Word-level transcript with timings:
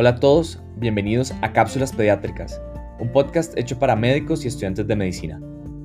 Hola 0.00 0.10
a 0.10 0.20
todos, 0.20 0.62
bienvenidos 0.76 1.34
a 1.42 1.52
Cápsulas 1.52 1.92
Pediátricas, 1.92 2.62
un 3.00 3.10
podcast 3.10 3.58
hecho 3.58 3.80
para 3.80 3.96
médicos 3.96 4.44
y 4.44 4.46
estudiantes 4.46 4.86
de 4.86 4.94
medicina. 4.94 5.40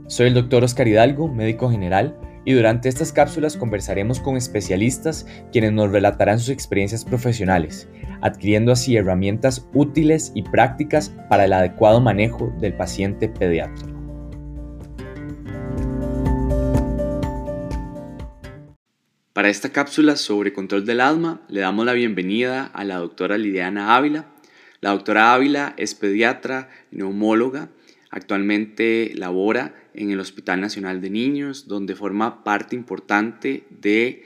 Soy 0.06 0.28
el 0.28 0.36
doctor 0.36 0.64
Oscar 0.64 0.88
Hidalgo, 0.88 1.28
médico 1.28 1.68
general, 1.68 2.16
y 2.46 2.54
durante 2.54 2.90
estas 2.90 3.12
cápsulas 3.12 3.58
conversaremos 3.58 4.20
con 4.20 4.38
especialistas 4.38 5.26
quienes 5.52 5.72
nos 5.72 5.92
relatarán 5.92 6.38
sus 6.38 6.50
experiencias 6.50 7.04
profesionales, 7.04 7.90
adquiriendo 8.22 8.72
así 8.72 8.96
herramientas 8.96 9.68
útiles 9.74 10.32
y 10.36 10.44
prácticas 10.44 11.12
para 11.28 11.46
el 11.46 11.54
adecuado 11.54 12.00
manejo 12.00 12.54
del 12.60 12.76
paciente 12.76 13.30
pediátrico. 13.30 13.93
Para 19.34 19.50
esta 19.50 19.72
cápsula 19.72 20.16
sobre 20.16 20.54
control 20.54 20.86
del 20.86 21.02
asma 21.02 21.42
le 21.50 21.62
damos 21.62 21.88
la 21.88 21.94
bienvenida 21.94 22.66
a 22.66 22.84
la 22.84 22.98
doctora 22.98 23.40
Lidiana 23.40 23.96
Ávila. 23.96 24.28
La 24.80 24.92
doctora 24.92 25.34
Ávila 25.34 25.74
es 25.76 25.96
pediatra, 25.96 26.70
neumóloga, 26.92 27.70
actualmente 28.12 29.12
labora 29.16 29.74
en 29.96 30.12
el 30.12 30.20
Hospital 30.20 30.62
Nacional 30.62 31.02
de 31.02 31.10
Niños, 31.10 31.68
donde 31.68 31.96
forma 31.96 32.44
parte 32.44 32.76
importante 32.76 33.64
de, 33.72 34.24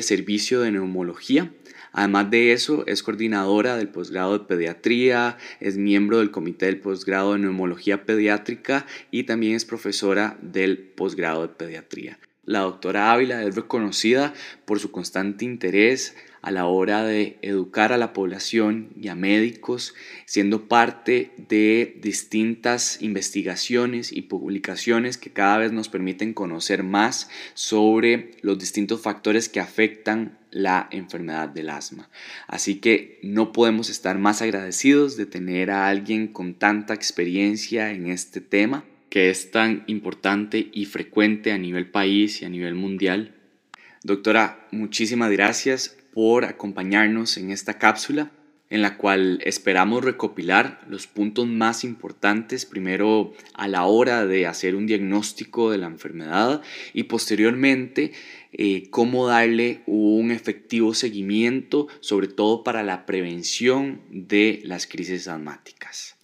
servicio 0.00 0.60
de 0.60 0.72
neumología. 0.72 1.52
Además 1.92 2.30
de 2.30 2.52
eso, 2.52 2.86
es 2.86 3.02
coordinadora 3.02 3.76
del 3.76 3.88
posgrado 3.88 4.38
de 4.38 4.46
pediatría, 4.46 5.36
es 5.60 5.76
miembro 5.76 6.20
del 6.20 6.30
comité 6.30 6.64
del 6.64 6.80
posgrado 6.80 7.34
de 7.34 7.40
neumología 7.40 8.06
pediátrica 8.06 8.86
y 9.10 9.24
también 9.24 9.56
es 9.56 9.66
profesora 9.66 10.38
del 10.40 10.78
posgrado 10.78 11.42
de 11.42 11.48
pediatría. 11.48 12.18
La 12.46 12.60
doctora 12.60 13.12
Ávila 13.12 13.42
es 13.42 13.56
reconocida 13.56 14.32
por 14.66 14.78
su 14.78 14.92
constante 14.92 15.44
interés 15.44 16.14
a 16.42 16.52
la 16.52 16.66
hora 16.66 17.02
de 17.02 17.38
educar 17.42 17.92
a 17.92 17.96
la 17.96 18.12
población 18.12 18.90
y 18.94 19.08
a 19.08 19.16
médicos, 19.16 19.94
siendo 20.26 20.68
parte 20.68 21.32
de 21.48 21.98
distintas 22.00 23.02
investigaciones 23.02 24.12
y 24.12 24.22
publicaciones 24.22 25.18
que 25.18 25.32
cada 25.32 25.58
vez 25.58 25.72
nos 25.72 25.88
permiten 25.88 26.34
conocer 26.34 26.84
más 26.84 27.28
sobre 27.54 28.30
los 28.42 28.60
distintos 28.60 29.00
factores 29.00 29.48
que 29.48 29.58
afectan 29.58 30.38
la 30.52 30.88
enfermedad 30.92 31.48
del 31.48 31.68
asma. 31.68 32.08
Así 32.46 32.76
que 32.76 33.18
no 33.24 33.50
podemos 33.50 33.90
estar 33.90 34.18
más 34.18 34.40
agradecidos 34.40 35.16
de 35.16 35.26
tener 35.26 35.72
a 35.72 35.88
alguien 35.88 36.28
con 36.28 36.54
tanta 36.54 36.94
experiencia 36.94 37.90
en 37.90 38.06
este 38.06 38.40
tema 38.40 38.84
que 39.10 39.30
es 39.30 39.50
tan 39.50 39.84
importante 39.86 40.68
y 40.72 40.86
frecuente 40.86 41.52
a 41.52 41.58
nivel 41.58 41.90
país 41.90 42.42
y 42.42 42.44
a 42.44 42.48
nivel 42.48 42.74
mundial. 42.74 43.34
Doctora, 44.02 44.66
muchísimas 44.70 45.30
gracias 45.30 45.96
por 46.12 46.44
acompañarnos 46.44 47.36
en 47.36 47.50
esta 47.50 47.78
cápsula 47.78 48.30
en 48.68 48.82
la 48.82 48.96
cual 48.96 49.40
esperamos 49.44 50.04
recopilar 50.04 50.80
los 50.88 51.06
puntos 51.06 51.46
más 51.46 51.84
importantes 51.84 52.66
primero 52.66 53.32
a 53.54 53.68
la 53.68 53.84
hora 53.84 54.26
de 54.26 54.46
hacer 54.46 54.74
un 54.74 54.86
diagnóstico 54.86 55.70
de 55.70 55.78
la 55.78 55.86
enfermedad 55.86 56.62
y 56.92 57.04
posteriormente 57.04 58.12
eh, 58.52 58.88
cómo 58.90 59.28
darle 59.28 59.82
un 59.86 60.30
efectivo 60.30 60.94
seguimiento, 60.94 61.86
sobre 62.00 62.28
todo 62.28 62.64
para 62.64 62.82
la 62.82 63.06
prevención 63.06 64.00
de 64.10 64.60
las 64.64 64.86
crisis 64.86 65.28
asmáticas. 65.28 66.15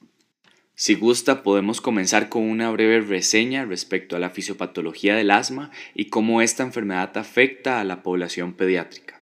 Si 0.85 0.97
gusta, 0.97 1.45
podemos 1.45 1.81
comenzar 1.81 2.29
con 2.29 2.43
una 2.43 2.69
breve 2.73 3.03
reseña 3.03 3.65
respecto 3.65 4.17
a 4.17 4.19
la 4.19 4.31
fisiopatología 4.31 5.15
del 5.15 5.31
asma 5.31 5.71
y 5.95 6.11
cómo 6.11 6.43
esta 6.43 6.65
enfermedad 6.65 7.17
afecta 7.17 7.79
a 7.79 7.85
la 7.85 8.03
población 8.03 8.55
pediátrica. 8.55 9.21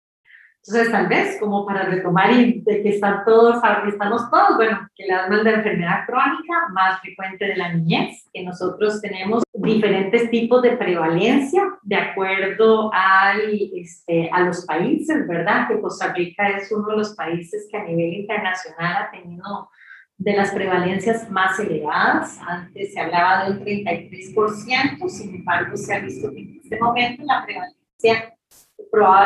Entonces, 0.65 0.91
tal 0.91 1.07
vez, 1.07 1.37
como 1.39 1.63
para 1.63 1.83
retomar 1.83 2.31
y 2.31 2.61
de 2.61 2.81
que 2.81 2.89
están 2.89 3.23
todos, 3.23 3.61
estamos 3.87 4.31
todos, 4.31 4.55
bueno, 4.55 4.87
que 4.95 5.03
el 5.03 5.11
asma 5.11 5.37
es 5.37 5.43
la 5.43 5.51
enfermedad 5.51 6.05
crónica 6.07 6.53
más 6.73 6.99
frecuente 7.01 7.45
de 7.45 7.55
la 7.55 7.71
niñez, 7.71 8.27
que 8.33 8.43
nosotros 8.43 8.99
tenemos 8.99 9.43
diferentes 9.53 10.31
tipos 10.31 10.63
de 10.63 10.71
prevalencia 10.71 11.61
de 11.83 11.95
acuerdo 11.97 12.89
al, 12.91 13.41
este, 13.75 14.27
a 14.33 14.39
los 14.39 14.65
países, 14.65 15.27
¿verdad? 15.27 15.67
Que 15.67 15.79
Costa 15.79 16.13
Rica 16.13 16.49
es 16.57 16.71
uno 16.71 16.87
de 16.89 16.97
los 16.97 17.13
países 17.13 17.67
que 17.69 17.77
a 17.77 17.83
nivel 17.83 18.11
internacional 18.11 19.03
ha 19.03 19.11
tenido 19.11 19.69
de 20.17 20.33
las 20.33 20.51
prevalencias 20.51 21.29
más 21.29 21.59
elevadas. 21.59 22.39
Antes 22.47 22.93
se 22.93 22.99
hablaba 22.99 23.45
del 23.45 23.63
33%, 23.63 25.09
sin 25.09 25.35
embargo 25.35 25.75
se 25.75 25.93
ha 25.93 25.99
visto 25.99 26.31
que 26.31 26.39
en 26.39 26.59
este 26.63 26.79
momento 26.79 27.23
la 27.25 27.43
prevalencia 27.45 28.33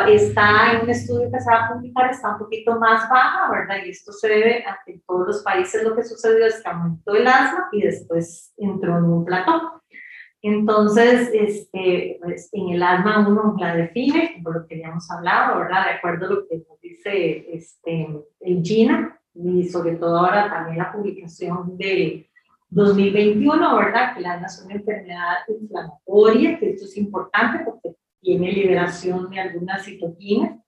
está 0.06 0.72
en 0.72 0.82
un 0.82 0.90
estudio 0.90 1.30
que 1.30 1.40
se 1.40 1.50
va 1.50 1.66
a 1.66 1.74
publicar, 1.74 2.10
está 2.10 2.32
un 2.32 2.38
poquito 2.38 2.78
más 2.78 3.08
baja, 3.08 3.50
¿verdad? 3.50 3.84
Y 3.84 3.90
esto 3.90 4.12
se 4.12 4.28
debe 4.28 4.64
a 4.64 4.78
que 4.84 4.92
en 4.92 5.02
todos 5.02 5.26
los 5.26 5.42
países 5.42 5.82
lo 5.82 5.94
que 5.94 6.04
sucedió 6.04 6.46
es 6.46 6.62
que 6.62 6.68
aumentó 6.68 7.14
el 7.14 7.26
asma 7.26 7.68
y 7.72 7.82
después 7.82 8.52
entró 8.56 8.96
en 8.96 9.04
un 9.04 9.24
plató. 9.24 9.82
Entonces, 10.40 11.30
este, 11.32 12.18
pues, 12.22 12.48
en 12.52 12.70
el 12.70 12.82
asma 12.82 13.28
uno 13.28 13.56
la 13.58 13.74
define, 13.74 14.40
por 14.42 14.62
lo 14.62 14.66
que 14.66 14.78
ya 14.78 14.88
hemos 14.88 15.10
hablado, 15.10 15.58
¿verdad? 15.58 15.84
De 15.84 15.90
acuerdo 15.92 16.26
a 16.26 16.30
lo 16.30 16.48
que 16.48 16.58
nos 16.58 16.80
dice 16.80 17.46
este, 17.52 18.08
GINA, 18.62 19.17
y 19.42 19.68
sobre 19.68 19.96
todo 19.96 20.18
ahora 20.18 20.50
también 20.50 20.78
la 20.78 20.92
publicación 20.92 21.76
de 21.76 22.28
2021, 22.70 23.76
¿verdad? 23.76 24.14
Que 24.14 24.20
la 24.20 24.36
es 24.36 24.62
una 24.64 24.74
enfermedad 24.74 25.36
inflamatoria, 25.48 26.58
que 26.58 26.70
esto 26.70 26.84
es 26.84 26.96
importante 26.96 27.64
porque 27.64 27.96
tiene 28.20 28.52
liberación 28.52 29.30
de 29.30 29.40
algunas 29.40 29.84
citoquinas, 29.84 30.58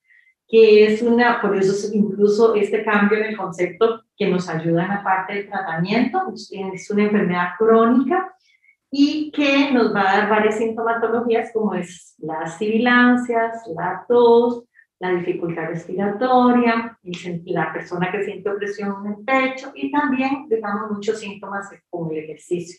que 0.48 0.86
es 0.86 1.02
una, 1.02 1.40
por 1.40 1.56
eso 1.56 1.88
incluso 1.92 2.54
este 2.54 2.84
cambio 2.84 3.18
en 3.18 3.24
el 3.24 3.36
concepto 3.36 4.02
que 4.16 4.28
nos 4.28 4.48
ayuda 4.48 4.84
en 4.84 4.88
la 4.88 5.04
parte 5.04 5.34
del 5.34 5.48
tratamiento, 5.48 6.32
es 6.32 6.90
una 6.90 7.04
enfermedad 7.04 7.50
crónica 7.58 8.34
y 8.90 9.30
que 9.30 9.70
nos 9.72 9.94
va 9.94 10.00
a 10.00 10.16
dar 10.18 10.30
varias 10.30 10.58
sintomatologías 10.58 11.52
como 11.52 11.74
es 11.74 12.14
las 12.18 12.58
sibilancias, 12.58 13.62
la 13.74 14.04
tos, 14.08 14.64
la 15.00 15.12
dificultad 15.12 15.68
respiratoria, 15.68 16.98
la 17.46 17.72
persona 17.72 18.12
que 18.12 18.22
siente 18.22 18.50
opresión 18.50 19.06
en 19.06 19.12
el 19.12 19.24
pecho 19.24 19.72
y 19.74 19.90
también, 19.90 20.46
digamos, 20.48 20.90
muchos 20.90 21.18
síntomas 21.18 21.70
como 21.88 22.12
el 22.12 22.18
ejercicio. 22.18 22.78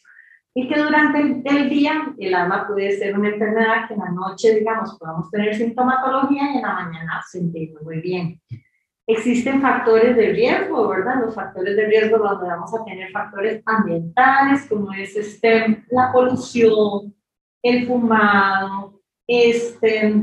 Y 0.54 0.68
que 0.68 0.80
durante 0.80 1.20
el, 1.20 1.70
día 1.70 2.14
el 2.20 2.34
asma 2.36 2.68
puede 2.68 2.92
ser 2.92 3.18
una 3.18 3.30
enfermedad 3.30 3.88
que 3.88 3.96
en 3.96 4.02
la 4.02 4.12
noche, 4.12 4.54
digamos, 4.54 4.98
podamos 5.00 5.32
tener 5.32 5.56
sintomatología 5.56 6.52
y 6.52 6.58
en 6.58 6.62
la 6.62 6.74
mañana 6.74 7.24
sentirnos 7.28 7.82
muy 7.82 8.02
bien. 8.02 8.40
Existen 9.08 9.59
factores 9.59 10.16
de 10.16 10.30
riesgo, 10.32 10.90
¿verdad? 10.90 11.22
Los 11.22 11.34
factores 11.34 11.76
de 11.76 11.86
riesgo 11.88 12.20
donde 12.20 12.48
vamos 12.48 12.72
a 12.74 12.86
tener 12.86 13.12
factores 13.12 13.64
ambientales, 13.66 14.68
como 14.70 14.94
es 14.94 15.16
este, 15.16 15.84
la 15.90 16.12
polución, 16.12 17.16
el 17.64 17.88
fumado, 17.88 19.02
este, 19.26 20.14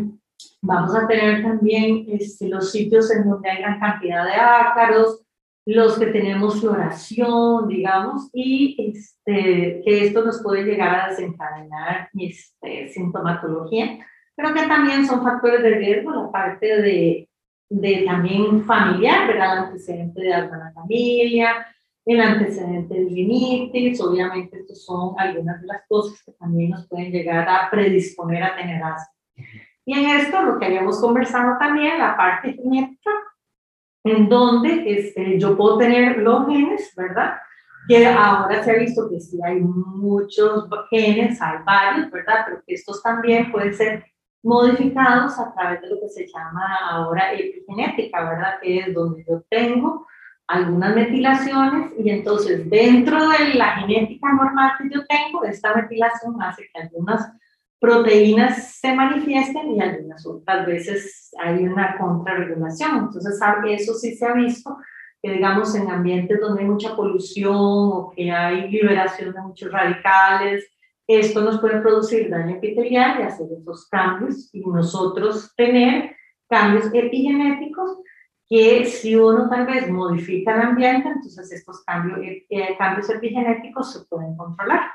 Vamos 0.60 0.94
a 0.94 1.06
tener 1.06 1.42
también 1.42 2.06
este, 2.08 2.48
los 2.48 2.72
sitios 2.72 3.10
en 3.12 3.28
donde 3.28 3.48
hay 3.48 3.58
gran 3.58 3.78
cantidad 3.78 4.24
de 4.24 4.32
ácaros, 4.32 5.24
los 5.64 5.98
que 5.98 6.06
tenemos 6.06 6.60
floración, 6.60 7.69
digamos, 7.69 8.30
y 8.32 8.91
este, 8.91 9.82
que 9.84 10.06
esto 10.06 10.24
nos 10.24 10.42
puede 10.42 10.64
llegar 10.64 10.94
a 10.94 11.08
desencadenar 11.10 12.08
este, 12.18 12.88
sintomatología, 12.88 13.98
pero 14.34 14.54
que 14.54 14.66
también 14.66 15.06
son 15.06 15.22
factores 15.22 15.62
de 15.62 15.70
riesgo, 15.70 16.10
la 16.10 16.32
parte 16.32 16.80
de, 16.80 17.28
de 17.68 18.04
también 18.06 18.64
familiar, 18.64 19.28
¿verdad? 19.28 19.52
El 19.52 19.64
antecedente 19.64 20.22
de 20.22 20.34
alguna 20.34 20.72
familia, 20.72 21.66
el 22.06 22.20
antecedente 22.20 22.94
de 22.94 23.10
rinitis, 23.10 24.00
obviamente 24.00 24.60
estos 24.60 24.84
son 24.84 25.14
algunas 25.18 25.60
de 25.60 25.66
las 25.66 25.82
cosas 25.86 26.22
que 26.24 26.32
también 26.32 26.70
nos 26.70 26.88
pueden 26.88 27.12
llegar 27.12 27.47
a 27.47 27.68
predisponer 27.70 28.42
a 28.42 28.56
tener 28.56 28.82
asma. 28.82 29.17
Y 29.88 29.94
en 29.94 30.21
esto, 30.21 30.43
lo 30.43 30.59
que 30.59 30.66
habíamos 30.66 31.01
conversado 31.01 31.57
también, 31.59 31.97
la 31.97 32.15
parte 32.15 32.53
genética, 32.53 33.10
en 34.04 34.28
donde 34.28 34.83
este, 34.84 35.41
yo 35.41 35.57
puedo 35.57 35.78
tener 35.78 36.18
los 36.18 36.47
genes, 36.47 36.92
¿verdad? 36.95 37.39
Que 37.89 38.07
ahora 38.07 38.62
se 38.62 38.71
ha 38.71 38.74
visto 38.74 39.09
que 39.09 39.18
sí 39.18 39.39
hay 39.42 39.60
muchos 39.60 40.68
genes, 40.91 41.41
hay 41.41 41.60
varios, 41.65 42.10
¿verdad? 42.10 42.45
Pero 42.45 42.62
que 42.66 42.74
estos 42.74 43.03
también 43.03 43.51
pueden 43.51 43.72
ser 43.72 44.04
modificados 44.42 45.39
a 45.39 45.54
través 45.54 45.80
de 45.80 45.89
lo 45.89 46.01
que 46.03 46.10
se 46.10 46.27
llama 46.27 46.66
ahora 46.91 47.33
epigenética, 47.33 48.28
¿verdad? 48.28 48.60
Que 48.60 48.80
es 48.80 48.95
donde 48.95 49.24
yo 49.27 49.42
tengo 49.48 50.07
algunas 50.48 50.95
metilaciones 50.95 51.92
y 51.98 52.10
entonces 52.10 52.68
dentro 52.68 53.27
de 53.27 53.54
la 53.54 53.77
genética 53.77 54.34
normal 54.34 54.72
que 54.77 54.91
yo 54.95 55.07
tengo, 55.07 55.45
esta 55.45 55.74
metilación 55.74 56.42
hace 56.42 56.68
que 56.74 56.83
algunas 56.83 57.33
proteínas 57.80 58.75
se 58.75 58.92
manifiesten 58.95 59.72
y 59.72 59.80
algunas 59.80 60.27
otras 60.27 60.66
veces 60.66 61.30
hay 61.39 61.65
una 61.65 61.97
contrarregulación. 61.97 62.97
Entonces, 62.97 63.41
eso 63.69 63.95
sí 63.95 64.16
se 64.16 64.27
ha 64.27 64.34
visto, 64.34 64.77
que 65.22 65.33
digamos 65.33 65.75
en 65.75 65.91
ambientes 65.91 66.41
donde 66.41 66.63
hay 66.63 66.69
mucha 66.69 66.95
polución 66.97 67.54
o 67.57 68.13
que 68.15 68.30
hay 68.30 68.71
liberación 68.71 69.33
de 69.33 69.41
muchos 69.42 69.71
radicales, 69.72 70.69
esto 71.09 71.41
nos 71.41 71.59
puede 71.59 71.80
producir 71.80 72.28
daño 72.28 72.57
epitelial 72.57 73.19
y 73.19 73.22
hacer 73.22 73.47
esos 73.59 73.89
cambios 73.89 74.51
y 74.53 74.60
nosotros 74.60 75.54
tener 75.57 76.15
cambios 76.48 76.91
epigenéticos 76.92 77.98
que 78.47 78.84
si 78.84 79.16
uno 79.16 79.48
tal 79.48 79.66
vez 79.66 79.91
modifica 79.91 80.54
el 80.54 80.69
ambiente, 80.69 81.09
entonces 81.09 81.51
estos 81.53 81.83
cambios, 81.84 82.19
eh, 82.22 82.77
cambios 82.78 83.09
epigenéticos 83.10 83.92
se 83.92 84.04
pueden 84.07 84.36
controlar. 84.36 84.91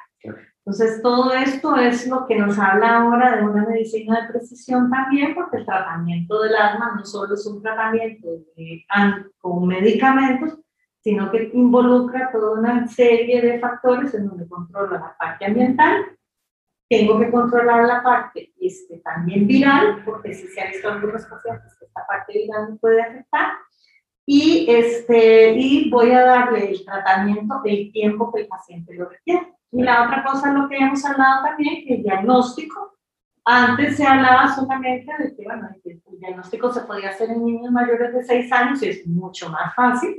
Entonces, 0.66 1.02
todo 1.02 1.34
esto 1.34 1.76
es 1.76 2.08
lo 2.08 2.26
que 2.26 2.36
nos 2.36 2.58
habla 2.58 3.02
ahora 3.02 3.36
de 3.36 3.44
una 3.44 3.66
medicina 3.66 4.22
de 4.22 4.30
precisión 4.30 4.90
también, 4.90 5.36
porque 5.36 5.58
el 5.58 5.66
tratamiento 5.66 6.42
del 6.42 6.56
asma 6.56 6.96
no 6.96 7.06
solo 7.06 7.34
es 7.34 7.46
un 7.46 7.62
tratamiento 7.62 8.30
con 9.40 9.68
medicamentos, 9.68 10.58
sino 11.02 11.30
que 11.32 11.52
involucra 11.54 12.32
toda 12.32 12.58
una 12.58 12.88
serie 12.88 13.42
de 13.42 13.60
factores 13.60 14.14
en 14.14 14.26
donde 14.26 14.48
controla 14.48 15.00
la 15.00 15.18
parte 15.18 15.46
ambiental, 15.46 16.06
tengo 16.90 17.20
que 17.20 17.30
controlar 17.30 17.86
la 17.86 18.02
parte 18.02 18.54
este, 18.62 19.00
también 19.00 19.46
viral, 19.46 20.02
porque 20.06 20.34
si 20.34 20.48
se 20.48 20.62
ha 20.62 20.68
visto 20.68 20.90
algunos 20.90 21.26
pacientes 21.26 21.76
que 21.78 21.86
esta 21.86 22.06
parte 22.08 22.34
viral 22.34 22.72
me 22.72 22.78
puede 22.78 23.02
afectar, 23.02 23.52
y, 24.26 24.66
este, 24.70 25.56
y 25.58 25.90
voy 25.90 26.12
a 26.12 26.24
darle 26.24 26.72
el 26.72 26.86
tratamiento 26.86 27.62
del 27.62 27.92
tiempo 27.92 28.32
que 28.32 28.44
el 28.44 28.48
paciente 28.48 28.94
lo 28.94 29.10
requiere. 29.10 29.54
Y 29.74 29.82
la 29.82 30.04
otra 30.04 30.24
cosa, 30.24 30.54
lo 30.54 30.70
que 30.70 30.78
hemos 30.78 31.04
hablado 31.04 31.46
también, 31.46 31.84
que 31.86 31.96
el 31.96 32.04
diagnóstico. 32.04 32.94
Antes 33.44 33.98
se 33.98 34.06
hablaba 34.06 34.48
solamente 34.56 35.12
de 35.18 35.36
que, 35.36 35.44
bueno, 35.44 35.68
el 35.84 36.20
diagnóstico 36.20 36.72
se 36.72 36.82
podía 36.82 37.10
hacer 37.10 37.32
en 37.32 37.44
niños 37.44 37.72
mayores 37.72 38.14
de 38.14 38.24
6 38.24 38.52
años 38.54 38.84
y 38.84 38.90
es 38.90 39.08
mucho 39.08 39.50
más 39.50 39.74
fácil, 39.76 40.16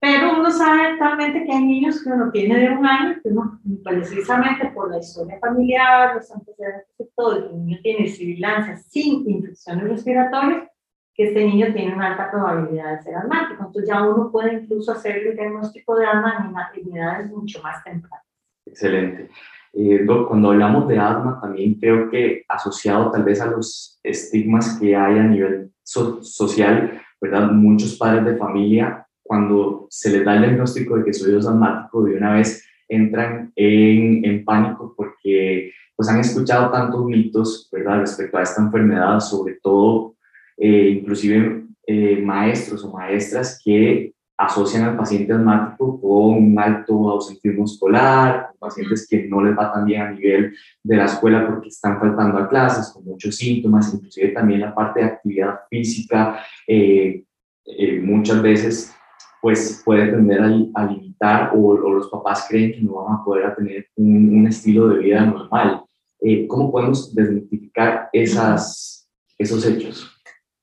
pero 0.00 0.38
uno 0.38 0.50
sabe 0.50 0.86
actualmente 0.86 1.44
que 1.44 1.52
hay 1.52 1.64
niños 1.64 2.02
que 2.02 2.10
uno 2.10 2.30
tiene 2.32 2.58
de 2.58 2.70
un 2.70 2.84
año, 2.84 3.20
que 3.22 3.28
uno, 3.28 3.60
precisamente 3.84 4.66
por 4.70 4.90
la 4.90 4.98
historia 4.98 5.38
familiar, 5.38 6.16
los 6.16 6.30
antecedentes 6.32 6.98
de 6.98 7.08
todo, 7.14 7.36
el 7.36 7.64
niño 7.64 7.78
tiene 7.82 8.08
sibilancia 8.08 8.76
sin 8.76 9.28
infecciones 9.30 9.84
respiratorias, 9.84 10.68
que 11.14 11.28
este 11.28 11.46
niño 11.46 11.72
tiene 11.72 11.94
una 11.94 12.08
alta 12.10 12.30
probabilidad 12.30 12.96
de 12.96 13.02
ser 13.02 13.14
asmático. 13.14 13.64
Entonces 13.66 13.88
ya 13.88 14.02
uno 14.02 14.32
puede 14.32 14.54
incluso 14.54 14.92
hacer 14.92 15.18
el 15.18 15.36
diagnóstico 15.36 15.94
de 15.94 16.06
asma 16.06 16.50
en 16.74 16.96
edades 16.96 17.30
mucho 17.30 17.62
más 17.62 17.84
tempranas. 17.84 18.23
Excelente. 18.74 19.30
Eh, 19.72 20.04
cuando 20.26 20.50
hablamos 20.50 20.88
de 20.88 20.98
asma, 20.98 21.38
también 21.40 21.74
creo 21.74 22.10
que 22.10 22.44
asociado 22.48 23.12
tal 23.12 23.22
vez 23.22 23.40
a 23.40 23.46
los 23.46 24.00
estigmas 24.02 24.78
que 24.80 24.96
hay 24.96 25.16
a 25.16 25.22
nivel 25.22 25.70
social, 25.84 27.00
¿verdad? 27.20 27.52
Muchos 27.52 27.96
padres 27.96 28.24
de 28.24 28.36
familia, 28.36 29.06
cuando 29.22 29.86
se 29.90 30.10
les 30.10 30.24
da 30.24 30.34
el 30.34 30.42
diagnóstico 30.42 30.96
de 30.96 31.04
que 31.04 31.12
soy 31.12 31.36
asmático, 31.36 32.02
de 32.02 32.16
una 32.16 32.34
vez 32.34 32.66
entran 32.88 33.52
en, 33.54 34.24
en 34.24 34.44
pánico 34.44 34.92
porque 34.96 35.72
pues 35.94 36.08
han 36.08 36.18
escuchado 36.18 36.72
tantos 36.72 37.04
mitos, 37.04 37.68
¿verdad? 37.70 38.00
Respecto 38.00 38.38
a 38.38 38.42
esta 38.42 38.60
enfermedad, 38.60 39.20
sobre 39.20 39.54
todo, 39.62 40.16
eh, 40.56 40.98
inclusive 40.98 41.64
eh, 41.86 42.20
maestros 42.20 42.82
o 42.82 42.90
maestras 42.90 43.60
que 43.64 44.13
asocian 44.36 44.84
al 44.84 44.96
paciente 44.96 45.32
asmático 45.32 46.00
con 46.00 46.34
un 46.34 46.58
alto 46.58 47.10
ausentismo 47.10 47.64
escolar, 47.64 48.48
con 48.48 48.68
pacientes 48.68 49.06
que 49.08 49.28
no 49.28 49.42
les 49.42 49.56
va 49.56 49.72
tan 49.72 49.84
bien 49.84 50.02
a 50.02 50.10
nivel 50.10 50.54
de 50.82 50.96
la 50.96 51.04
escuela 51.04 51.46
porque 51.46 51.68
están 51.68 52.00
faltando 52.00 52.38
a 52.38 52.48
clases, 52.48 52.92
con 52.92 53.04
muchos 53.04 53.36
síntomas, 53.36 53.94
inclusive 53.94 54.28
también 54.28 54.60
la 54.60 54.74
parte 54.74 55.00
de 55.00 55.06
actividad 55.06 55.60
física, 55.70 56.40
eh, 56.66 57.24
eh, 57.64 58.00
muchas 58.00 58.42
veces 58.42 58.94
pues 59.40 59.82
puede 59.84 60.10
tender 60.10 60.40
a, 60.74 60.86
limitar 60.86 61.52
o, 61.54 61.76
los 61.76 62.08
papás 62.08 62.46
creen 62.48 62.72
que 62.72 62.80
no 62.80 63.04
van 63.04 63.16
a 63.16 63.24
poder 63.24 63.54
tener 63.54 63.86
un, 63.94 64.46
estilo 64.46 64.88
de 64.88 65.00
vida 65.00 65.24
normal. 65.24 65.82
Eh, 66.20 66.46
¿Cómo 66.46 66.72
podemos 66.72 67.14
desmitificar 67.14 68.08
esas, 68.12 69.06
esos 69.36 69.66
hechos? 69.66 70.13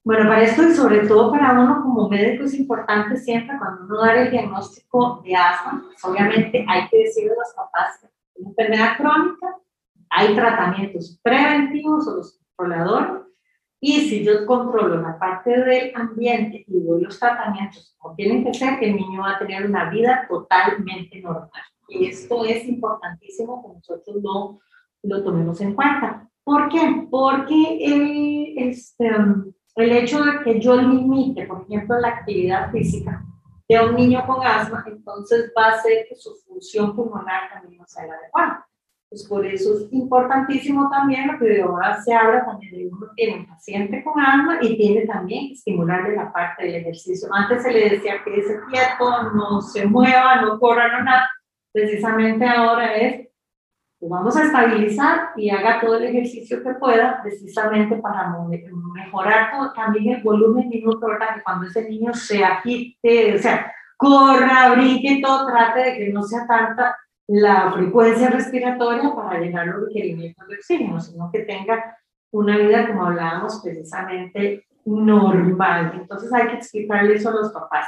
Bueno, 0.03 0.29
para 0.29 0.41
esto 0.41 0.63
y 0.63 0.71
sobre 0.71 1.07
todo 1.07 1.31
para 1.31 1.51
uno 1.51 1.83
como 1.83 2.09
médico 2.09 2.45
es 2.45 2.55
importante 2.55 3.17
siempre 3.17 3.55
cuando 3.59 3.85
uno 3.85 4.01
da 4.01 4.21
el 4.21 4.31
diagnóstico 4.31 5.21
de 5.23 5.35
asma, 5.35 5.83
pues 5.85 6.03
obviamente 6.03 6.65
hay 6.67 6.87
que 6.89 6.97
decirle 6.97 7.31
a 7.33 7.35
los 7.35 7.53
papás 7.55 7.99
que 7.99 8.07
es 8.07 8.13
una 8.35 8.49
enfermedad 8.49 8.97
crónica, 8.97 9.57
hay 10.09 10.35
tratamientos 10.35 11.19
preventivos 11.21 12.07
o 12.07 12.15
los 12.15 12.39
controladores, 12.55 13.31
y 13.83 14.01
si 14.01 14.23
yo 14.23 14.45
controlo 14.45 15.01
la 15.01 15.17
parte 15.17 15.49
del 15.59 15.91
ambiente 15.95 16.63
y 16.67 16.79
doy 16.83 17.01
los 17.01 17.19
tratamientos 17.19 17.95
como 17.97 18.15
tienen 18.15 18.43
que 18.43 18.53
ser, 18.53 18.77
el 18.81 18.95
niño 18.95 19.21
va 19.21 19.35
a 19.35 19.39
tener 19.39 19.65
una 19.65 19.89
vida 19.89 20.27
totalmente 20.29 21.19
normal. 21.19 21.49
Y 21.89 22.05
esto 22.05 22.45
es 22.45 22.65
importantísimo 22.65 23.61
que 23.61 23.73
nosotros 23.73 24.17
no 24.23 24.59
lo 25.01 25.23
tomemos 25.23 25.59
en 25.61 25.73
cuenta. 25.73 26.29
¿Por 26.43 26.69
qué? 26.69 27.07
Porque 27.09 27.77
el, 27.83 28.53
este, 28.69 29.11
el 29.75 29.91
hecho 29.91 30.23
de 30.23 30.43
que 30.43 30.59
yo 30.59 30.75
limite, 30.75 31.45
por 31.45 31.63
ejemplo, 31.63 31.99
la 31.99 32.09
actividad 32.09 32.71
física 32.71 33.23
de 33.67 33.79
un 33.79 33.95
niño 33.95 34.25
con 34.27 34.45
asma, 34.45 34.83
entonces 34.85 35.51
va 35.57 35.67
a 35.67 35.71
hacer 35.71 36.05
que 36.09 36.15
su 36.15 36.35
función 36.45 36.95
pulmonar 36.95 37.49
también 37.53 37.77
no 37.77 37.85
sea 37.87 38.05
la 38.05 38.15
adecuada. 38.15 38.67
Pues 39.09 39.27
por 39.27 39.45
eso 39.45 39.73
es 39.75 39.91
importantísimo 39.91 40.89
también 40.89 41.27
lo 41.27 41.37
que 41.37 41.61
ahora 41.61 42.01
se 42.01 42.13
habla 42.13 42.45
también 42.45 42.71
de 42.71 42.87
uno 42.87 43.07
tiene 43.13 43.39
un 43.39 43.47
paciente 43.47 44.03
con 44.03 44.17
asma 44.19 44.59
y 44.61 44.77
tiene 44.77 45.05
también 45.05 45.47
que 45.47 45.53
estimularle 45.53 46.15
la 46.15 46.31
parte 46.31 46.63
del 46.63 46.75
ejercicio. 46.75 47.27
Antes 47.33 47.63
se 47.63 47.73
le 47.73 47.89
decía 47.89 48.23
que 48.23 48.31
quieto, 48.31 49.31
no 49.33 49.61
se 49.61 49.85
mueva, 49.85 50.41
no 50.41 50.57
corra, 50.59 50.97
no 50.97 51.03
nada. 51.03 51.29
Precisamente 51.73 52.45
ahora 52.45 52.95
es 52.95 53.27
pues 54.01 54.09
vamos 54.09 54.35
a 54.35 54.45
estabilizar 54.45 55.29
y 55.35 55.51
haga 55.51 55.79
todo 55.79 55.97
el 55.97 56.05
ejercicio 56.05 56.63
que 56.63 56.73
pueda 56.73 57.21
precisamente 57.21 57.97
para 57.97 58.35
mejorar 58.95 59.51
todo, 59.51 59.71
también 59.73 60.15
el 60.15 60.23
volumen 60.23 60.69
minuto, 60.69 61.05
¿verdad? 61.05 61.35
Que 61.35 61.43
cuando 61.43 61.67
ese 61.67 61.87
niño 61.87 62.11
se 62.11 62.43
agite, 62.43 63.35
o 63.35 63.37
sea, 63.37 63.71
corra, 63.97 64.71
brinque, 64.71 65.21
todo, 65.21 65.45
trate 65.45 65.81
de 65.81 65.97
que 65.97 66.09
no 66.11 66.23
sea 66.23 66.47
tanta 66.47 66.97
la 67.27 67.71
frecuencia 67.73 68.31
respiratoria 68.31 69.13
para 69.15 69.39
llegar 69.39 69.69
a 69.69 69.71
los 69.73 69.85
requerimientos 69.85 70.47
de 70.47 70.55
oxígeno, 70.55 70.99
sino 70.99 71.29
que 71.31 71.41
tenga 71.41 71.95
una 72.31 72.57
vida, 72.57 72.87
como 72.87 73.05
hablábamos, 73.05 73.61
precisamente 73.63 74.65
normal. 74.83 75.91
Entonces 75.93 76.33
hay 76.33 76.47
que 76.47 76.55
explicarle 76.55 77.13
eso 77.13 77.29
a 77.29 77.33
los 77.33 77.53
papás 77.53 77.87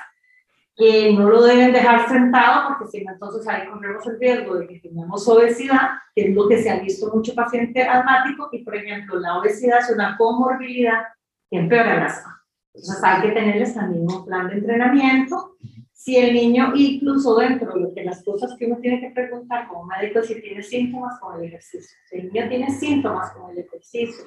que 0.75 1.13
no 1.13 1.29
lo 1.29 1.43
deben 1.43 1.71
dejar 1.71 2.07
sentado 2.09 2.69
porque 2.69 2.91
si 2.91 3.03
no, 3.03 3.11
entonces 3.11 3.47
ahí 3.47 3.67
corremos 3.67 4.05
el 4.07 4.19
riesgo 4.19 4.55
de 4.55 4.67
que 4.67 4.79
tengamos 4.79 5.27
obesidad, 5.27 5.89
que 6.15 6.29
es 6.29 6.35
lo 6.35 6.47
que 6.47 6.61
se 6.61 6.69
ha 6.69 6.79
visto 6.79 7.13
mucho 7.13 7.35
paciente 7.35 7.83
asmático, 7.83 8.49
y 8.51 8.63
por 8.63 8.75
ejemplo, 8.75 9.19
la 9.19 9.37
obesidad 9.37 9.79
es 9.79 9.91
una 9.93 10.17
comorbilidad 10.17 11.03
que 11.49 11.59
empeora 11.59 11.97
el 11.97 12.03
asma. 12.03 12.43
Entonces 12.73 13.03
hay 13.03 13.21
que 13.21 13.31
tenerles 13.33 13.75
también 13.75 14.03
un 14.03 14.25
plan 14.25 14.47
de 14.47 14.55
entrenamiento. 14.55 15.57
Si 15.91 16.17
el 16.17 16.33
niño, 16.33 16.73
incluso 16.75 17.35
dentro 17.35 17.71
de 17.93 18.03
las 18.03 18.23
cosas 18.23 18.55
que 18.57 18.65
uno 18.65 18.77
tiene 18.77 18.99
que 18.99 19.11
preguntar 19.11 19.67
como 19.67 19.85
médico, 19.85 20.23
si 20.23 20.41
tiene 20.41 20.63
síntomas 20.63 21.19
con 21.19 21.39
el 21.39 21.45
ejercicio. 21.45 21.97
Si 22.09 22.17
el 22.17 22.33
niño 22.33 22.49
tiene 22.49 22.71
síntomas 22.71 23.31
con 23.31 23.51
el 23.51 23.59
ejercicio, 23.59 24.25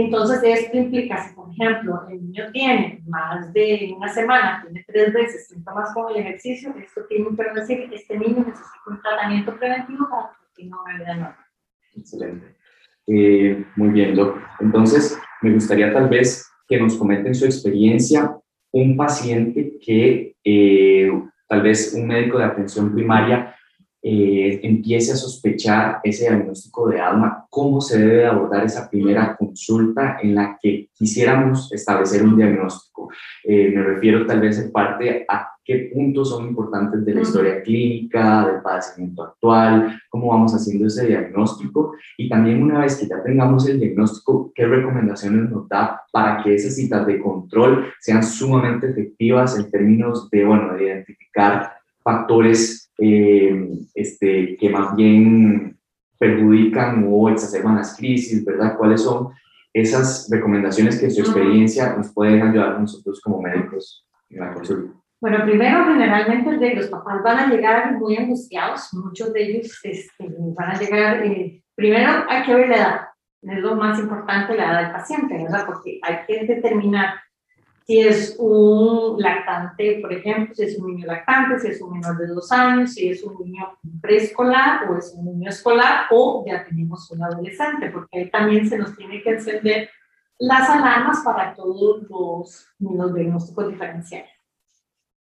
entonces, 0.00 0.40
esto 0.42 0.76
implica, 0.76 1.28
si 1.28 1.34
por 1.34 1.50
ejemplo 1.50 2.06
el 2.10 2.24
niño 2.24 2.50
tiene 2.52 3.02
más 3.06 3.52
de 3.52 3.94
una 3.96 4.08
semana, 4.08 4.62
tiene 4.62 4.84
tres 4.86 5.12
veces 5.12 5.48
síntomas 5.48 5.92
con 5.94 6.10
el 6.10 6.20
ejercicio, 6.20 6.74
esto 6.78 7.02
tiene 7.08 7.28
que 7.36 7.60
decir 7.60 7.88
que 7.88 7.96
este 7.96 8.18
niño 8.18 8.38
necesita 8.38 8.80
un 8.86 9.00
tratamiento 9.00 9.56
preventivo 9.56 10.08
para 10.10 10.30
que 10.30 10.62
tenga 10.62 10.82
una 10.82 10.98
vida 10.98 11.14
normal. 11.14 11.36
Excelente. 11.96 12.56
Eh, 13.06 13.64
muy 13.76 13.90
bien, 13.90 14.14
Doc. 14.14 14.38
Entonces, 14.60 15.18
me 15.42 15.52
gustaría 15.52 15.92
tal 15.92 16.08
vez 16.08 16.50
que 16.66 16.80
nos 16.80 16.96
comenten 16.96 17.34
su 17.34 17.44
experiencia 17.44 18.36
un 18.72 18.96
paciente 18.96 19.74
que 19.80 20.34
eh, 20.42 21.10
tal 21.46 21.62
vez 21.62 21.94
un 21.94 22.08
médico 22.08 22.38
de 22.38 22.44
atención 22.44 22.92
primaria 22.92 23.54
eh, 24.06 24.60
empiece 24.62 25.12
a 25.12 25.16
sospechar 25.16 26.00
ese 26.04 26.24
diagnóstico 26.24 26.90
de 26.90 27.00
asma, 27.00 27.46
cómo 27.48 27.80
se 27.80 27.98
debe 27.98 28.26
abordar 28.26 28.62
esa 28.62 28.90
primera 28.90 29.34
consulta 29.34 30.18
en 30.22 30.34
la 30.34 30.58
que 30.60 30.90
quisiéramos 30.92 31.72
establecer 31.72 32.22
un 32.22 32.36
diagnóstico. 32.36 33.08
Eh, 33.42 33.72
me 33.74 33.82
refiero 33.82 34.26
tal 34.26 34.42
vez 34.42 34.58
en 34.58 34.70
parte 34.70 35.24
a 35.26 35.48
qué 35.64 35.90
puntos 35.94 36.28
son 36.28 36.48
importantes 36.48 37.02
de 37.02 37.14
la 37.14 37.22
historia 37.22 37.62
clínica, 37.62 38.46
del 38.46 38.60
padecimiento 38.60 39.22
actual, 39.22 39.98
cómo 40.10 40.28
vamos 40.28 40.52
haciendo 40.52 40.86
ese 40.86 41.06
diagnóstico 41.06 41.94
y 42.18 42.28
también 42.28 42.62
una 42.62 42.80
vez 42.80 42.96
que 42.96 43.06
ya 43.06 43.22
tengamos 43.22 43.66
el 43.70 43.80
diagnóstico, 43.80 44.52
qué 44.54 44.66
recomendaciones 44.66 45.48
nos 45.48 45.66
da 45.66 46.02
para 46.12 46.42
que 46.42 46.54
esas 46.54 46.76
citas 46.76 47.06
de 47.06 47.18
control 47.18 47.86
sean 48.00 48.22
sumamente 48.22 48.90
efectivas 48.90 49.58
en 49.58 49.70
términos 49.70 50.28
de, 50.28 50.44
bueno, 50.44 50.74
de 50.74 50.84
identificar 50.84 51.72
factores 52.02 52.83
eh, 52.98 53.68
este, 53.94 54.56
que 54.56 54.70
más 54.70 54.94
bien 54.96 55.78
perjudican 56.18 57.04
o 57.08 57.28
exacerban 57.28 57.76
las 57.76 57.96
crisis, 57.96 58.44
¿verdad? 58.44 58.76
¿Cuáles 58.76 59.02
son 59.02 59.28
esas 59.72 60.28
recomendaciones 60.30 61.00
que 61.00 61.10
su 61.10 61.20
experiencia 61.22 61.96
nos 61.96 62.12
pueden 62.12 62.42
ayudar 62.42 62.76
a 62.76 62.78
nosotros 62.78 63.20
como 63.20 63.42
médicos 63.42 64.06
en 64.30 64.40
la 64.40 64.54
consulta? 64.54 64.92
Bueno, 65.20 65.44
primero, 65.44 65.84
generalmente 65.86 66.74
los 66.74 66.88
papás 66.88 67.22
van 67.22 67.38
a 67.38 67.46
llegar 67.46 67.98
muy 67.98 68.16
angustiados, 68.16 68.92
muchos 68.92 69.32
de 69.32 69.42
ellos 69.42 69.80
este, 69.82 70.28
van 70.56 70.70
a 70.70 70.78
llegar, 70.78 71.24
eh, 71.24 71.62
primero 71.74 72.24
hay 72.28 72.42
que 72.42 72.54
ver 72.54 72.68
la 72.68 72.76
edad, 72.76 73.00
es 73.42 73.58
lo 73.58 73.74
más 73.74 73.98
importante 73.98 74.54
la 74.54 74.64
edad 74.64 74.82
del 74.82 74.92
paciente, 74.92 75.42
¿verdad? 75.42 75.64
Porque 75.66 75.98
hay 76.02 76.18
que 76.26 76.46
determinar 76.46 77.14
si 77.86 78.00
es 78.00 78.36
un 78.38 79.20
lactante, 79.20 79.98
por 80.00 80.12
ejemplo, 80.12 80.54
si 80.54 80.64
es 80.64 80.78
un 80.78 80.94
niño 80.94 81.06
lactante, 81.06 81.58
si 81.58 81.68
es 81.68 81.82
un 81.82 81.92
menor 81.92 82.16
de 82.16 82.28
dos 82.28 82.50
años, 82.50 82.94
si 82.94 83.10
es 83.10 83.22
un 83.22 83.36
niño 83.44 83.78
preescolar 84.00 84.90
o 84.90 84.96
es 84.96 85.14
un 85.14 85.26
niño 85.26 85.50
escolar 85.50 86.06
o 86.10 86.42
ya 86.46 86.64
tenemos 86.64 87.10
un 87.10 87.22
adolescente, 87.22 87.90
porque 87.90 88.18
ahí 88.18 88.30
también 88.30 88.66
se 88.66 88.78
nos 88.78 88.96
tiene 88.96 89.22
que 89.22 89.30
encender 89.30 89.90
las 90.38 90.68
alarmas 90.70 91.20
para 91.24 91.54
todos 91.54 92.02
los, 92.08 92.66
los 92.78 93.14
diagnósticos 93.14 93.68
diferenciales. 93.68 94.30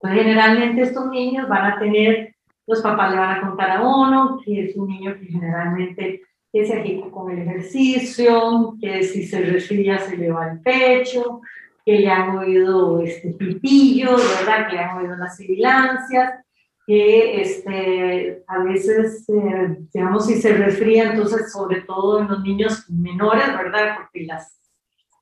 Entonces, 0.00 0.22
generalmente 0.22 0.82
estos 0.82 1.10
niños 1.10 1.48
van 1.48 1.72
a 1.72 1.78
tener, 1.78 2.36
los 2.68 2.80
papás 2.82 3.10
le 3.10 3.18
van 3.18 3.36
a 3.36 3.40
contar 3.40 3.70
a 3.72 3.82
uno 3.82 4.40
que 4.44 4.66
es 4.66 4.76
un 4.76 4.86
niño 4.86 5.14
que 5.18 5.26
generalmente 5.26 6.22
que 6.52 6.64
se 6.64 6.78
agita 6.78 7.10
con 7.10 7.32
el 7.32 7.40
ejercicio, 7.40 8.76
que 8.80 9.02
si 9.02 9.26
se 9.26 9.40
resfría 9.40 9.98
se 9.98 10.16
le 10.16 10.30
va 10.30 10.52
el 10.52 10.60
pecho, 10.60 11.40
que 11.84 11.98
le 11.98 12.08
han 12.08 12.36
oído 12.38 13.02
este, 13.02 13.30
pitillos, 13.30 14.22
¿verdad? 14.38 14.68
Que 14.68 14.76
le 14.76 14.82
han 14.82 14.98
oído 14.98 15.16
las 15.16 15.36
sibilancias, 15.36 16.40
que 16.86 17.40
este, 17.40 18.42
a 18.46 18.58
veces, 18.58 19.28
eh, 19.28 19.76
digamos, 19.92 20.26
si 20.26 20.40
se 20.40 20.54
resfría, 20.54 21.12
entonces, 21.12 21.52
sobre 21.52 21.82
todo 21.82 22.20
en 22.20 22.28
los 22.28 22.42
niños 22.42 22.88
menores, 22.90 23.46
¿verdad? 23.48 23.96
Porque 23.96 24.26
las, 24.26 24.60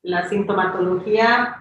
la 0.01 0.27
sintomatología 0.27 1.57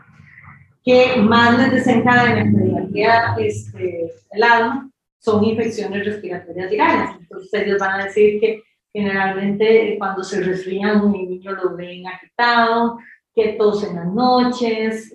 que 0.85 1.17
más 1.17 1.59
les 1.59 1.73
desencadena 1.73 2.41
en 2.41 2.55
pediatría 2.55 3.37
este, 3.39 4.13
el 4.33 4.43
asma 4.43 4.91
son 5.19 5.45
infecciones 5.45 6.05
respiratorias 6.05 6.71
virales. 6.71 7.11
Entonces, 7.21 7.63
ellos 7.63 7.79
van 7.79 8.01
a 8.01 8.05
decir 8.05 8.41
que 8.41 8.63
generalmente 8.93 9.97
cuando 9.99 10.25
se 10.25 10.43
resfrían, 10.43 11.01
un 11.01 11.13
niño 11.13 11.53
lo 11.53 11.77
ven 11.77 12.07
agitado, 12.07 12.99
que 13.35 13.55
tos 13.59 13.83
en 13.85 13.97
las 13.97 14.07
noches, 14.07 15.13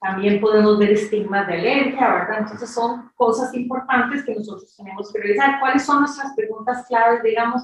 también 0.00 0.40
podemos 0.40 0.78
ver 0.78 0.90
estigmas 0.90 1.46
de 1.46 1.54
alergia, 1.54 2.12
¿verdad? 2.12 2.40
Entonces 2.40 2.70
son 2.70 3.10
cosas 3.14 3.54
importantes 3.54 4.24
que 4.24 4.34
nosotros 4.34 4.74
tenemos 4.76 5.10
que 5.12 5.20
revisar. 5.20 5.60
¿Cuáles 5.60 5.84
son 5.84 6.00
nuestras 6.00 6.34
preguntas 6.34 6.86
claves, 6.86 7.22
digamos, 7.22 7.62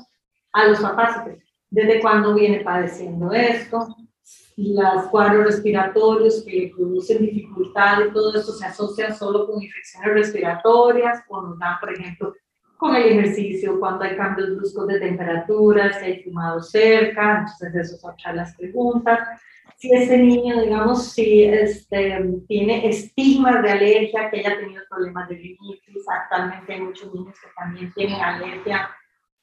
a 0.53 0.67
los 0.67 0.81
papás? 0.81 1.23
¿Desde 1.69 2.01
cuándo 2.01 2.35
viene 2.35 2.61
padeciendo 2.61 3.33
esto? 3.33 3.95
Los 4.57 5.07
cuadros 5.09 5.45
respiratorios 5.45 6.43
que 6.45 6.53
le 6.53 6.69
producen 6.75 7.19
dificultad 7.19 8.07
y 8.07 8.13
todo 8.13 8.35
esto 8.35 8.53
se 8.53 8.65
asocia 8.65 9.15
solo 9.15 9.47
con 9.47 9.63
infecciones 9.63 10.15
respiratorias 10.15 11.23
o 11.29 11.43
nos 11.43 11.59
dan, 11.59 11.79
por 11.79 11.93
ejemplo, 11.93 12.35
con 12.79 12.95
el 12.95 13.05
ejercicio, 13.05 13.79
cuando 13.79 14.05
hay 14.05 14.17
cambios 14.17 14.57
bruscos 14.57 14.87
de 14.87 15.01
temperatura, 15.01 15.93
si 15.99 16.05
hay 16.05 16.23
fumado 16.23 16.63
cerca, 16.63 17.41
entonces 17.41 17.75
eso 17.75 17.97
son 17.99 18.37
las 18.37 18.55
preguntas 18.55 19.19
si 19.79 19.93
ese 19.93 20.19
niño, 20.19 20.61
digamos, 20.61 21.13
si 21.13 21.45
este, 21.45 22.21
tiene 22.49 22.89
estigmas 22.89 23.63
de 23.63 23.71
alergia, 23.71 24.29
que 24.29 24.41
haya 24.41 24.59
tenido 24.59 24.83
problemas 24.91 25.29
de 25.29 25.37
rinitis, 25.37 26.05
actualmente 26.09 26.73
hay 26.73 26.81
muchos 26.81 27.15
niños 27.15 27.37
que 27.41 27.49
también 27.57 27.93
tienen 27.95 28.21
alergia, 28.21 28.91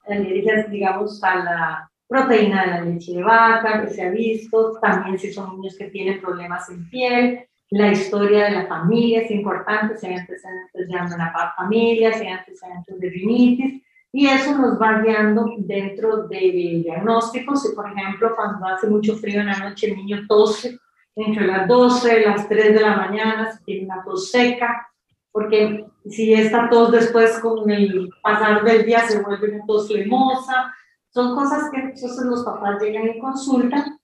alergias, 0.06 0.70
digamos, 0.70 1.24
a 1.24 1.36
la 1.36 1.90
proteína 2.06 2.64
de 2.64 2.70
la 2.70 2.80
leche 2.82 3.14
de 3.14 3.22
vaca, 3.22 3.80
que 3.82 3.88
se 3.88 4.02
ha 4.02 4.10
visto, 4.10 4.78
también 4.80 5.18
si 5.18 5.32
son 5.32 5.56
niños 5.56 5.76
que 5.78 5.86
tienen 5.86 6.20
problemas 6.20 6.68
en 6.68 6.88
piel, 6.90 7.48
la 7.70 7.90
historia 7.90 8.44
de 8.44 8.50
la 8.50 8.66
familia 8.66 9.22
es 9.22 9.30
importante, 9.30 9.96
si 9.96 10.06
hay 10.06 10.14
antecedentes 10.16 10.86
de 10.86 11.14
una 11.14 11.32
familia, 11.56 12.12
si 12.12 12.26
hay 12.26 12.32
antecedentes 12.32 13.00
de 13.00 13.08
rinitis, 13.08 13.82
y 14.16 14.26
eso 14.28 14.56
nos 14.56 14.80
va 14.80 15.02
guiando 15.02 15.44
dentro 15.58 16.26
del 16.26 16.82
diagnóstico. 16.82 17.54
Si, 17.54 17.74
por 17.74 17.90
ejemplo, 17.90 18.34
cuando 18.34 18.64
hace 18.66 18.86
mucho 18.86 19.14
frío 19.16 19.40
en 19.40 19.48
la 19.48 19.58
noche, 19.58 19.88
el 19.88 19.96
niño 19.96 20.26
tose 20.26 20.78
entre 21.14 21.46
las 21.46 21.68
12 21.68 22.20
y 22.20 22.24
las 22.24 22.48
3 22.48 22.72
de 22.72 22.80
la 22.80 22.96
mañana, 22.96 23.52
si 23.52 23.62
tiene 23.64 23.84
una 23.84 24.02
tos 24.02 24.30
seca, 24.30 24.88
porque 25.30 25.84
si 26.08 26.32
esta 26.32 26.70
tos 26.70 26.92
después 26.92 27.38
con 27.40 27.70
el 27.70 28.08
pasar 28.22 28.64
del 28.64 28.86
día 28.86 29.00
se 29.00 29.20
vuelve 29.20 29.50
una 29.50 29.66
tos 29.66 29.86
flemosa, 29.86 30.74
son 31.10 31.36
cosas 31.36 31.70
que 31.70 31.80
entonces 31.80 32.24
los 32.24 32.42
papás 32.42 32.80
llegan 32.80 33.08
y 33.08 33.18
consultan 33.18 33.98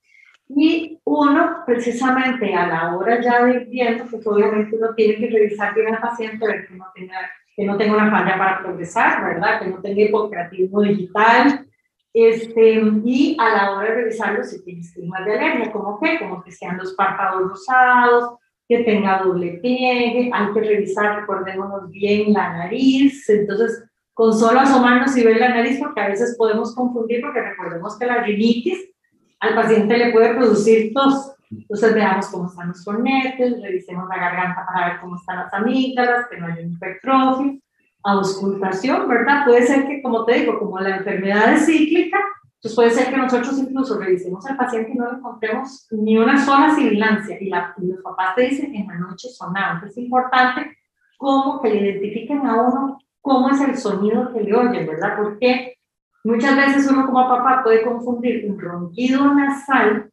y 0.51 1.01
uno 1.05 1.63
precisamente 1.65 2.55
a 2.55 2.67
la 2.67 2.95
hora 2.95 3.19
ya 3.23 3.47
de 3.47 3.61
viendo, 3.61 4.05
pues 4.11 4.27
obviamente 4.27 4.77
uno 4.77 4.95
tiene 4.95 5.17
que 5.17 5.31
revisar 5.31 5.75
bien 5.75 5.95
al 5.95 6.03
paciente, 6.03 6.47
ver 6.47 6.69
que 6.69 6.75
no 6.75 6.85
tenga 6.95 7.17
que 7.63 7.69
no 7.69 7.77
tenga 7.77 7.95
una 7.95 8.11
falla 8.11 8.37
para 8.37 8.59
progresar, 8.59 9.23
¿verdad? 9.23 9.61
Que 9.61 9.69
no 9.69 9.81
tenga 9.81 10.03
hipocreatismo 10.03 10.83
digital. 10.83 11.65
Este, 12.13 12.83
y 13.05 13.37
a 13.39 13.55
la 13.55 13.71
hora 13.71 13.89
de 13.89 13.95
revisarlo, 13.95 14.43
si 14.43 14.65
tiene 14.65 14.81
estigmas 14.81 15.25
de 15.25 15.33
alergia, 15.33 15.71
como 15.71 16.01
que, 16.01 16.19
como 16.19 16.43
que 16.43 16.51
sean 16.51 16.77
los 16.77 16.95
párpados 16.95 17.51
rosados, 17.51 18.37
que 18.69 18.81
tenga 18.83 19.23
doble 19.23 19.59
pliegue, 19.61 20.29
hay 20.33 20.53
que 20.53 20.61
revisar, 20.61 21.21
recordémonos 21.21 21.89
bien, 21.89 22.33
la 22.33 22.53
nariz. 22.53 23.29
Entonces, 23.31 23.85
con 24.13 24.37
solo 24.37 24.59
asomarnos 24.59 25.17
y 25.17 25.25
ver 25.25 25.37
la 25.37 25.51
nariz, 25.51 25.79
porque 25.79 26.01
a 26.01 26.09
veces 26.09 26.35
podemos 26.37 26.75
confundir, 26.75 27.21
porque 27.21 27.43
recordemos 27.43 27.97
que 27.97 28.07
la 28.07 28.25
rinitis 28.25 28.91
al 29.39 29.55
paciente 29.55 29.99
le 29.99 30.11
puede 30.11 30.35
producir 30.35 30.93
tos. 30.93 31.37
Entonces 31.59 31.95
veamos 31.95 32.27
cómo 32.29 32.47
están 32.47 32.69
los 32.69 32.85
cornetes, 32.85 33.61
revisemos 33.61 34.09
la 34.09 34.17
garganta 34.17 34.67
para 34.67 34.89
ver 34.89 35.01
cómo 35.01 35.17
están 35.17 35.39
las 35.39 35.53
amígdalas, 35.53 36.27
que 36.29 36.39
no 36.39 36.47
hay 36.47 36.65
hipertrofia, 36.65 37.59
auscultación, 38.05 39.09
¿verdad? 39.09 39.45
Puede 39.45 39.67
ser 39.67 39.87
que, 39.87 40.03
como 40.03 40.25
te 40.25 40.41
digo, 40.41 40.59
como 40.59 40.81
la 40.81 40.97
enfermedad 40.97 41.53
es 41.53 41.67
cíclica, 41.67 42.19
entonces 42.63 42.77
puede 42.77 42.91
ser 42.91 43.11
que 43.11 43.17
nosotros 43.17 43.59
incluso 43.59 43.99
revisemos 43.99 44.47
al 44.47 44.57
paciente 44.57 44.93
y 44.93 44.95
no 44.95 45.11
le 45.11 45.19
encontremos 45.19 45.89
ni 45.91 46.17
una 46.17 46.43
sola 46.45 46.75
sibilancia 46.75 47.37
y, 47.41 47.49
la, 47.49 47.75
y 47.77 47.87
los 47.87 48.01
papás 48.03 48.37
te 48.37 48.43
dicen 48.43 48.75
en 48.75 48.87
la 48.87 48.99
noche 48.99 49.29
sonaba. 49.29 49.83
Es 49.85 49.99
importante 49.99 50.79
cómo 51.19 51.61
que 51.61 51.71
le 51.71 51.91
identifiquen 51.91 52.47
a 52.47 52.63
uno 52.63 52.99
cómo 53.21 53.51
es 53.51 53.61
el 53.61 53.77
sonido 53.77 54.33
que 54.33 54.43
le 54.43 54.55
oyen, 54.55 54.87
¿verdad? 54.87 55.17
Porque 55.17 55.77
muchas 56.23 56.57
veces 56.57 56.91
uno 56.91 57.07
como 57.07 57.29
papá 57.29 57.63
puede 57.65 57.83
confundir 57.83 58.49
un 58.49 58.61
ronquido 58.61 59.35
nasal 59.35 60.12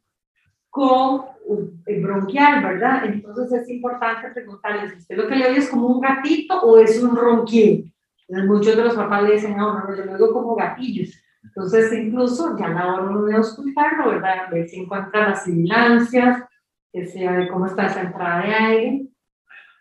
con 0.70 1.22
bronquial, 2.00 2.62
¿verdad? 2.62 3.04
Entonces 3.04 3.62
es 3.62 3.68
importante 3.68 4.30
preguntarles, 4.30 4.96
¿usted 4.96 5.16
lo 5.16 5.26
que 5.26 5.36
le 5.36 5.48
oye 5.48 5.58
es 5.58 5.68
como 5.68 5.88
un 5.88 6.00
gatito 6.00 6.60
o 6.62 6.78
es 6.78 7.02
un 7.02 7.16
ronquido? 7.16 7.84
Muchos 8.28 8.76
de 8.76 8.84
los 8.84 8.94
papás 8.94 9.24
le 9.24 9.32
dicen, 9.32 9.56
no, 9.56 9.74
no, 9.74 9.96
yo 9.96 10.04
lo 10.04 10.12
oigo 10.12 10.32
como 10.32 10.54
gatillos. 10.54 11.20
Entonces 11.42 11.92
incluso 11.92 12.56
ya 12.56 12.68
la 12.68 12.94
hora 12.94 13.26
de 13.26 13.34
auscultarlo, 13.34 14.10
¿verdad? 14.10 14.50
Ver 14.50 14.68
si 14.68 14.80
encuentra 14.80 15.30
las 15.30 15.44
sibilancias, 15.44 16.44
que 16.92 17.06
sea 17.06 17.32
de 17.32 17.48
cómo 17.48 17.66
está 17.66 17.86
esa 17.86 18.02
entrada 18.02 18.46
de 18.46 18.54
aire. 18.54 19.06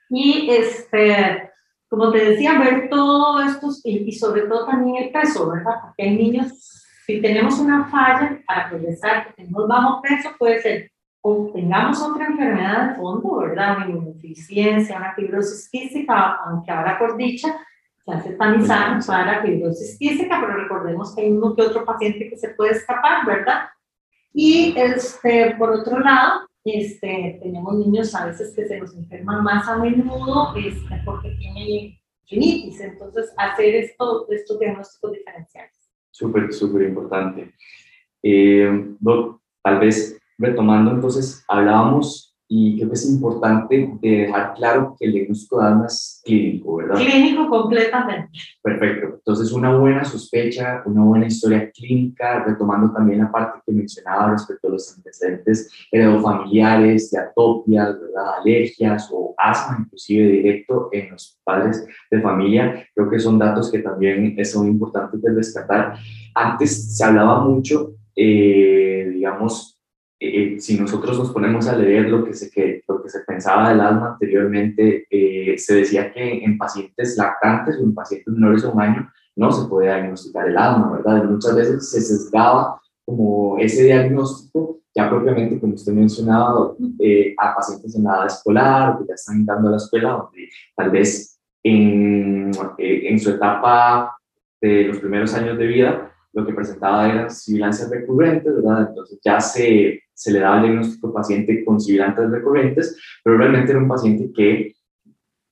Y 0.10 0.50
este, 0.50 1.52
como 1.88 2.12
te 2.12 2.32
decía, 2.32 2.58
ver 2.58 2.90
todo 2.90 3.42
esto 3.42 3.70
y 3.84 4.12
sobre 4.14 4.44
todo 4.44 4.66
también 4.66 5.04
el 5.04 5.12
peso, 5.12 5.52
¿verdad? 5.52 5.76
Porque 5.84 6.04
hay 6.04 6.18
niños 6.18 6.88
si 7.10 7.22
tenemos 7.22 7.58
una 7.58 7.86
falla 7.86 8.40
para 8.46 8.70
progresar, 8.70 9.26
que 9.26 9.34
tenemos 9.34 9.68
bajo 9.68 10.00
peso, 10.00 10.30
puede 10.38 10.62
ser 10.62 10.92
o 11.22 11.50
tengamos 11.52 12.00
otra 12.04 12.28
enfermedad 12.28 12.90
de 12.90 12.96
fondo, 12.98 13.38
¿verdad? 13.38 13.78
Una 13.78 13.90
inmunodeficiencia, 13.90 14.96
una 14.96 15.16
fibrosis 15.16 15.68
quística, 15.72 16.36
aunque 16.46 16.72
ahora 16.72 17.00
por 17.00 17.18
dicha 17.18 17.48
se 18.06 18.12
hace 18.12 18.34
tamizar 18.34 19.04
para 19.08 19.26
la 19.26 19.42
fibrosis 19.42 19.98
quística, 19.98 20.40
pero 20.40 20.54
recordemos 20.54 21.16
que 21.16 21.24
hay 21.24 21.32
uno 21.32 21.56
que 21.56 21.64
otro 21.64 21.84
paciente 21.84 22.30
que 22.30 22.38
se 22.38 22.50
puede 22.50 22.74
escapar, 22.74 23.26
¿verdad? 23.26 23.70
Y 24.32 24.76
este, 24.78 25.56
por 25.58 25.72
otro 25.72 26.00
lado, 26.00 26.48
este, 26.64 27.40
tenemos 27.42 27.74
niños 27.74 28.14
a 28.14 28.28
veces 28.28 28.54
que 28.56 28.68
se 28.68 28.80
nos 28.80 28.96
enferman 28.96 29.44
más 29.44 29.68
a 29.68 29.78
menudo 29.78 30.54
este, 30.56 31.02
porque 31.04 31.32
tienen 31.40 31.98
rinitis, 32.30 32.80
entonces 32.82 33.34
hacer 33.36 33.74
esto, 33.74 34.28
estos 34.30 34.60
diagnósticos 34.60 35.12
diferenciales 35.14 35.79
súper, 36.12 36.54
súper 36.54 36.88
importante. 36.90 37.54
Eh, 38.24 38.96
tal 39.64 39.80
vez 39.80 40.20
retomando 40.38 40.92
entonces, 40.92 41.44
hablábamos 41.48 42.29
y 42.52 42.78
creo 42.78 42.90
que 42.90 42.96
es 42.96 43.08
importante 43.08 43.94
de 44.02 44.10
dejar 44.10 44.56
claro 44.56 44.96
que 44.98 45.06
el 45.06 45.14
diagnóstico 45.14 45.62
de 45.62 45.68
asma 45.68 45.86
es 45.86 46.20
clínico, 46.26 46.78
¿verdad? 46.78 46.96
Clínico 46.96 47.48
completamente. 47.48 48.40
Perfecto. 48.64 49.18
Entonces, 49.18 49.52
una 49.52 49.78
buena 49.78 50.04
sospecha, 50.04 50.82
una 50.88 51.04
buena 51.04 51.28
historia 51.28 51.70
clínica, 51.70 52.44
retomando 52.44 52.92
también 52.92 53.20
la 53.20 53.32
parte 53.32 53.60
que 53.64 53.72
mencionaba 53.72 54.32
respecto 54.32 54.68
a 54.68 54.72
los 54.72 54.98
antecedentes 54.98 55.72
heredofamiliares, 55.92 57.12
de 57.12 57.20
atopias, 57.20 58.00
¿verdad? 58.00 58.40
alergias 58.40 59.10
o 59.14 59.36
asma, 59.38 59.78
inclusive 59.82 60.28
directo 60.28 60.90
en 60.92 61.12
los 61.12 61.40
padres 61.44 61.86
de 62.10 62.20
familia. 62.20 62.84
Creo 62.96 63.12
que 63.12 63.20
son 63.20 63.38
datos 63.38 63.72
que 63.72 63.80
también 63.80 64.44
son 64.44 64.68
importantes 64.68 65.22
de 65.22 65.36
rescatar. 65.36 66.00
Antes 66.34 66.98
se 66.98 67.04
hablaba 67.04 67.46
mucho, 67.46 67.92
eh, 68.16 69.08
digamos, 69.14 69.79
eh, 70.20 70.60
si 70.60 70.78
nosotros 70.80 71.18
nos 71.18 71.32
ponemos 71.32 71.68
a 71.68 71.78
leer 71.78 72.10
lo 72.10 72.26
que 72.26 72.34
se, 72.34 72.52
que, 72.52 72.84
lo 72.88 73.02
que 73.02 73.10
se 73.10 73.22
pensaba 73.22 73.70
del 73.70 73.80
asma 73.80 74.14
anteriormente, 74.14 75.08
eh, 75.10 75.58
se 75.58 75.76
decía 75.76 76.12
que 76.12 76.44
en 76.44 76.58
pacientes 76.58 77.18
lactantes 77.18 77.78
o 77.78 77.84
en 77.84 77.96
pacientes 77.96 78.34
menores 78.34 78.64
de 78.64 78.68
un 78.68 78.82
año 78.82 79.12
no 79.36 79.52
se 79.52 79.68
podía 79.70 79.96
diagnosticar 79.96 80.50
el 80.50 80.58
asma, 80.58 80.92
¿verdad? 80.92 81.24
muchas 81.24 81.56
veces 81.56 81.90
se 81.90 82.02
sesgaba 82.02 82.82
como 83.06 83.58
ese 83.58 83.86
diagnóstico, 83.86 84.82
ya 84.94 85.10
propiamente, 85.10 85.60
como 85.60 85.76
usted 85.76 85.94
mencionaba, 85.94 86.74
eh, 87.00 87.34
a 87.38 87.56
pacientes 87.56 87.96
en 87.96 88.04
la 88.04 88.18
edad 88.18 88.28
escolar, 88.28 89.00
que 89.00 89.06
ya 89.08 89.14
están 89.14 89.38
entrando 89.38 89.70
a 89.70 89.72
la 89.72 89.78
escuela, 89.78 90.10
donde 90.12 90.50
tal 90.76 90.90
vez 90.92 91.40
en, 91.64 92.52
eh, 92.78 93.02
en 93.10 93.20
su 93.20 93.32
etapa 93.32 94.18
de 94.62 94.84
los 94.84 94.98
primeros 94.98 95.34
años 95.34 95.58
de 95.58 95.68
vida, 95.68 96.09
lo 96.34 96.46
que 96.46 96.54
presentaba 96.54 97.10
eran 97.10 97.30
sibilancias 97.30 97.90
recurrentes, 97.90 98.56
¿verdad? 98.56 98.88
Entonces 98.90 99.20
ya 99.24 99.40
se, 99.40 100.04
se 100.14 100.32
le 100.32 100.40
daba 100.40 100.58
el 100.58 100.64
diagnóstico 100.64 101.08
al 101.08 101.14
paciente 101.14 101.66
con 101.66 101.80
sibilancias 101.80 102.30
recurrentes, 102.32 102.98
pero 103.24 103.38
realmente 103.38 103.72
era 103.72 103.80
un 103.80 103.88
paciente 103.88 104.32
que 104.36 104.74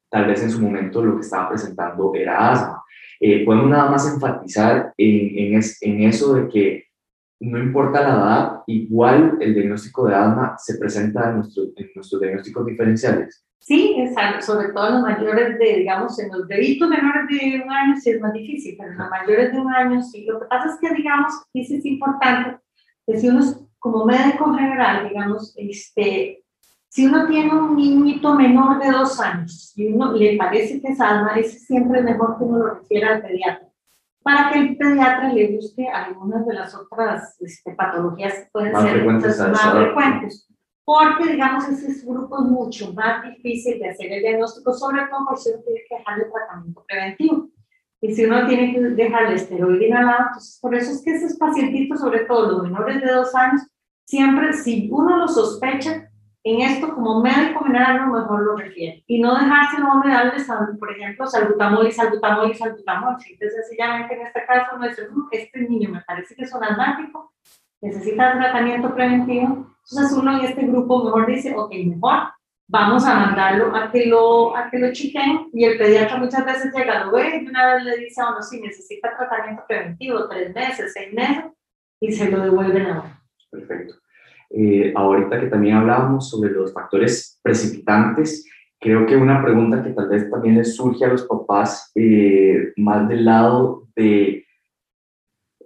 tal 0.10 0.27
vez 0.27 0.43
en 0.43 0.51
su 0.51 0.62
momento 0.62 1.03
lo 1.03 1.15
que 1.15 1.22
estaba 1.22 1.50
presentando 1.50 2.13
era 2.15 2.51
asma. 2.51 2.84
Eh, 3.19 3.43
podemos 3.46 3.69
nada 3.69 3.89
más 3.89 4.13
enfatizar 4.13 4.93
en, 4.98 5.55
en, 5.55 5.62
en, 5.81 6.03
eso 6.03 6.36
de 6.36 6.48
que 6.48 6.87
no 7.39 7.60
importa 7.60 8.01
la 8.01 8.10
edad, 8.10 8.63
igual 8.67 9.38
el 9.39 9.53
diagnóstico 9.53 10.08
de 10.08 10.15
asma 10.15 10.56
se 10.58 10.77
presenta 10.77 11.29
en, 11.29 11.38
nuestro, 11.38 11.65
en 11.75 11.91
nuestros 11.96 12.22
diagnósticos 12.22 12.65
diferenciales. 12.65 13.44
Sí, 13.60 13.96
exacto, 13.98 14.46
sobre 14.46 14.70
todo 14.70 14.88
en 14.88 14.94
los 14.94 15.03
mayores 15.03 15.60
de, 15.60 15.77
digamos, 15.77 16.17
en 16.20 16.32
los 16.32 16.48
bebitos 16.48 16.89
menores 16.89 17.27
de 17.29 17.62
un 17.63 17.72
año 17.72 17.96
sí 18.00 18.12
es 18.12 18.22
más 18.22 18.34
difícil, 18.34 18.75
pero 18.77 18.91
en 18.91 18.98
los 18.98 19.10
mayores 19.10 19.51
de 19.51 19.60
un 19.60 19.74
año 19.74 20.01
sí. 20.01 20.25
Lo 20.25 20.39
que 20.39 20.46
pasa 20.46 20.70
es 20.70 20.79
que, 20.79 20.96
digamos, 20.96 21.34
sí 21.51 21.75
es 21.75 21.86
importante 21.86 22.58
que 23.06 23.20
si 23.20 23.27
uno 23.29 23.41
como 23.79 24.06
médico 24.06 24.53
general, 24.53 25.10
digamos, 25.10 25.53
este, 25.58 26.44
si 26.89 27.06
uno 27.06 27.27
tiene 27.27 27.53
un 27.53 27.75
niñito 27.75 28.34
menor 28.36 28.79
de 28.79 28.91
dos 28.91 29.20
años 29.20 29.74
y 29.75 29.88
uno 29.88 30.13
le 30.13 30.38
parece 30.38 30.82
que 30.82 30.88
es 30.88 31.01
asma, 31.01 31.38
es 31.38 31.65
siempre 31.65 32.01
mejor 32.01 32.38
que 32.38 32.44
uno 32.44 32.60
lo 32.60 32.74
refiera 32.75 33.15
al 33.15 33.22
pediatra, 33.22 33.67
para 34.27 34.51
que 34.51 34.60
el 34.60 34.75
pediatra 34.75 35.31
le 35.31 35.55
busque 35.55 35.88
algunas 35.88 36.46
de 36.46 36.53
las 36.53 36.75
otras 36.75 37.39
este, 37.39 37.74
patologías 37.74 38.34
que 38.34 38.50
pueden 38.51 38.75
ser 38.75 38.91
frecuentes, 38.91 39.39
más 39.39 39.72
frecuentes. 39.72 40.48
Porque, 40.84 41.31
digamos, 41.31 41.65
ese 41.69 42.05
grupo 42.05 42.43
es 42.43 42.50
mucho 42.50 42.93
más 42.93 43.24
difícil 43.24 43.79
de 43.79 43.89
hacer 43.89 44.12
el 44.12 44.22
diagnóstico, 44.22 44.74
sobre 44.74 45.03
todo 45.07 45.25
por 45.25 45.38
si 45.38 45.51
uno 45.51 45.63
tiene 45.63 45.79
que 45.88 45.96
dejarle 45.96 46.25
tratamiento 46.25 46.84
preventivo. 46.86 47.50
Y 48.01 48.13
si 48.13 48.25
uno 48.25 48.46
tiene 48.48 48.74
que 48.74 48.81
dejarle 48.81 49.36
esteroide 49.36 49.88
inhalado, 49.88 50.25
entonces 50.27 50.60
por 50.62 50.75
eso 50.75 50.91
es 50.91 51.01
que 51.05 51.12
esos 51.12 51.38
pacientitos, 51.38 52.01
sobre 52.01 52.25
todo 52.25 52.51
los 52.51 52.63
menores 52.63 53.01
de 53.01 53.10
dos 53.10 53.34
años, 53.34 53.62
siempre, 54.05 54.51
si 54.51 54.89
uno 54.91 55.19
lo 55.19 55.29
sospecha, 55.29 56.07
en 56.54 56.62
esto 56.62 56.94
como 56.94 57.22
médico 57.22 57.63
general 57.63 57.98
lo 57.98 58.20
mejor 58.20 58.42
lo 58.42 58.56
refiere. 58.56 59.04
Y 59.08 59.20
no 59.20 59.36
dejarse 59.38 59.80
no 59.80 60.01
me 60.01 60.12
darle, 60.12 60.44
por 60.80 60.92
ejemplo, 60.92 61.27
salbutamol 61.27 61.88
y 61.88 61.92
salbutamol 61.92 62.51
y 62.51 62.56
salbutamol. 62.56 63.18
Entonces, 63.30 63.54
sencillamente 63.68 64.16
en 64.16 64.27
este 64.27 64.46
caso, 64.46 64.77
no 64.77 64.88
dice, 64.88 65.08
este 65.32 65.60
niño 65.62 65.89
me 65.89 66.01
parece 66.01 66.36
que 66.36 66.44
es 66.44 66.54
un 66.54 66.63
asmático, 66.63 67.34
necesita 67.82 68.34
tratamiento 68.34 68.94
preventivo. 68.94 69.68
Entonces 69.89 70.18
uno 70.18 70.38
en 70.38 70.46
este 70.46 70.66
grupo 70.66 71.04
mejor 71.04 71.27
dice, 71.27 71.54
ok, 71.56 71.72
mejor 71.86 72.30
vamos 72.68 73.06
a 73.06 73.16
mandarlo 73.16 73.75
a 73.75 73.92
que 73.92 74.06
lo, 74.06 74.56
a 74.56 74.70
que 74.70 74.80
lo 74.80 74.92
chiquen 74.92 75.50
y 75.54 75.63
el 75.63 75.77
pediatra 75.77 76.18
muchas 76.18 76.46
veces 76.46 76.74
llega, 76.74 77.06
lo 77.06 77.13
ve 77.13 77.42
y 77.42 77.48
una 77.48 77.75
vez 77.75 77.84
le 77.84 77.98
dice 77.98 78.22
a 78.22 78.32
uno, 78.32 78.42
si 78.42 78.60
necesita 78.60 79.16
tratamiento 79.18 79.63
preventivo, 79.68 80.27
tres 80.27 80.54
meses, 80.54 80.92
seis 80.94 81.13
meses, 81.13 81.46
y 82.00 82.12
se 82.12 82.30
lo 82.30 82.42
devuelven 82.42 82.86
a 82.88 82.92
uno. 82.92 83.22
Perfecto. 83.50 83.96
Eh, 84.50 84.94
ahorita 84.96 85.39
que 85.39 85.48
también 85.48 85.75
hablábamos 85.75 86.30
sobre 86.30 86.51
los 86.51 86.74
factores 86.74 87.39
precipitantes, 87.42 88.46
creo 88.80 89.06
que 89.06 89.18
una 89.18 89.44
pregunta 89.44 89.84
que 89.84 89.92
tal 89.92 90.08
vez 90.10 90.30
también 90.30 90.56
les 90.56 90.75
surge 90.75 91.04
a 91.06 91.10
los 91.10 91.24
papás, 91.25 91.92
eh, 91.96 92.74
más 92.77 93.08
del 93.10 93.25
lado 93.25 93.88
de, 93.96 94.46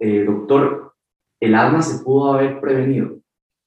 eh, 0.00 0.24
doctor, 0.24 0.94
el 1.40 1.54
asma 1.54 1.82
se 1.82 2.02
pudo 2.02 2.34
haber 2.34 2.60
prevenido, 2.60 3.18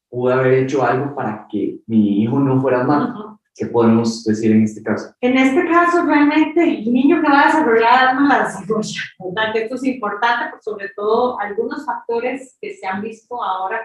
pudo 0.10 0.34
haber 0.34 0.54
hecho 0.54 0.84
algo 0.84 1.16
para 1.16 1.48
que 1.50 1.80
mi 1.88 2.22
hijo 2.22 2.40
no 2.40 2.62
fuera 2.62 2.82
asmático. 2.82 3.40
¿Qué 3.58 3.68
podemos 3.68 4.26
decir 4.26 4.52
en 4.52 4.64
este 4.64 4.84
caso? 4.84 5.16
En 5.22 5.38
este 5.38 5.66
caso, 5.70 6.06
realmente, 6.06 6.62
el 6.62 6.92
niño 6.92 7.22
que 7.22 7.30
va 7.30 7.44
a 7.44 7.46
desarrollar 7.46 8.08
asma 8.10 8.28
la 8.28 8.44
desarrolla, 8.44 9.02
¿verdad? 9.18 9.54
Que 9.54 9.64
esto 9.64 9.76
es 9.76 9.84
importante, 9.86 10.52
por 10.52 10.62
sobre 10.62 10.90
todo 10.90 11.40
algunos 11.40 11.86
factores 11.86 12.58
que 12.60 12.74
se 12.74 12.86
han 12.86 13.02
visto 13.02 13.42
ahora 13.42 13.80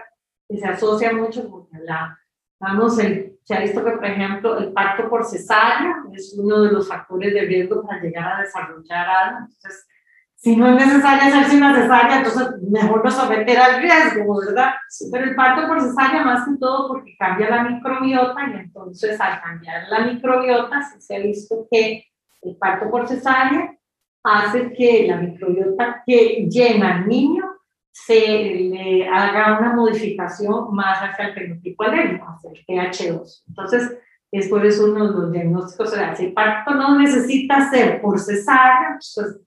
que 0.51 0.57
se 0.57 0.67
asocia 0.67 1.13
mucho 1.13 1.49
con 1.49 1.67
la, 1.85 2.17
vamos, 2.59 2.99
el, 2.99 3.37
se 3.43 3.55
ha 3.55 3.61
visto 3.61 3.83
que, 3.83 3.91
por 3.91 4.05
ejemplo, 4.05 4.57
el 4.57 4.71
parto 4.71 5.09
por 5.09 5.25
cesárea 5.25 6.03
es 6.13 6.35
uno 6.37 6.61
de 6.61 6.71
los 6.71 6.87
factores 6.87 7.33
de 7.33 7.41
riesgo 7.41 7.85
para 7.85 8.01
llegar 8.01 8.33
a 8.33 8.41
desarrollar 8.41 9.07
algo. 9.09 9.39
Entonces, 9.39 9.87
si 10.35 10.55
no 10.55 10.69
es 10.69 10.87
necesario 10.87 11.29
hacerse 11.29 11.57
una 11.57 11.75
cesárea, 11.75 12.17
entonces 12.17 12.47
mejor 12.69 13.03
no 13.03 13.11
someter 13.11 13.59
al 13.59 13.81
riesgo, 13.81 14.39
¿verdad? 14.39 14.71
Pero 15.11 15.23
el 15.23 15.35
parto 15.35 15.67
por 15.67 15.81
cesárea 15.81 16.23
más 16.23 16.47
que 16.47 16.57
todo 16.59 16.87
porque 16.87 17.15
cambia 17.17 17.49
la 17.49 17.63
microbiota 17.63 18.49
y 18.49 18.59
entonces 18.59 19.21
al 19.21 19.39
cambiar 19.41 19.87
la 19.87 19.99
microbiota 20.05 20.81
se 20.99 21.15
ha 21.15 21.19
visto 21.19 21.67
que 21.69 22.05
el 22.41 22.55
parto 22.57 22.89
por 22.89 23.07
cesárea 23.07 23.77
hace 24.23 24.73
que 24.73 25.05
la 25.07 25.17
microbiota 25.17 26.03
que 26.05 26.47
llena 26.49 26.95
al 26.95 27.07
niño 27.07 27.50
se 27.91 28.19
le 28.19 29.07
haga 29.07 29.59
una 29.59 29.73
modificación 29.73 30.73
más 30.73 30.99
hacia 30.99 31.27
el 31.27 31.33
fenotipo 31.33 31.83
alérgico, 31.83 32.27
hacia 32.29 32.51
el 32.51 32.65
TH2. 32.65 33.43
Entonces, 33.49 33.97
es 34.31 34.47
por 34.47 34.65
eso 34.65 34.85
uno 34.85 35.07
de 35.07 35.13
los 35.13 35.31
diagnósticos, 35.31 35.93
o 35.93 36.15
si 36.15 36.25
el 36.25 36.33
parto 36.33 36.73
no 36.73 36.97
necesita 36.97 37.69
ser 37.69 38.01
por 38.01 38.17
cesárea, 38.17 38.97
pues 38.97 39.39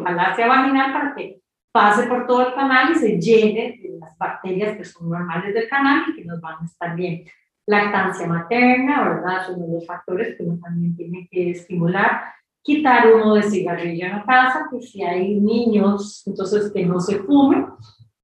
ojalá 0.00 0.34
sea 0.34 0.48
vaginal 0.48 0.92
para 0.92 1.14
que 1.14 1.40
pase 1.72 2.06
por 2.06 2.26
todo 2.26 2.48
el 2.48 2.54
canal 2.54 2.92
y 2.92 2.94
se 2.96 3.20
llene 3.20 3.80
de 3.80 3.96
las 3.98 4.16
bacterias 4.18 4.76
que 4.76 4.84
son 4.84 5.08
normales 5.08 5.54
del 5.54 5.68
canal 5.68 6.04
y 6.08 6.16
que 6.16 6.24
nos 6.24 6.40
van 6.40 6.62
a 6.62 6.64
estar 6.64 6.96
bien. 6.96 7.24
Lactancia 7.66 8.26
materna, 8.26 9.08
¿verdad? 9.08 9.46
Son 9.46 9.72
los 9.72 9.86
factores 9.86 10.36
que 10.36 10.42
uno 10.42 10.58
también 10.62 10.96
tiene 10.96 11.28
que 11.30 11.50
estimular 11.50 12.22
quitar 12.64 13.12
uno 13.12 13.34
de 13.34 13.42
cigarrillo 13.42 14.06
en 14.06 14.12
la 14.12 14.24
casa, 14.24 14.66
que 14.70 14.80
si 14.80 15.02
hay 15.02 15.38
niños, 15.38 16.26
entonces 16.26 16.72
que 16.72 16.84
no 16.84 16.98
se 16.98 17.18
fumen. 17.18 17.66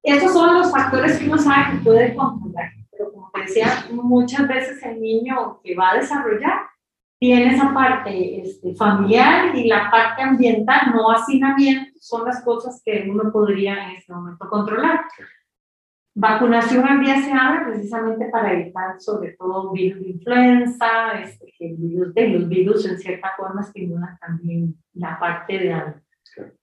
Esos 0.02 0.32
son 0.32 0.54
los 0.54 0.72
factores 0.72 1.18
que 1.18 1.26
uno 1.26 1.36
sabe 1.36 1.76
que 1.76 1.84
puede 1.84 2.14
controlar. 2.14 2.70
Pero 2.90 3.12
como 3.12 3.30
te 3.34 3.42
decía, 3.42 3.86
muchas 3.92 4.48
veces 4.48 4.82
el 4.82 4.98
niño 5.00 5.60
que 5.62 5.76
va 5.76 5.90
a 5.90 5.96
desarrollar 5.96 6.58
tiene 7.18 7.54
esa 7.54 7.74
parte 7.74 8.40
este, 8.40 8.74
familiar 8.74 9.54
y 9.54 9.68
la 9.68 9.90
parte 9.90 10.22
ambiental, 10.22 10.92
no 10.94 11.10
hacinamiento, 11.10 11.92
son 12.00 12.24
las 12.24 12.42
cosas 12.42 12.80
que 12.82 13.06
uno 13.10 13.30
podría 13.30 13.90
en 13.90 13.96
este 13.96 14.10
momento 14.10 14.48
controlar. 14.48 15.02
Vacunación 16.14 16.84
al 16.86 17.00
día 17.00 17.20
se 17.20 17.32
abre 17.32 17.66
precisamente 17.66 18.26
para 18.30 18.52
evitar 18.52 19.00
sobre 19.00 19.32
todo 19.38 19.72
virus 19.72 20.00
de 20.00 20.10
influenza, 20.10 21.20
este, 21.22 21.54
que 21.56 21.74
virus 21.78 22.12
de 22.14 22.28
los 22.28 22.48
virus 22.48 22.86
en 22.86 22.98
cierta 22.98 23.32
forma 23.36 23.60
estimulan 23.60 24.18
también 24.18 24.74
la 24.94 25.18
parte 25.20 25.58
de 25.58 25.72
algo. 25.72 26.00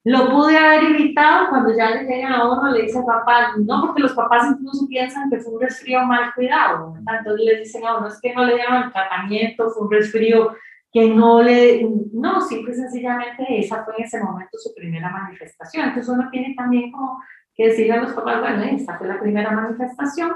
Lo 0.04 0.30
pude 0.30 0.58
haber 0.58 0.92
evitado 0.92 1.50
cuando 1.50 1.76
ya 1.76 1.92
le 1.92 2.06
llegan 2.06 2.34
a 2.34 2.50
uno, 2.50 2.72
le 2.72 2.84
dice 2.84 3.02
papá, 3.06 3.54
no, 3.58 3.82
porque 3.82 4.02
los 4.02 4.14
papás 4.14 4.48
incluso 4.52 4.88
piensan 4.88 5.30
que 5.30 5.40
fue 5.40 5.54
un 5.54 5.62
resfrío 5.62 6.06
mal 6.06 6.34
cuidado, 6.34 6.96
entonces 6.98 7.46
le 7.46 7.60
dicen 7.60 7.86
a 7.86 7.98
uno, 7.98 8.08
es 8.08 8.20
que 8.22 8.34
no 8.34 8.46
le 8.46 8.56
dieron 8.56 8.92
tratamiento, 8.92 9.70
fue 9.70 9.84
un 9.84 9.92
resfrío 9.92 10.56
que 10.92 11.10
no 11.10 11.44
le, 11.44 11.86
no, 12.14 12.42
simple 12.42 12.72
y 12.72 12.76
sencillamente 12.76 13.60
esa 13.60 13.84
fue 13.84 13.96
en 13.98 14.06
ese 14.06 14.24
momento 14.24 14.58
su 14.58 14.74
primera 14.74 15.10
manifestación, 15.10 15.90
entonces 15.90 16.14
uno 16.14 16.30
tiene 16.32 16.56
también 16.56 16.92
como 16.92 17.22
que 17.58 17.70
decirle 17.70 17.94
a 17.94 18.04
los 18.04 18.14
papás, 18.14 18.40
bueno, 18.40 18.64
esta 18.64 18.98
fue 18.98 19.08
la 19.08 19.20
primera 19.20 19.52
manifestación 19.52 20.32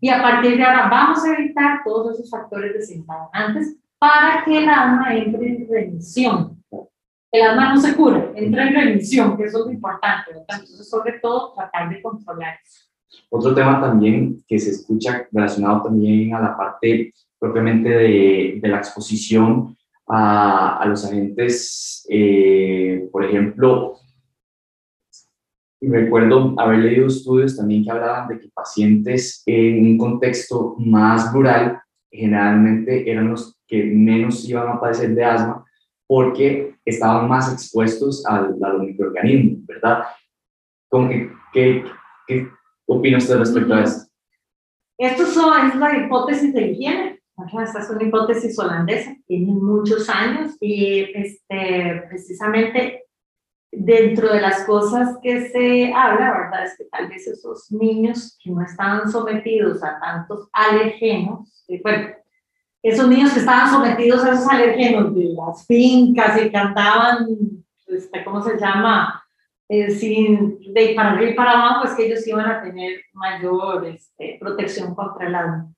y 0.00 0.08
a 0.08 0.22
partir 0.22 0.56
de 0.56 0.62
ahora 0.62 0.88
vamos 0.88 1.24
a 1.24 1.34
evitar 1.34 1.80
todos 1.84 2.14
esos 2.14 2.30
factores 2.30 2.72
desencadenantes 2.74 3.76
para 3.98 4.44
que 4.44 4.58
el 4.58 4.68
alma 4.68 5.14
entre 5.14 5.48
en 5.48 5.68
remisión. 5.68 6.56
El 7.32 7.42
alma 7.42 7.74
no 7.74 7.80
se 7.80 7.94
cura, 7.94 8.32
entra 8.34 8.68
en 8.68 8.74
remisión, 8.74 9.36
que 9.36 9.44
eso 9.44 9.60
es 9.60 9.66
lo 9.66 9.72
importante. 9.72 10.32
Entonces, 10.36 10.88
sobre 10.88 11.18
todo, 11.20 11.52
tratar 11.54 11.88
de 11.88 12.02
controlar 12.02 12.58
eso. 12.64 12.86
Otro 13.28 13.54
tema 13.54 13.80
también 13.80 14.42
que 14.48 14.58
se 14.58 14.70
escucha 14.70 15.28
relacionado 15.30 15.82
también 15.82 16.34
a 16.34 16.40
la 16.40 16.56
parte 16.56 17.12
propiamente 17.38 17.88
de, 17.88 18.58
de 18.60 18.68
la 18.68 18.78
exposición 18.78 19.76
a, 20.08 20.78
a 20.78 20.86
los 20.86 21.04
agentes, 21.04 22.06
eh, 22.10 23.08
por 23.12 23.24
ejemplo, 23.24 23.96
recuerdo 25.88 26.54
haber 26.58 26.80
leído 26.80 27.06
estudios 27.06 27.56
también 27.56 27.84
que 27.84 27.90
hablaban 27.90 28.28
de 28.28 28.38
que 28.38 28.48
pacientes 28.54 29.42
en 29.46 29.86
un 29.86 29.98
contexto 29.98 30.76
más 30.78 31.32
rural 31.32 31.80
generalmente 32.10 33.10
eran 33.10 33.30
los 33.30 33.58
que 33.66 33.84
menos 33.84 34.46
iban 34.48 34.68
a 34.68 34.80
padecer 34.80 35.14
de 35.14 35.24
asma 35.24 35.64
porque 36.06 36.74
estaban 36.84 37.28
más 37.28 37.52
expuestos 37.52 38.26
a, 38.26 38.40
los 38.40 38.82
microorganismos, 38.82 39.64
¿verdad? 39.64 40.02
¿Qué, 40.90 41.30
qué, 41.52 41.84
qué 42.26 42.48
opina 42.86 43.18
usted 43.18 43.38
respecto 43.38 43.72
a 43.72 43.84
esto? 43.84 44.10
Esto 44.98 45.22
es 45.22 45.36
la 45.76 46.04
hipótesis 46.04 46.52
de 46.52 46.62
higiene. 46.62 47.20
Esta 47.62 47.78
es 47.78 47.90
una 47.90 48.02
hipótesis 48.02 48.58
holandesa, 48.58 49.16
tiene 49.26 49.52
muchos 49.52 50.08
años 50.10 50.56
y 50.60 51.06
este, 51.14 52.02
precisamente 52.08 52.99
dentro 53.72 54.32
de 54.32 54.40
las 54.40 54.64
cosas 54.64 55.16
que 55.22 55.48
se 55.48 55.92
habla, 55.92 56.32
¿verdad? 56.32 56.64
Es 56.64 56.76
que 56.76 56.84
tal 56.84 57.08
vez 57.08 57.26
esos 57.26 57.70
niños 57.70 58.38
que 58.42 58.50
no 58.50 58.62
estaban 58.62 59.10
sometidos 59.10 59.82
a 59.82 59.98
tantos 60.00 60.48
alergenos, 60.52 61.64
eh, 61.68 61.80
bueno, 61.82 62.08
esos 62.82 63.08
niños 63.08 63.32
que 63.32 63.40
estaban 63.40 63.70
sometidos 63.70 64.24
a 64.24 64.32
esos 64.32 64.48
alergenos 64.48 65.14
de 65.14 65.34
las 65.34 65.66
fincas 65.66 66.40
y 66.42 66.50
que 66.50 66.56
andaban, 66.56 67.26
este, 67.86 68.24
¿cómo 68.24 68.42
se 68.42 68.58
llama? 68.58 69.22
Eh, 69.68 69.90
sin, 69.92 70.58
de 70.72 70.94
para 70.96 71.12
arriba 71.12 71.30
y 71.30 71.34
para 71.34 71.52
abajo, 71.52 71.82
pues 71.82 71.94
que 71.94 72.06
ellos 72.06 72.26
iban 72.26 72.50
a 72.50 72.60
tener 72.60 73.02
mayor 73.12 73.86
este, 73.86 74.36
protección 74.40 74.94
contra 74.96 75.28
el 75.28 75.34
asma. 75.34 75.72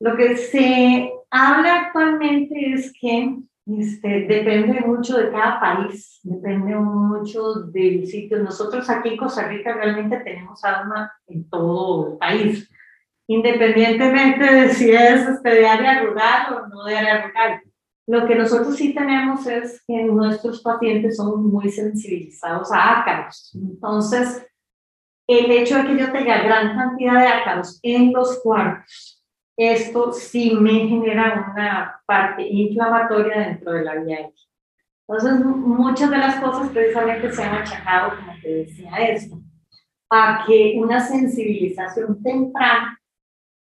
Lo 0.00 0.16
que 0.16 0.36
se 0.36 1.12
habla 1.30 1.86
actualmente 1.86 2.72
es 2.72 2.92
que 2.98 3.36
este, 3.66 4.26
depende 4.26 4.80
mucho 4.80 5.18
de 5.18 5.30
cada 5.30 5.58
país, 5.58 6.20
depende 6.22 6.76
mucho 6.76 7.54
del 7.64 8.06
sitio. 8.06 8.38
Nosotros 8.38 8.88
aquí 8.88 9.10
en 9.10 9.16
Costa 9.16 9.48
Rica 9.48 9.74
realmente 9.74 10.18
tenemos 10.18 10.64
asma 10.64 11.12
en 11.26 11.48
todo 11.50 12.12
el 12.12 12.18
país, 12.18 12.70
independientemente 13.26 14.44
de 14.44 14.68
si 14.68 14.90
es 14.90 15.28
este, 15.28 15.50
de 15.50 15.66
área 15.66 16.00
rural 16.02 16.54
o 16.54 16.68
no 16.68 16.84
de 16.84 16.96
área 16.96 17.26
rural. 17.26 17.60
Lo 18.06 18.24
que 18.24 18.36
nosotros 18.36 18.76
sí 18.76 18.94
tenemos 18.94 19.44
es 19.48 19.82
que 19.84 20.04
nuestros 20.04 20.62
pacientes 20.62 21.16
son 21.16 21.50
muy 21.50 21.68
sensibilizados 21.68 22.70
a 22.70 23.00
ácaros. 23.00 23.52
Entonces, 23.56 24.46
el 25.26 25.50
hecho 25.50 25.78
de 25.78 25.88
que 25.88 25.98
yo 25.98 26.12
tenga 26.12 26.40
gran 26.44 26.76
cantidad 26.76 27.20
de 27.20 27.26
ácaros 27.26 27.80
en 27.82 28.12
los 28.12 28.40
cuartos 28.44 29.15
esto 29.56 30.12
sí 30.12 30.54
me 30.54 30.86
genera 30.86 31.52
una 31.52 32.00
parte 32.04 32.46
inflamatoria 32.46 33.40
dentro 33.40 33.72
de 33.72 33.84
la 33.84 33.94
vía 33.96 34.30
Entonces, 35.08 35.44
muchas 35.44 36.10
de 36.10 36.18
las 36.18 36.36
cosas 36.40 36.68
precisamente 36.70 37.32
se 37.32 37.42
han 37.42 37.54
achacado, 37.54 38.16
como 38.16 38.32
te 38.42 38.48
decía 38.48 38.90
esto, 38.96 39.40
a 40.10 40.44
que 40.46 40.74
una 40.76 41.00
sensibilización 41.00 42.22
temprana 42.22 43.00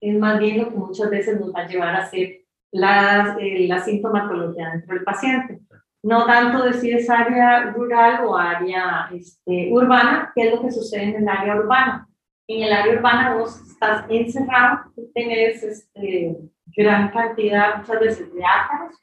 es 0.00 0.18
más 0.18 0.38
bien 0.38 0.58
lo 0.58 0.70
que 0.70 0.76
muchas 0.76 1.10
veces 1.10 1.38
nos 1.38 1.54
va 1.54 1.60
a 1.60 1.68
llevar 1.68 1.94
a 1.94 2.02
hacer 2.02 2.40
la, 2.72 3.36
eh, 3.38 3.66
la 3.68 3.80
sintomatología 3.80 4.70
dentro 4.70 4.94
del 4.94 5.04
paciente. 5.04 5.60
No 6.02 6.26
tanto 6.26 6.64
de 6.64 6.72
si 6.72 6.90
es 6.90 7.08
área 7.08 7.70
rural 7.70 8.24
o 8.26 8.36
área 8.36 9.08
este, 9.12 9.68
urbana, 9.70 10.32
que 10.34 10.48
es 10.48 10.54
lo 10.54 10.62
que 10.62 10.72
sucede 10.72 11.04
en 11.04 11.22
el 11.22 11.28
área 11.28 11.54
urbana 11.54 12.08
en 12.48 12.62
el 12.62 12.72
área 12.72 12.98
urbana 12.98 13.34
vos 13.34 13.60
estás 13.68 14.04
encerrado, 14.08 14.92
tenés 15.14 15.62
este, 15.62 16.36
gran 16.76 17.10
cantidad 17.10 17.78
muchas 17.78 18.00
veces 18.00 18.34
de 18.34 18.44
ácaros, 18.44 18.96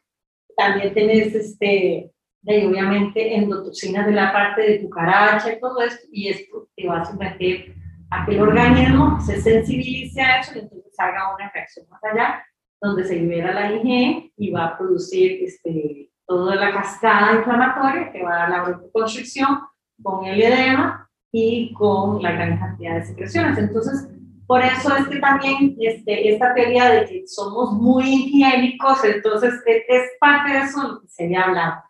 también 0.56 0.94
tenés 0.94 1.34
este, 1.34 2.12
de, 2.42 2.68
obviamente 2.68 3.36
endotoxinas 3.36 4.06
de 4.06 4.14
la 4.14 4.32
parte 4.32 4.62
de 4.62 4.82
cucaracha 4.82 5.54
y 5.54 5.60
todo 5.60 5.82
esto, 5.82 6.08
y 6.12 6.30
esto 6.30 6.68
te 6.76 6.88
va 6.88 7.02
a 7.02 7.06
someter 7.06 7.74
a 8.12 8.26
que 8.26 8.32
el 8.36 8.42
organismo 8.42 9.22
se 9.22 9.42
sensibilice 9.42 10.22
a 10.22 10.40
eso 10.40 10.56
y 10.56 10.60
entonces 10.60 10.94
haga 10.98 11.34
una 11.36 11.52
reacción 11.54 11.88
más 11.90 12.04
allá, 12.04 12.44
donde 12.82 13.04
se 13.04 13.16
libera 13.16 13.54
la 13.54 13.74
IgE 13.74 14.32
y 14.36 14.52
va 14.52 14.66
a 14.66 14.78
producir 14.78 15.44
este, 15.44 16.10
toda 16.26 16.56
la 16.56 16.74
cascada 16.74 17.36
inflamatoria 17.36 18.12
que 18.12 18.24
va 18.24 18.34
a 18.34 18.40
dar 18.40 18.50
la 18.50 18.64
broncoconstricción 18.64 19.60
con 20.02 20.26
el 20.26 20.42
edema 20.42 21.09
y 21.32 21.74
con 21.74 22.22
la 22.22 22.32
gran 22.32 22.58
cantidad 22.60 22.96
de 22.96 23.06
secreciones. 23.06 23.58
Entonces, 23.58 24.10
por 24.50 24.62
eso 24.62 24.96
es 24.98 25.08
que 25.08 25.20
también 25.20 25.76
este, 25.80 26.34
esta 26.34 26.56
teoría 26.56 26.90
de 26.90 27.06
que 27.06 27.28
somos 27.28 27.74
muy 27.74 28.06
higiénicos, 28.06 29.04
entonces 29.06 29.54
e, 29.68 29.86
es, 29.88 30.04
parte 30.20 30.54
de 30.54 30.60
eso 30.62 30.88
lo 30.88 31.02
que 31.02 31.08
se 31.08 31.26
había 31.26 31.44
hablado. 31.44 31.84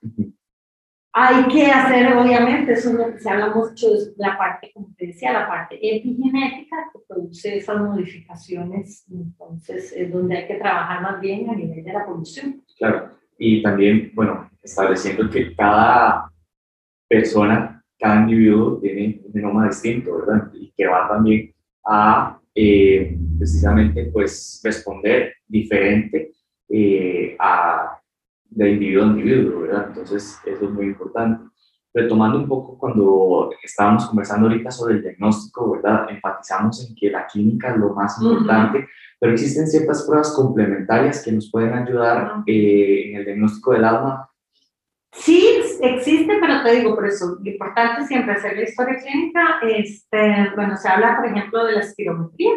Hay 1.13 1.45
que 1.47 1.67
hacer, 1.67 2.17
obviamente, 2.17 2.73
eso 2.73 2.89
es 2.89 2.95
lo 2.95 3.13
que 3.13 3.19
se 3.19 3.29
habla 3.29 3.55
mucho, 3.55 3.89
de 3.91 4.13
la 4.17 4.37
parte, 4.37 4.71
como 4.73 4.93
te 4.97 5.07
decía, 5.07 5.31
la 5.31 5.47
parte 5.47 5.75
epigenética 5.75 6.89
que 6.91 6.99
produce 7.07 7.57
esas 7.57 7.79
modificaciones, 7.81 9.05
entonces 9.09 9.93
es 9.93 10.11
donde 10.11 10.37
hay 10.37 10.47
que 10.47 10.55
trabajar 10.55 11.01
más 11.01 11.21
bien 11.21 11.49
a 11.49 11.55
nivel 11.55 11.81
de 11.81 11.93
la 11.93 12.05
polución. 12.05 12.61
Claro, 12.77 13.11
y 13.37 13.63
también, 13.63 14.11
bueno, 14.13 14.51
estableciendo 14.61 15.29
que 15.29 15.55
cada 15.55 16.29
persona 17.07 17.78
cada 17.99 18.21
individuo 18.21 18.79
tiene 18.79 19.21
un 19.25 19.33
genoma 19.33 19.67
distinto, 19.67 20.17
¿verdad? 20.17 20.49
Y 20.53 20.71
que 20.75 20.87
va 20.87 21.07
también 21.07 21.53
a 21.85 22.39
eh, 22.55 23.17
precisamente 23.37 24.05
pues 24.05 24.61
responder 24.63 25.33
diferente 25.47 26.31
eh, 26.69 27.35
a, 27.39 27.99
de 28.49 28.71
individuo 28.71 29.03
a 29.03 29.07
individuo, 29.07 29.61
¿verdad? 29.61 29.87
Entonces 29.89 30.39
eso 30.45 30.65
es 30.65 30.71
muy 30.71 30.85
importante. 30.85 31.43
Retomando 31.93 32.37
un 32.37 32.47
poco 32.47 32.77
cuando 32.77 33.49
estábamos 33.63 34.05
conversando 34.05 34.47
ahorita 34.47 34.71
sobre 34.71 34.95
el 34.95 35.01
diagnóstico, 35.01 35.71
¿verdad? 35.71 36.07
Enfatizamos 36.09 36.87
en 36.87 36.95
que 36.95 37.09
la 37.09 37.27
química 37.27 37.71
es 37.71 37.77
lo 37.77 37.93
más 37.93 38.21
importante, 38.21 38.87
pero 39.19 39.33
existen 39.33 39.67
ciertas 39.67 40.03
pruebas 40.03 40.31
complementarias 40.31 41.23
que 41.23 41.31
nos 41.31 41.51
pueden 41.51 41.73
ayudar 41.73 42.43
eh, 42.45 43.09
en 43.09 43.17
el 43.17 43.25
diagnóstico 43.25 43.73
del 43.73 43.85
alma 43.85 44.29
Sí, 45.11 45.59
existe, 45.81 46.37
pero 46.39 46.63
te 46.63 46.75
digo, 46.75 46.95
por 46.95 47.07
eso, 47.07 47.37
lo 47.41 47.49
importante 47.49 48.05
siempre 48.05 48.33
hacer 48.33 48.55
la 48.55 48.63
historia 48.63 48.97
clínica, 48.97 49.59
este, 49.61 50.51
bueno, 50.55 50.75
se 50.77 50.89
habla, 50.89 51.17
por 51.17 51.27
ejemplo, 51.27 51.65
de 51.65 51.73
la 51.73 51.81
espirometría. 51.81 52.53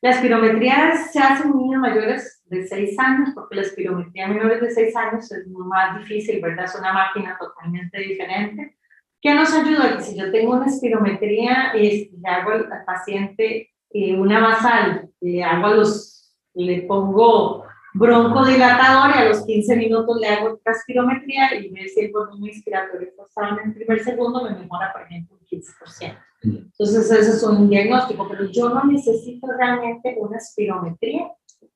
La 0.00 0.10
espirometría 0.10 0.96
se 0.96 1.20
hace 1.20 1.44
en 1.44 1.56
niños 1.56 1.80
mayores 1.80 2.42
de 2.46 2.66
6 2.66 2.98
años, 2.98 3.30
porque 3.34 3.56
la 3.56 3.62
espirometría 3.62 4.26
en 4.26 4.34
menores 4.34 4.60
de 4.60 4.70
6 4.70 4.96
años 4.96 5.30
es 5.30 5.46
más 5.48 5.98
difícil, 5.98 6.40
¿verdad? 6.42 6.64
Es 6.64 6.74
una 6.74 6.92
máquina 6.92 7.36
totalmente 7.38 7.98
diferente. 8.00 8.76
¿Qué 9.20 9.34
nos 9.34 9.54
ayuda? 9.54 10.00
Si 10.00 10.18
yo 10.18 10.32
tengo 10.32 10.56
una 10.56 10.66
espirometría 10.66 11.76
y 11.76 12.10
hago 12.24 12.50
al, 12.50 12.68
paciente 12.84 13.70
eh, 13.90 14.14
una 14.16 14.40
basal, 14.40 15.08
le 15.20 15.44
hago 15.44 15.68
los, 15.68 16.34
le 16.54 16.82
pongo 16.82 17.64
broncodilatador 17.94 19.10
y 19.14 19.18
a 19.18 19.28
los 19.28 19.44
15 19.44 19.76
minutos 19.76 20.18
le 20.20 20.28
hago 20.28 20.58
transpirometría 20.58 21.54
y 21.60 21.70
me 21.70 21.88
si 21.88 22.00
el 22.00 22.12
volumen 22.12 22.50
inspiratorio 22.50 23.10
forzado 23.16 23.58
en 23.60 23.68
el 23.68 23.74
primer 23.74 24.02
segundo 24.02 24.44
me 24.44 24.50
mejora, 24.50 24.92
por 24.92 25.02
ejemplo, 25.02 25.36
un 25.38 25.46
15%. 25.46 26.18
Entonces, 26.44 27.10
ese 27.10 27.30
es 27.30 27.42
un 27.42 27.68
diagnóstico, 27.68 28.26
pero 28.28 28.46
yo 28.46 28.68
no 28.68 28.84
necesito 28.84 29.46
realmente 29.56 30.16
una 30.18 30.38
espirometría 30.38 31.30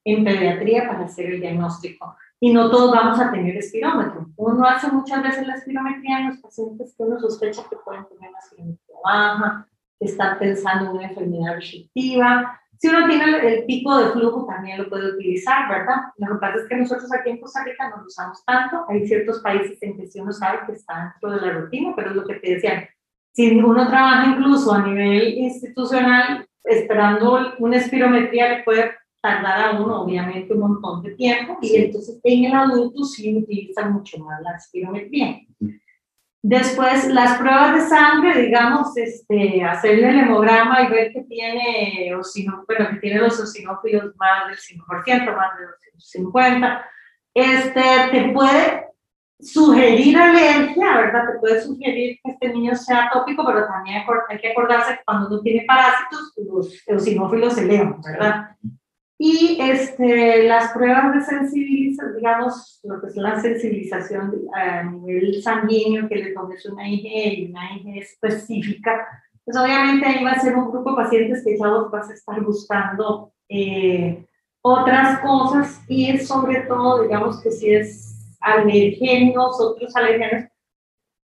en 0.05 0.25
pediatría 0.25 0.89
para 0.89 1.05
hacer 1.05 1.27
el 1.27 1.41
diagnóstico. 1.41 2.17
Y 2.39 2.53
no 2.53 2.71
todos 2.71 2.93
vamos 2.93 3.19
a 3.19 3.31
tener 3.31 3.57
espirómetro. 3.57 4.27
Uno 4.37 4.67
hace 4.67 4.91
muchas 4.91 5.23
veces 5.23 5.47
la 5.47 5.55
espirometría 5.55 6.21
en 6.21 6.29
los 6.29 6.39
pacientes 6.39 6.95
que 6.97 7.03
uno 7.03 7.19
sospecha 7.19 7.63
que 7.69 7.77
pueden 7.77 8.07
tener 8.07 8.31
una 8.31 8.39
espirometría 8.39 8.97
baja, 9.03 9.69
que 9.99 10.07
están 10.07 10.39
pensando 10.39 10.91
en 10.91 10.97
una 10.97 11.09
enfermedad 11.09 11.55
restrictiva, 11.55 12.61
si 12.79 12.89
uno 12.89 13.09
tiene 13.09 13.55
el, 13.55 13.65
pico 13.65 13.97
de 13.99 14.11
flujo, 14.11 14.47
también 14.47 14.79
lo 14.79 14.89
puede 14.89 15.13
utilizar, 15.13 15.69
¿verdad? 15.69 15.97
Lo 16.17 16.35
que 16.35 16.41
pasa 16.41 16.59
es 16.59 16.69
que 16.69 16.77
nosotros 16.77 17.13
aquí 17.13 17.31
en 17.31 17.41
Costa 17.41 17.65
Rica 17.65 17.89
no 17.91 17.99
lo 17.99 18.07
usamos 18.07 18.45
tanto. 18.45 18.85
Hay 18.89 19.07
ciertos 19.07 19.41
países 19.41 19.79
en 19.83 19.97
que 19.97 20.07
sí 20.07 20.21
uno 20.21 20.33
sabe 20.33 20.61
que 20.67 20.73
está 20.73 21.13
dentro 21.13 21.31
de 21.31 21.47
la 21.47 21.59
rutina, 21.59 21.93
pero 21.97 22.11
es 22.11 22.17
lo 22.17 22.25
que 22.25 22.35
te 22.35 22.55
decía. 22.55 22.89
Si 23.33 23.59
uno 23.59 23.89
trabaja 23.89 24.31
incluso 24.31 24.73
a 24.73 24.87
nivel 24.87 25.39
institucional, 25.39 26.47
esperando 26.65 27.55
una 27.59 27.77
espirometría 27.77 28.59
le 28.59 28.65
puede 28.65 28.91
tardar 29.21 29.65
a 29.65 29.81
uno, 29.81 30.03
obviamente, 30.03 30.53
un 30.53 30.61
montón 30.61 31.03
de 31.03 31.15
tiempo. 31.15 31.59
Y 31.61 31.77
entonces 31.77 32.21
en 32.23 32.45
el 32.45 32.55
adulto 32.55 33.05
sí 33.05 33.37
utiliza 33.37 33.89
mucho 33.89 34.19
más 34.19 34.41
la 34.43 34.57
espirometría. 34.57 35.41
Después, 36.49 37.09
las 37.09 37.39
pruebas 37.39 37.75
de 37.75 37.89
sangre, 37.89 38.41
digamos, 38.41 38.97
este, 38.97 39.65
hacerle 39.65 40.11
el 40.11 40.21
hemograma 40.21 40.83
y 40.83 40.91
ver 40.93 41.13
que 41.13 41.25
tiene, 41.25 42.15
bueno, 42.15 42.89
que 42.91 42.97
tiene 43.01 43.19
los 43.19 43.37
eosinófilos 43.41 44.15
más 44.15 44.47
del 44.47 44.57
5%, 44.57 45.35
más 45.35 45.59
del 45.59 46.23
50%, 46.23 46.83
este, 47.35 47.83
te 48.13 48.33
puede 48.33 48.87
sugerir 49.41 50.17
alergia, 50.17 50.97
¿verdad? 50.97 51.33
Te 51.33 51.39
puede 51.41 51.63
sugerir 51.63 52.21
que 52.23 52.31
este 52.31 52.49
niño 52.51 52.77
sea 52.77 53.11
tópico, 53.13 53.45
pero 53.45 53.67
también 53.67 54.05
hay 54.29 54.39
que 54.39 54.53
acordarse 54.53 54.99
que 54.99 55.05
cuando 55.05 55.27
uno 55.27 55.41
tiene 55.41 55.65
parásitos, 55.67 56.33
los 56.49 56.81
eosinófilos 56.87 57.55
se 57.55 57.63
elevan, 57.63 58.01
¿verdad? 58.03 58.51
Y 59.19 59.59
este, 59.61 60.47
las 60.47 60.73
pruebas 60.73 61.15
de 61.15 61.21
sensibilización, 61.23 62.17
digamos, 62.17 62.81
lo 62.85 63.01
que 63.01 63.07
es 63.07 63.17
la 63.17 63.41
sensibilización 63.41 64.43
a 64.55 64.83
nivel 64.83 65.43
sanguíneo, 65.43 66.09
que 66.09 66.17
le 66.17 66.33
tomes 66.33 66.67
una 66.67 66.87
IgE 66.87 67.35
y 67.35 67.51
una 67.51 67.77
IgE 67.77 67.99
específica, 68.01 69.07
pues 69.45 69.57
obviamente 69.57 70.07
ahí 70.07 70.25
va 70.25 70.33
a 70.33 70.41
ser 70.41 70.57
un 70.57 70.71
grupo 70.71 70.91
de 70.91 70.97
pacientes 70.97 71.45
que 71.45 71.57
ya 71.57 71.69
vos 71.69 71.91
vas 71.91 72.11
a 72.11 72.15
estar 72.15 72.43
buscando 72.43 73.33
eh, 73.49 74.27
otras 74.61 75.21
cosas. 75.21 75.81
Y 75.89 76.19
sobre 76.19 76.63
todo, 76.63 77.03
digamos 77.03 77.41
que 77.41 77.51
si 77.51 77.73
es 77.73 78.37
alergénicos, 78.41 79.61
otros 79.61 79.95
alergenos, 79.97 80.51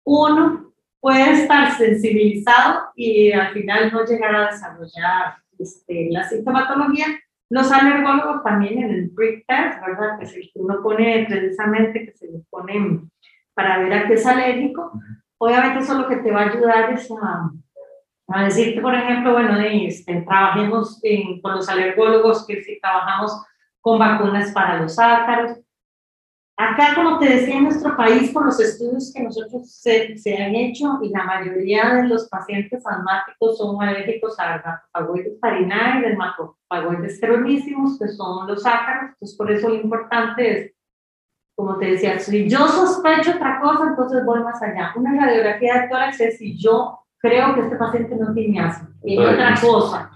uno 0.04 0.74
puede 1.00 1.44
estar 1.44 1.78
sensibilizado 1.78 2.90
y 2.96 3.32
al 3.32 3.54
final 3.54 3.92
no 3.92 4.06
llegar 4.06 4.36
a 4.36 4.52
desarrollar 4.52 5.36
este, 5.60 6.08
la 6.10 6.28
sintomatología, 6.28 7.06
los 7.50 7.72
alergólogos 7.72 8.44
también 8.44 8.84
en 8.84 8.90
el 8.92 9.12
prick 9.12 9.46
test, 9.48 9.80
¿verdad? 9.86 10.20
Que 10.20 10.26
es 10.26 10.36
el 10.36 10.42
que 10.54 10.60
uno 10.60 10.82
pone 10.82 11.26
precisamente, 11.30 12.06
que 12.06 12.12
se 12.14 12.28
le 12.28 12.40
pone 12.50 13.02
para 13.54 13.80
ver 13.80 13.94
a 13.94 14.08
qué 14.08 14.14
es 14.14 14.26
alérgico, 14.26 14.92
obviamente 15.40 15.80
eso 15.80 16.00
lo 16.00 16.08
que 16.08 16.18
te 16.18 16.32
va 16.32 16.42
a 16.42 16.50
ayudar 16.50 16.92
es 16.94 17.10
a, 17.12 17.50
a 18.28 18.44
decirte, 18.44 18.82
por 18.82 18.94
ejemplo, 18.94 19.34
bueno, 19.34 19.60
este, 19.60 20.22
trabajemos 20.22 21.02
con 21.42 21.54
los 21.54 21.70
alergólogos, 21.70 22.46
que 22.46 22.62
si 22.62 22.80
trabajamos 22.80 23.44
con 23.82 24.00
vacunas 24.00 24.52
para 24.52 24.82
los 24.82 25.00
ácaros, 25.00 25.58
Acá, 26.60 26.96
como 26.96 27.20
te 27.20 27.30
decía, 27.30 27.56
en 27.56 27.66
nuestro 27.66 27.96
país, 27.96 28.32
por 28.32 28.48
los 28.48 28.60
estudios 28.60 29.14
que 29.14 29.22
nosotros 29.22 29.72
se, 29.72 30.18
se 30.18 30.42
han 30.42 30.56
hecho, 30.56 30.98
y 31.04 31.10
la 31.10 31.24
mayoría 31.24 31.94
de 31.94 32.08
los 32.08 32.28
pacientes 32.30 32.84
asmáticos 32.84 33.60
son 33.60 33.80
alérgicos 33.80 34.40
a 34.40 34.54
dermatofagoides 34.54 35.38
parinae 35.40 36.00
y 36.00 36.02
dermatofagoides 36.02 37.20
cromísimos, 37.22 38.00
que 38.00 38.08
son 38.08 38.48
los 38.48 38.66
ácaros. 38.66 39.12
Entonces, 39.12 39.38
por 39.38 39.52
eso 39.52 39.70
lo 39.70 39.76
importante 39.76 40.52
es, 40.52 40.74
como 41.56 41.78
te 41.78 41.92
decía, 41.92 42.18
si 42.18 42.50
yo 42.50 42.68
sospecho 42.68 43.36
otra 43.36 43.60
cosa, 43.62 43.90
entonces 43.90 44.26
voy 44.26 44.40
más 44.40 44.60
allá. 44.60 44.94
Una 44.96 45.16
radiografía 45.16 45.82
de 45.82 45.90
tórax 45.90 46.20
es 46.22 46.40
si 46.40 46.58
yo 46.58 47.00
creo 47.20 47.54
que 47.54 47.62
este 47.62 47.76
paciente 47.76 48.16
no 48.16 48.34
tiene 48.34 48.60
asma, 48.62 48.90
tiene 49.04 49.28
otra 49.28 49.54
cosa. 49.62 50.12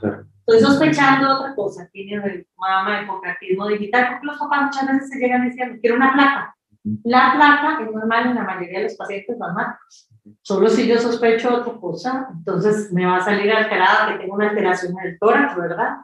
Estoy 0.54 0.70
sospechando 0.70 1.38
otra 1.38 1.56
cosa, 1.56 1.88
tiene 1.92 2.16
el 2.26 2.48
mama 2.58 3.04
hipocratismo 3.04 3.68
digital, 3.68 4.10
porque 4.12 4.28
los 4.28 4.38
papás 4.38 4.64
muchas 4.64 4.88
veces 4.88 5.10
se 5.10 5.20
llegan 5.20 5.50
diciendo, 5.50 5.78
quiero 5.80 5.96
una 5.96 6.14
placa. 6.14 6.56
La 7.04 7.34
placa 7.36 7.84
es 7.84 7.92
normal 7.92 8.28
en 8.28 8.36
la 8.36 8.44
mayoría 8.44 8.80
de 8.80 8.84
los 8.86 8.96
pacientes 8.96 9.38
normales. 9.38 10.10
Solo 10.42 10.68
si 10.68 10.88
yo 10.88 10.98
sospecho 10.98 11.56
otra 11.56 11.74
cosa, 11.80 12.28
entonces 12.34 12.92
me 12.92 13.06
va 13.06 13.18
a 13.18 13.24
salir 13.24 13.52
alterada 13.52 14.12
que 14.12 14.20
tengo 14.20 14.36
una 14.36 14.50
alteración 14.50 14.94
en 15.00 15.12
el 15.12 15.20
tórax, 15.20 15.56
¿verdad? 15.56 15.98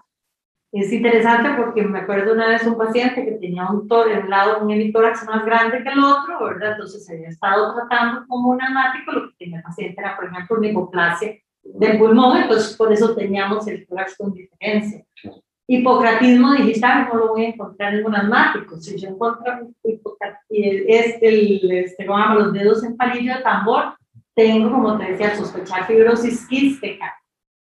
Es 0.72 0.92
interesante 0.94 1.50
porque 1.58 1.82
me 1.84 2.00
acuerdo 2.00 2.34
una 2.34 2.48
vez 2.48 2.66
un 2.66 2.78
paciente 2.78 3.26
que 3.26 3.32
tenía 3.34 3.70
un 3.70 3.88
tórax, 3.88 4.24
un 4.24 4.30
lado 4.30 4.60
un 4.64 4.72
hemitórax 4.72 5.26
más 5.26 5.44
grande 5.46 5.84
que 5.84 5.90
el 5.90 6.00
otro, 6.00 6.46
¿verdad? 6.46 6.74
Entonces 6.74 7.06
se 7.06 7.14
había 7.14 7.30
estado 7.30 7.74
tratando 7.74 8.26
como 8.28 8.50
un 8.50 8.62
asmático, 8.62 9.12
lo 9.12 9.30
que 9.30 9.36
tenía 9.40 9.58
el 9.58 9.64
paciente 9.64 10.00
era, 10.00 10.16
por 10.16 10.26
ejemplo, 10.26 10.58
una 10.58 10.68
hipoplasia 10.68 11.38
del 11.76 11.98
pulmón, 11.98 12.38
entonces 12.38 12.76
por 12.76 12.92
eso 12.92 13.16
teníamos 13.16 13.68
el 13.68 13.86
tórax 13.88 14.18
con 14.18 14.34
diferencia. 14.34 15.04
Hipocratismo 15.70 16.54
digital 16.54 17.10
no 17.10 17.20
lo 17.20 17.28
voy 17.30 17.46
a 17.46 17.50
encontrar 17.50 17.94
en 17.94 18.06
un 18.06 18.16
asmático. 18.16 18.78
Si 18.80 18.98
yo 18.98 19.10
encuentro 19.10 19.70
este, 19.84 21.28
el, 21.28 21.72
este, 21.72 22.06
los 22.06 22.54
dedos 22.54 22.84
en 22.86 22.96
palillo 22.96 23.36
de 23.36 23.42
tambor, 23.42 23.96
tengo, 24.34 24.72
como 24.72 24.98
te 24.98 25.12
decía, 25.12 25.36
sospechar 25.36 25.86
fibrosis 25.86 26.48
quística. 26.48 27.14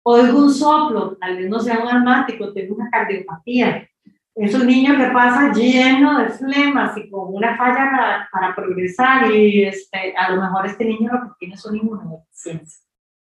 Oigo 0.03 0.39
un 0.39 0.53
soplo, 0.53 1.17
tal 1.17 1.38
vez 1.38 1.49
no 1.49 1.60
sea 1.60 1.79
un 1.79 1.88
asmático, 1.88 2.53
tengo 2.53 2.75
una 2.75 2.89
cardiopatía. 2.89 3.89
Es 4.36 4.53
un 4.53 4.67
niño 4.67 4.95
que 4.95 5.07
pasa 5.07 5.51
lleno 5.51 6.19
de 6.19 6.29
flemas 6.29 6.95
y 6.97 7.10
con 7.10 7.33
una 7.33 7.57
falla 7.57 7.89
para, 7.89 8.29
para 8.31 8.55
progresar 8.55 9.31
y 9.31 9.63
este, 9.63 10.13
a 10.15 10.29
lo 10.31 10.41
mejor 10.41 10.67
este 10.67 10.86
niño 10.86 11.12
lo 11.12 11.21
que 11.21 11.36
tiene 11.39 11.55
es 11.55 11.65
una 11.65 11.77
inmunodeficiencia. 11.79 12.87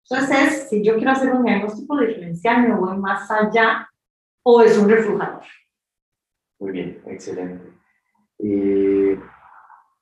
Entonces, 0.08 0.68
si 0.70 0.84
yo 0.84 0.94
quiero 0.96 1.10
hacer 1.10 1.32
un 1.32 1.44
diagnóstico 1.44 1.98
diferencial, 1.98 2.68
me 2.68 2.76
voy 2.76 2.96
más 2.98 3.28
allá 3.30 3.88
o 4.44 4.62
es 4.62 4.78
un 4.78 4.88
reflujador. 4.88 5.42
Muy 6.60 6.72
bien, 6.72 7.02
excelente. 7.06 7.72
Eh, 8.38 9.18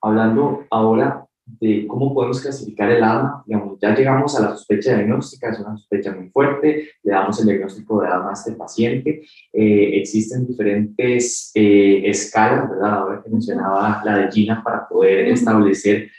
hablando 0.02 0.66
ahora 0.70 1.26
de 1.46 1.86
cómo 1.86 2.12
podemos 2.12 2.40
clasificar 2.40 2.90
el 2.90 3.02
asma, 3.02 3.42
digamos, 3.46 3.78
ya 3.80 3.94
llegamos 3.94 4.38
a 4.38 4.42
la 4.42 4.50
sospecha 4.50 4.94
diagnóstica, 4.94 5.50
es 5.50 5.60
una 5.60 5.76
sospecha 5.76 6.12
muy 6.12 6.28
fuerte, 6.28 6.90
le 7.02 7.12
damos 7.12 7.40
el 7.40 7.46
diagnóstico 7.46 8.02
de 8.02 8.08
asma 8.08 8.30
a 8.30 8.32
este 8.34 8.52
paciente. 8.52 9.22
Eh, 9.52 9.90
existen 9.98 10.46
diferentes 10.46 11.50
eh, 11.54 12.02
escalas, 12.04 12.68
¿verdad? 12.68 12.94
Ahora 12.94 13.22
que 13.22 13.30
mencionaba 13.30 14.02
la 14.04 14.18
de 14.18 14.30
Gina, 14.30 14.62
para 14.62 14.86
poder 14.86 15.28
establecer 15.28 16.10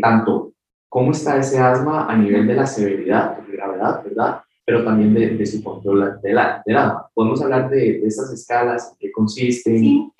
tanto 0.00 0.54
cómo 0.90 1.12
está 1.12 1.38
ese 1.38 1.58
asma 1.58 2.06
a 2.10 2.16
nivel 2.16 2.46
de 2.46 2.54
la 2.54 2.66
severidad, 2.66 3.38
de 3.38 3.56
gravedad, 3.56 4.02
¿verdad? 4.04 4.42
Pero 4.66 4.84
también 4.84 5.14
de, 5.14 5.46
su 5.46 5.62
control 5.62 6.20
del, 6.20 6.36
del 6.66 6.76
asma. 6.76 7.08
Podemos 7.14 7.40
hablar 7.42 7.70
de, 7.70 8.00
de 8.00 8.06
esas 8.06 8.30
escalas, 8.32 8.90
en 8.90 8.98
qué 8.98 9.12
consisten. 9.12 9.78
Sí. 9.78 10.12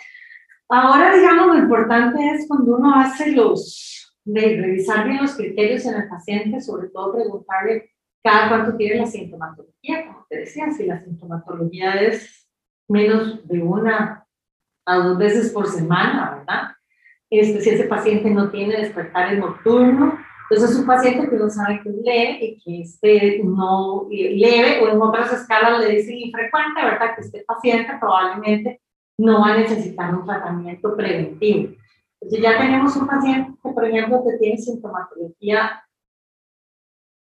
Ahora, 0.69 1.13
digamos, 1.15 1.49
lo 1.49 1.59
importante 1.59 2.25
es 2.31 2.47
cuando 2.47 2.77
uno 2.77 2.95
hace 2.95 3.33
los, 3.33 4.17
de 4.25 4.61
revisar 4.61 5.07
bien 5.07 5.21
los 5.21 5.35
criterios 5.35 5.85
en 5.87 5.95
el 5.95 6.09
paciente, 6.09 6.61
sobre 6.61 6.89
todo 6.89 7.15
preguntarle 7.15 7.91
cada 8.23 8.49
cuánto 8.49 8.77
tiene 8.77 9.01
la 9.01 9.07
sintomatología, 9.07 10.07
como 10.07 10.25
te 10.29 10.39
decía, 10.39 10.71
si 10.71 10.87
la 10.87 11.03
sintomatología 11.03 11.95
es 11.95 12.49
menos 12.89 13.47
de 13.49 13.61
una 13.61 14.25
a 14.87 14.97
dos 14.97 15.19
veces 15.19 15.51
por 15.51 15.67
semana, 15.67 16.37
¿verdad? 16.39 16.63
Este, 17.29 17.61
si 17.61 17.71
ese 17.71 17.85
paciente 17.85 18.31
no 18.31 18.51
tiene 18.51 18.77
despertares 18.77 19.39
nocturnos, 19.39 20.15
entonces, 20.51 20.71
es 20.71 20.81
un 20.81 20.87
paciente 20.87 21.31
que 21.31 21.37
no 21.37 21.49
sabe 21.49 21.81
que 21.81 21.91
es 21.91 21.97
leve 22.03 22.39
y 22.45 22.61
que 22.61 22.81
este 22.81 23.41
no 23.45 24.09
leve 24.11 24.83
o 24.83 24.89
en 24.89 25.01
otras 25.01 25.33
escalas 25.33 25.79
le 25.79 25.95
dicen 25.95 26.17
infrecuente, 26.17 26.83
¿verdad? 26.83 27.15
Que 27.15 27.21
este 27.21 27.45
paciente 27.47 27.93
probablemente 28.01 28.81
no 29.17 29.43
va 29.43 29.55
a 29.55 29.59
necesitar 29.59 30.13
un 30.13 30.27
tratamiento 30.27 30.97
preventivo. 30.97 31.73
Entonces, 32.21 32.43
ya 32.43 32.59
tenemos 32.59 32.97
un 32.97 33.07
paciente 33.07 33.53
que, 33.63 33.71
por 33.71 33.85
ejemplo, 33.85 34.25
que 34.29 34.39
tiene 34.39 34.59
sintomatología 34.59 35.85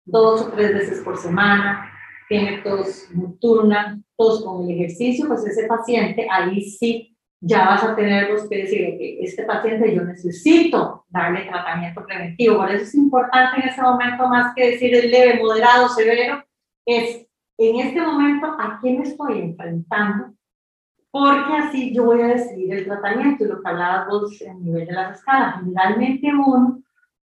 dos 0.05 0.41
o 0.43 0.51
tres 0.51 0.73
veces 0.75 1.01
por 1.01 1.17
semana, 1.17 1.91
tiene 2.29 2.59
tos 2.59 3.07
nocturna, 3.11 3.99
tos 4.15 4.45
con 4.45 4.65
el 4.65 4.75
ejercicio, 4.75 5.27
pues 5.27 5.43
ese 5.47 5.65
paciente 5.65 6.27
ahí 6.29 6.61
sí 6.61 7.14
ya 7.47 7.63
vas 7.65 7.83
a 7.83 7.95
tener 7.95 8.27
que 8.49 8.57
decir 8.57 8.97
que 8.97 9.19
este 9.21 9.43
paciente 9.43 9.93
yo 9.93 10.03
necesito 10.03 11.05
darle 11.09 11.45
tratamiento 11.45 12.03
preventivo. 12.03 12.57
Por 12.57 12.71
eso 12.71 12.83
es 12.83 12.95
importante 12.95 13.61
en 13.61 13.69
ese 13.69 13.81
momento, 13.83 14.27
más 14.27 14.55
que 14.55 14.71
decir 14.71 14.95
el 14.95 15.11
leve, 15.11 15.39
moderado, 15.39 15.87
severo, 15.89 16.43
es 16.87 17.27
en 17.59 17.79
este 17.81 18.01
momento 18.01 18.47
a 18.47 18.79
quién 18.81 19.03
estoy 19.03 19.41
enfrentando, 19.41 20.33
porque 21.11 21.53
así 21.53 21.93
yo 21.93 22.05
voy 22.05 22.21
a 22.23 22.27
decidir 22.27 22.73
el 22.73 22.85
tratamiento 22.85 23.45
y 23.45 23.47
lo 23.47 23.61
que 23.61 23.69
hablabas 23.69 24.07
vos 24.07 24.41
en 24.41 24.63
nivel 24.63 24.87
de 24.87 24.93
las 24.93 25.19
escalas. 25.19 25.59
Generalmente 25.59 26.27
uno, 26.33 26.81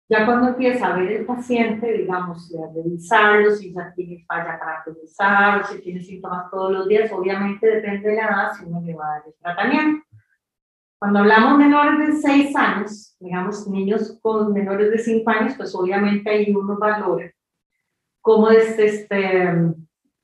ya 0.09 0.27
cuando 0.27 0.49
empieza 0.49 0.87
a 0.87 0.97
ver 0.97 1.13
el 1.13 1.27
paciente, 1.27 1.93
digamos, 1.93 2.55
a 2.55 2.73
revisarlo, 2.75 3.51
si 3.53 3.73
ya 3.73 3.93
tiene 3.95 4.25
falla 4.27 4.61
progresar 4.85 5.63
o 5.63 5.65
si 5.65 5.81
tiene 5.81 6.01
síntomas 6.01 6.51
todos 6.51 6.73
los 6.73 6.89
días, 6.89 7.11
obviamente 7.13 7.67
depende 7.67 8.11
de 8.11 8.17
la 8.17 8.25
edad 8.25 8.53
si 8.53 8.65
uno 8.67 8.81
le 8.83 8.95
va 8.95 9.07
a 9.07 9.11
dar 9.11 9.23
el 9.27 9.35
tratamiento. 9.41 10.05
Cuando 10.99 11.19
hablamos 11.21 11.59
menores 11.59 12.07
de 12.07 12.21
6 12.21 12.57
años, 12.57 13.17
digamos 13.19 13.67
niños 13.69 14.19
con 14.23 14.53
menores 14.53 14.91
de 14.91 14.99
5 14.99 15.31
años, 15.31 15.55
pues 15.57 15.75
obviamente 15.75 16.31
ahí 16.31 16.55
uno 16.55 16.79
valora 16.79 17.35
cómo 18.25 18.49
es 18.49 18.79
este, 18.79 19.43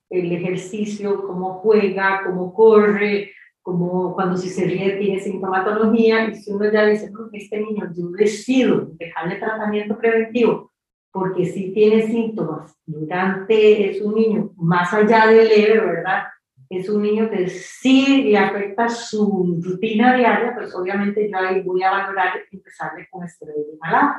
el 0.09 0.33
ejercicio, 0.33 1.23
cómo 1.27 1.61
juega, 1.61 2.23
cómo 2.25 2.55
corre, 2.55 3.31
como 3.63 4.15
cuando 4.15 4.37
si 4.37 4.49
se 4.49 4.65
ríe 4.65 4.97
tiene 4.97 5.21
sintomatología, 5.21 6.29
y 6.29 6.35
si 6.35 6.53
uno 6.53 6.71
ya 6.73 6.87
dice, 6.87 7.13
que 7.31 7.39
este 7.39 7.61
niño 7.61 7.91
yo 7.95 8.09
decido 8.11 8.89
dejarle 8.93 9.37
tratamiento 9.37 9.99
preventivo, 9.99 10.73
porque 11.13 11.45
si 11.47 11.73
tiene 11.73 12.07
síntomas 12.07 12.75
durante, 12.87 13.91
es 13.91 14.01
un 14.03 14.15
niño 14.15 14.51
más 14.57 14.93
allá 14.95 15.27
de 15.27 15.45
leve, 15.45 15.81
¿verdad? 15.81 16.25
es 16.71 16.89
un 16.89 17.03
niño 17.03 17.29
que 17.29 17.49
sí 17.49 18.23
le 18.23 18.39
afecta 18.39 18.89
su 18.89 19.61
rutina 19.61 20.15
diaria, 20.15 20.55
pues 20.55 20.73
obviamente 20.75 21.29
yo 21.29 21.37
ahí 21.37 21.63
voy 21.63 21.83
a 21.83 21.91
valorar 21.91 22.35
empezarle 22.51 23.09
con 23.11 23.25
esteroide 23.25 23.73
inhalado 23.75 24.15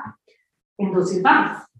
en 0.78 0.92
dosis 0.92 1.22
bajas. 1.22 1.71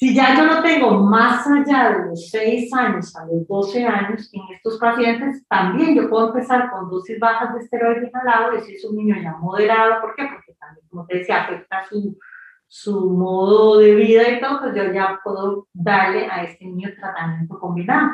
Si 0.00 0.14
ya 0.14 0.34
yo 0.34 0.46
lo 0.46 0.62
tengo 0.62 0.92
más 0.92 1.46
allá 1.46 1.90
de 1.90 2.06
los 2.06 2.30
6 2.30 2.72
años 2.72 3.14
a 3.14 3.26
los 3.26 3.46
12 3.46 3.84
años, 3.84 4.30
en 4.32 4.40
estos 4.56 4.78
pacientes 4.78 5.46
también 5.46 5.94
yo 5.94 6.08
puedo 6.08 6.28
empezar 6.28 6.70
con 6.70 6.88
dosis 6.88 7.20
bajas 7.20 7.52
de 7.52 7.60
esteroide 7.60 8.08
inhalado 8.08 8.56
y 8.56 8.62
si 8.62 8.76
es 8.76 8.84
un 8.86 8.96
niño 8.96 9.16
ya 9.22 9.32
moderado, 9.32 10.00
¿por 10.00 10.14
qué? 10.14 10.26
Porque 10.32 10.54
también, 10.58 10.86
como 10.88 11.04
te 11.04 11.18
decía, 11.18 11.42
afecta 11.42 11.84
su, 11.86 12.18
su 12.66 13.10
modo 13.10 13.76
de 13.76 13.94
vida 13.94 14.26
y 14.30 14.40
todo, 14.40 14.60
pues 14.60 14.74
yo 14.74 14.90
ya 14.90 15.20
puedo 15.22 15.68
darle 15.74 16.30
a 16.30 16.44
este 16.44 16.64
niño 16.64 16.88
tratamiento 16.98 17.58
combinado 17.58 18.08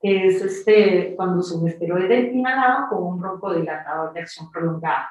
que 0.00 0.28
es 0.28 0.40
este, 0.40 1.12
cuando 1.14 1.44
un 1.54 1.68
esteroide 1.68 2.32
inhalado 2.32 2.88
con 2.88 3.02
un 3.04 3.20
broncodilatador 3.20 4.14
de 4.14 4.20
acción 4.20 4.50
prolongada. 4.50 5.10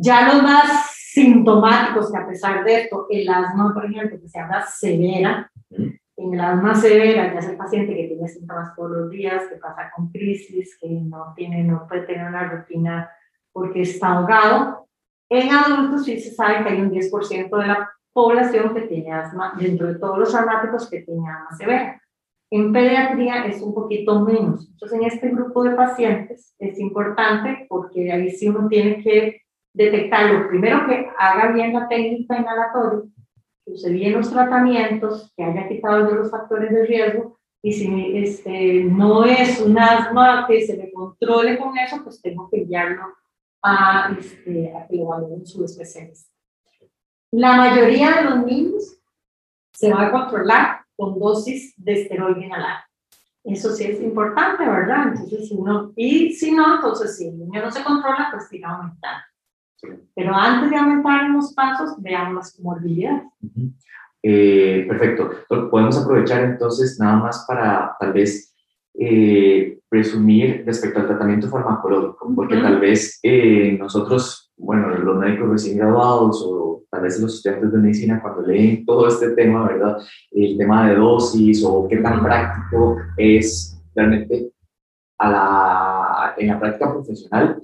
Ya 0.00 0.32
los 0.32 0.44
más 0.44 0.94
sintomáticos, 0.94 2.12
que 2.12 2.18
a 2.18 2.26
pesar 2.26 2.64
de 2.64 2.82
esto, 2.82 3.06
el 3.10 3.28
asma, 3.28 3.74
por 3.74 3.84
ejemplo, 3.84 4.20
que 4.20 4.28
se 4.28 4.38
llama 4.38 4.64
severa, 4.64 5.50
en 5.70 6.34
el 6.34 6.40
asma 6.40 6.74
severa 6.76 7.32
ya 7.32 7.40
es 7.40 7.48
el 7.48 7.56
paciente 7.56 7.96
que 7.96 8.06
tiene 8.06 8.28
síntomas 8.28 8.76
todos 8.76 8.90
los 8.92 9.10
días, 9.10 9.48
que 9.48 9.56
pasa 9.56 9.90
con 9.94 10.10
crisis, 10.10 10.78
que 10.80 10.88
no, 10.88 11.32
tiene, 11.34 11.64
no 11.64 11.86
puede 11.88 12.02
tener 12.02 12.28
una 12.28 12.48
rutina 12.48 13.10
porque 13.52 13.82
está 13.82 14.12
ahogado. 14.18 14.86
En 15.28 15.50
adultos 15.50 16.04
sí 16.04 16.20
se 16.20 16.32
sabe 16.32 16.62
que 16.62 16.70
hay 16.70 16.80
un 16.80 16.92
10% 16.92 17.56
de 17.58 17.66
la 17.66 17.90
población 18.12 18.72
que 18.74 18.82
tiene 18.82 19.12
asma, 19.12 19.54
dentro 19.58 19.88
de 19.88 19.98
todos 19.98 20.16
los 20.16 20.32
asmáticos 20.32 20.88
que 20.88 21.00
tiene 21.00 21.28
asma 21.28 21.56
severa. 21.56 22.02
En 22.52 22.72
pediatría 22.72 23.46
es 23.46 23.60
un 23.62 23.74
poquito 23.74 24.24
menos. 24.24 24.68
Entonces, 24.70 24.98
en 24.98 25.06
este 25.06 25.28
grupo 25.30 25.64
de 25.64 25.74
pacientes 25.74 26.54
es 26.60 26.78
importante 26.78 27.66
porque 27.68 28.12
ahí 28.12 28.30
sí 28.30 28.48
uno 28.48 28.68
tiene 28.68 29.02
que 29.02 29.42
detectarlo. 29.78 30.48
Primero 30.48 30.86
que 30.86 31.08
haga 31.16 31.52
bien 31.52 31.72
la 31.72 31.88
técnica 31.88 32.36
inhalatoria, 32.36 33.08
use 33.64 33.90
bien 33.90 34.14
los 34.14 34.30
tratamientos, 34.30 35.32
que 35.36 35.44
haya 35.44 35.68
quitado 35.68 36.10
los 36.10 36.30
factores 36.30 36.70
de 36.72 36.84
riesgo, 36.84 37.38
y 37.62 37.72
si 37.72 38.16
este, 38.16 38.84
no 38.84 39.24
es 39.24 39.60
un 39.60 39.78
asma 39.78 40.46
que 40.46 40.66
se 40.66 40.76
le 40.76 40.92
controle 40.92 41.58
con 41.58 41.76
eso, 41.78 42.02
pues 42.02 42.20
tengo 42.20 42.48
que 42.50 42.62
enviarlo 42.62 43.02
a, 43.62 44.14
este, 44.18 44.72
a 44.76 44.86
que 44.86 44.96
lo 44.96 45.06
valoren 45.06 45.46
su 45.46 45.64
especialista. 45.64 46.30
La 47.30 47.56
mayoría 47.56 48.16
de 48.16 48.24
los 48.24 48.44
niños 48.44 49.00
se 49.72 49.92
va 49.92 50.06
a 50.06 50.10
controlar 50.10 50.80
con 50.96 51.18
dosis 51.18 51.74
de 51.76 52.02
esteroide 52.02 52.46
inhalado. 52.46 52.80
Eso 53.44 53.70
sí 53.70 53.84
es 53.84 54.00
importante, 54.00 54.64
¿verdad? 54.64 55.08
Entonces, 55.08 55.48
si 55.48 55.54
uno, 55.54 55.92
y 55.96 56.32
si 56.32 56.52
no, 56.52 56.76
entonces 56.76 57.16
si 57.16 57.28
el 57.28 57.38
niño 57.38 57.62
no 57.62 57.70
se 57.70 57.84
controla, 57.84 58.28
pues 58.32 58.48
siga 58.48 58.70
aumentando. 58.70 59.24
Pero 60.14 60.34
antes 60.34 60.70
de 60.70 60.76
aumentar 60.76 61.30
los 61.30 61.52
pasos, 61.54 62.00
veamos 62.02 62.34
las 62.34 62.56
comorbilidades. 62.56 63.22
Eh, 64.22 64.84
perfecto. 64.88 65.30
Podemos 65.70 65.96
aprovechar 65.96 66.44
entonces 66.44 66.98
nada 66.98 67.16
más 67.16 67.44
para 67.46 67.96
tal 68.00 68.12
vez 68.12 68.54
eh, 68.94 69.78
presumir 69.88 70.64
respecto 70.66 70.98
al 70.98 71.06
tratamiento 71.06 71.48
farmacológico, 71.48 72.32
porque 72.34 72.56
tal 72.56 72.80
vez 72.80 73.20
eh, 73.22 73.76
nosotros, 73.78 74.52
bueno, 74.56 74.88
los 74.88 75.18
médicos 75.18 75.50
recién 75.50 75.78
graduados 75.78 76.44
o 76.44 76.82
tal 76.90 77.02
vez 77.02 77.20
los 77.20 77.36
estudiantes 77.36 77.72
de 77.72 77.78
medicina 77.78 78.20
cuando 78.20 78.42
leen 78.42 78.84
todo 78.84 79.06
este 79.06 79.30
tema, 79.30 79.68
¿verdad? 79.68 79.98
El 80.32 80.58
tema 80.58 80.88
de 80.88 80.96
dosis 80.96 81.64
o 81.64 81.86
qué 81.88 81.98
tan 81.98 82.22
práctico 82.22 82.96
es 83.16 83.80
realmente 83.94 84.50
a 85.18 85.30
la, 85.30 86.34
en 86.36 86.48
la 86.48 86.58
práctica 86.58 86.92
profesional, 86.92 87.62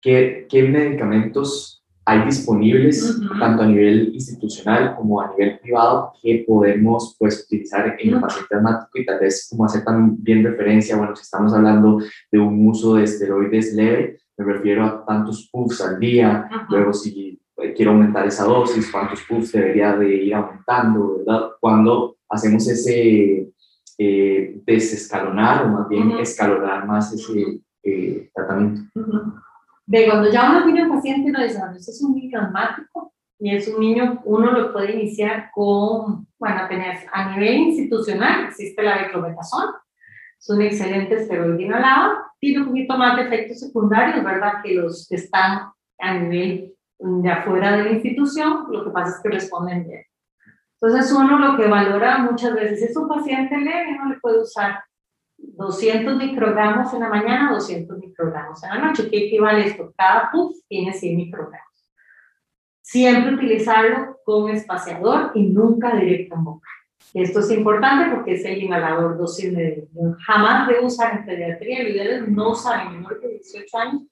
¿qué, 0.00 0.46
¿qué 0.48 0.62
medicamentos 0.62 1.80
hay 2.04 2.24
disponibles 2.24 3.20
tanto 3.38 3.62
a 3.62 3.66
nivel 3.66 4.12
institucional 4.14 4.96
como 4.96 5.20
a 5.20 5.30
nivel 5.30 5.60
privado 5.60 6.12
que 6.20 6.44
podemos 6.46 7.14
pues 7.18 7.44
utilizar 7.44 7.96
en 7.98 8.14
el 8.14 8.20
paciente 8.20 8.56
asmático 8.56 8.98
y 8.98 9.06
tal 9.06 9.20
vez 9.20 9.46
como 9.48 9.64
hacer 9.64 9.84
también 9.84 10.42
referencia, 10.42 10.96
bueno, 10.96 11.14
si 11.14 11.22
estamos 11.22 11.52
hablando 11.52 11.98
de 12.32 12.38
un 12.38 12.66
uso 12.66 12.96
de 12.96 13.04
esteroides 13.04 13.74
leve, 13.74 14.18
me 14.36 14.44
refiero 14.44 14.84
a 14.84 15.04
tantos 15.04 15.48
puffs 15.52 15.80
al 15.82 16.00
día, 16.00 16.48
luego 16.68 16.92
si 16.92 17.40
quiero 17.76 17.92
aumentar 17.92 18.26
esa 18.26 18.44
dosis, 18.44 18.90
cuántos 18.90 19.22
puffs 19.22 19.52
debería 19.52 19.94
de 19.94 20.12
ir 20.12 20.34
aumentando, 20.34 21.18
¿verdad? 21.18 21.50
Cuando 21.60 22.16
hacemos 22.28 22.66
ese 22.66 23.52
eh, 23.98 24.60
desescalonar 24.66 25.66
o 25.66 25.68
más 25.68 25.88
bien 25.88 26.12
escalonar 26.12 26.86
más 26.86 27.12
ese 27.12 27.60
eh, 27.84 28.30
tratamiento 28.34 28.82
de 29.90 30.06
cuando 30.06 30.30
ya 30.30 30.50
uno 30.50 30.64
tiene 30.64 30.84
un 30.84 30.94
paciente, 30.94 31.30
uno 31.30 31.42
dice, 31.42 31.58
bueno, 31.58 31.74
este 31.74 31.90
es 31.90 32.00
un 32.00 32.14
niño 32.14 32.40
asmático 32.40 33.12
y 33.40 33.56
es 33.56 33.66
un 33.66 33.80
niño, 33.80 34.20
uno 34.24 34.52
lo 34.52 34.72
puede 34.72 34.92
iniciar 34.92 35.50
con, 35.52 36.28
bueno, 36.38 36.60
apenas 36.60 37.04
a 37.12 37.32
nivel 37.32 37.54
institucional 37.54 38.44
existe 38.44 38.84
la 38.84 38.98
beclometasona, 38.98 39.82
es 40.38 40.48
un 40.48 40.62
excelente 40.62 41.16
esteroide 41.16 41.64
inhalado, 41.64 42.18
tiene 42.38 42.60
un 42.60 42.68
poquito 42.68 42.96
más 42.96 43.16
de 43.16 43.22
efectos 43.24 43.58
secundarios, 43.58 44.24
¿verdad? 44.24 44.62
Que 44.62 44.74
los 44.74 45.08
que 45.08 45.16
están 45.16 45.72
a 45.98 46.14
nivel 46.14 46.72
de 47.00 47.30
afuera 47.30 47.76
de 47.76 47.82
la 47.82 47.90
institución, 47.90 48.66
lo 48.70 48.84
que 48.84 48.90
pasa 48.90 49.16
es 49.16 49.22
que 49.24 49.28
responden 49.30 49.88
bien. 49.88 50.04
Entonces 50.80 51.10
uno 51.10 51.36
lo 51.36 51.56
que 51.56 51.66
valora 51.66 52.18
muchas 52.18 52.54
veces 52.54 52.90
es 52.90 52.96
un 52.96 53.08
paciente 53.08 53.58
leve, 53.58 53.98
no 53.98 54.08
le 54.08 54.20
puede 54.20 54.40
usar 54.40 54.84
200 55.60 56.16
microgramos 56.16 56.92
en 56.94 57.00
la 57.00 57.08
mañana, 57.08 57.52
200 57.52 57.98
microgramos 57.98 58.62
en 58.64 58.70
la 58.70 58.78
noche. 58.78 59.10
¿Qué 59.10 59.26
equivale 59.26 59.66
esto? 59.66 59.92
Cada 59.96 60.30
puff 60.30 60.56
tiene 60.68 60.92
100 60.92 61.16
microgramos. 61.16 61.68
Siempre 62.80 63.34
utilizarlo 63.34 64.18
con 64.24 64.50
espaciador 64.50 65.32
y 65.34 65.42
nunca 65.42 65.94
directo 65.94 66.34
en 66.34 66.44
boca. 66.44 66.68
Esto 67.12 67.40
es 67.40 67.50
importante 67.50 68.14
porque 68.14 68.34
es 68.34 68.44
el 68.44 68.62
inhalador 68.62 69.18
dosis 69.18 69.54
de 69.54 69.86
Jamás 70.26 70.66
de 70.68 70.80
usar 70.80 71.18
en 71.18 71.26
pediatría, 71.26 71.88
ideal 71.88 72.32
no 72.32 72.52
usar 72.52 72.86
en 72.86 72.94
menor 72.94 73.20
de 73.20 73.28
18 73.28 73.78
años 73.78 74.02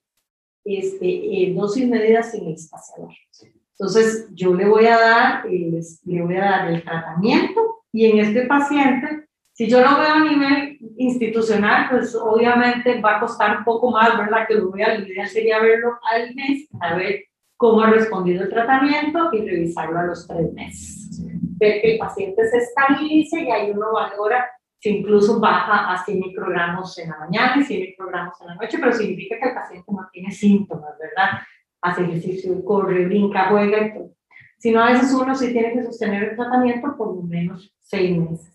este, 0.65 1.07
eh, 1.07 1.53
dosis 1.55 1.87
medidas 1.87 2.31
sin 2.31 2.47
espaciador. 2.49 3.13
Entonces, 3.71 4.27
yo 4.33 4.53
le 4.53 4.67
voy 4.67 4.85
a 4.85 4.99
dar, 4.99 5.47
eh, 5.47 5.79
le 6.05 6.21
voy 6.21 6.35
a 6.35 6.41
dar 6.41 6.69
el 6.69 6.83
tratamiento 6.83 7.85
y 7.91 8.05
en 8.05 8.19
este 8.19 8.45
paciente 8.45 9.29
si 9.53 9.67
yo 9.67 9.81
lo 9.81 9.99
veo 9.99 10.13
a 10.13 10.23
nivel 10.23 10.68
institucional, 10.97 11.89
pues 11.89 12.15
obviamente 12.15 13.01
va 13.01 13.17
a 13.17 13.19
costar 13.19 13.57
un 13.57 13.63
poco 13.63 13.91
más, 13.91 14.17
¿verdad? 14.17 14.47
Que 14.47 14.55
lo 14.55 14.71
vea, 14.71 14.95
ideal 14.95 15.27
sería 15.27 15.59
verlo 15.59 15.99
al 16.11 16.33
mes, 16.35 16.67
a 16.79 16.95
ver 16.95 17.25
cómo 17.57 17.81
ha 17.81 17.89
respondido 17.89 18.43
el 18.43 18.49
tratamiento 18.49 19.29
y 19.33 19.45
revisarlo 19.45 19.99
a 19.99 20.05
los 20.05 20.27
tres 20.27 20.53
meses. 20.53 21.21
Ver 21.57 21.81
que 21.81 21.93
el 21.93 21.99
paciente 21.99 22.47
se 22.49 22.57
estabilice 22.57 23.41
y 23.41 23.51
ahí 23.51 23.71
uno 23.71 23.91
valora 23.93 24.49
si 24.79 24.89
incluso 24.89 25.39
baja 25.41 25.91
a 25.91 26.05
100 26.05 26.19
microgramos 26.19 26.97
en 26.97 27.09
la 27.09 27.17
mañana 27.17 27.57
y 27.57 27.63
100 27.63 27.81
microgramos 27.81 28.39
en 28.39 28.47
la 28.47 28.55
noche, 28.55 28.77
pero 28.79 28.93
significa 28.93 29.37
que 29.37 29.49
el 29.49 29.53
paciente 29.53 29.91
no 29.91 30.07
tiene 30.11 30.31
síntomas, 30.31 30.97
¿verdad? 30.97 31.39
Hace 31.81 32.03
ejercicio, 32.03 32.63
corre, 32.63 33.05
brinca, 33.05 33.49
juega 33.49 33.87
y 33.87 33.93
todo. 33.93 34.11
Si 34.57 34.71
no, 34.71 34.81
a 34.81 34.91
veces 34.91 35.13
uno 35.13 35.35
sí 35.35 35.51
tiene 35.51 35.73
que 35.73 35.83
sostener 35.83 36.23
el 36.23 36.35
tratamiento 36.35 36.95
por 36.97 37.15
lo 37.15 37.21
menos 37.23 37.73
seis 37.81 38.17
meses. 38.17 38.53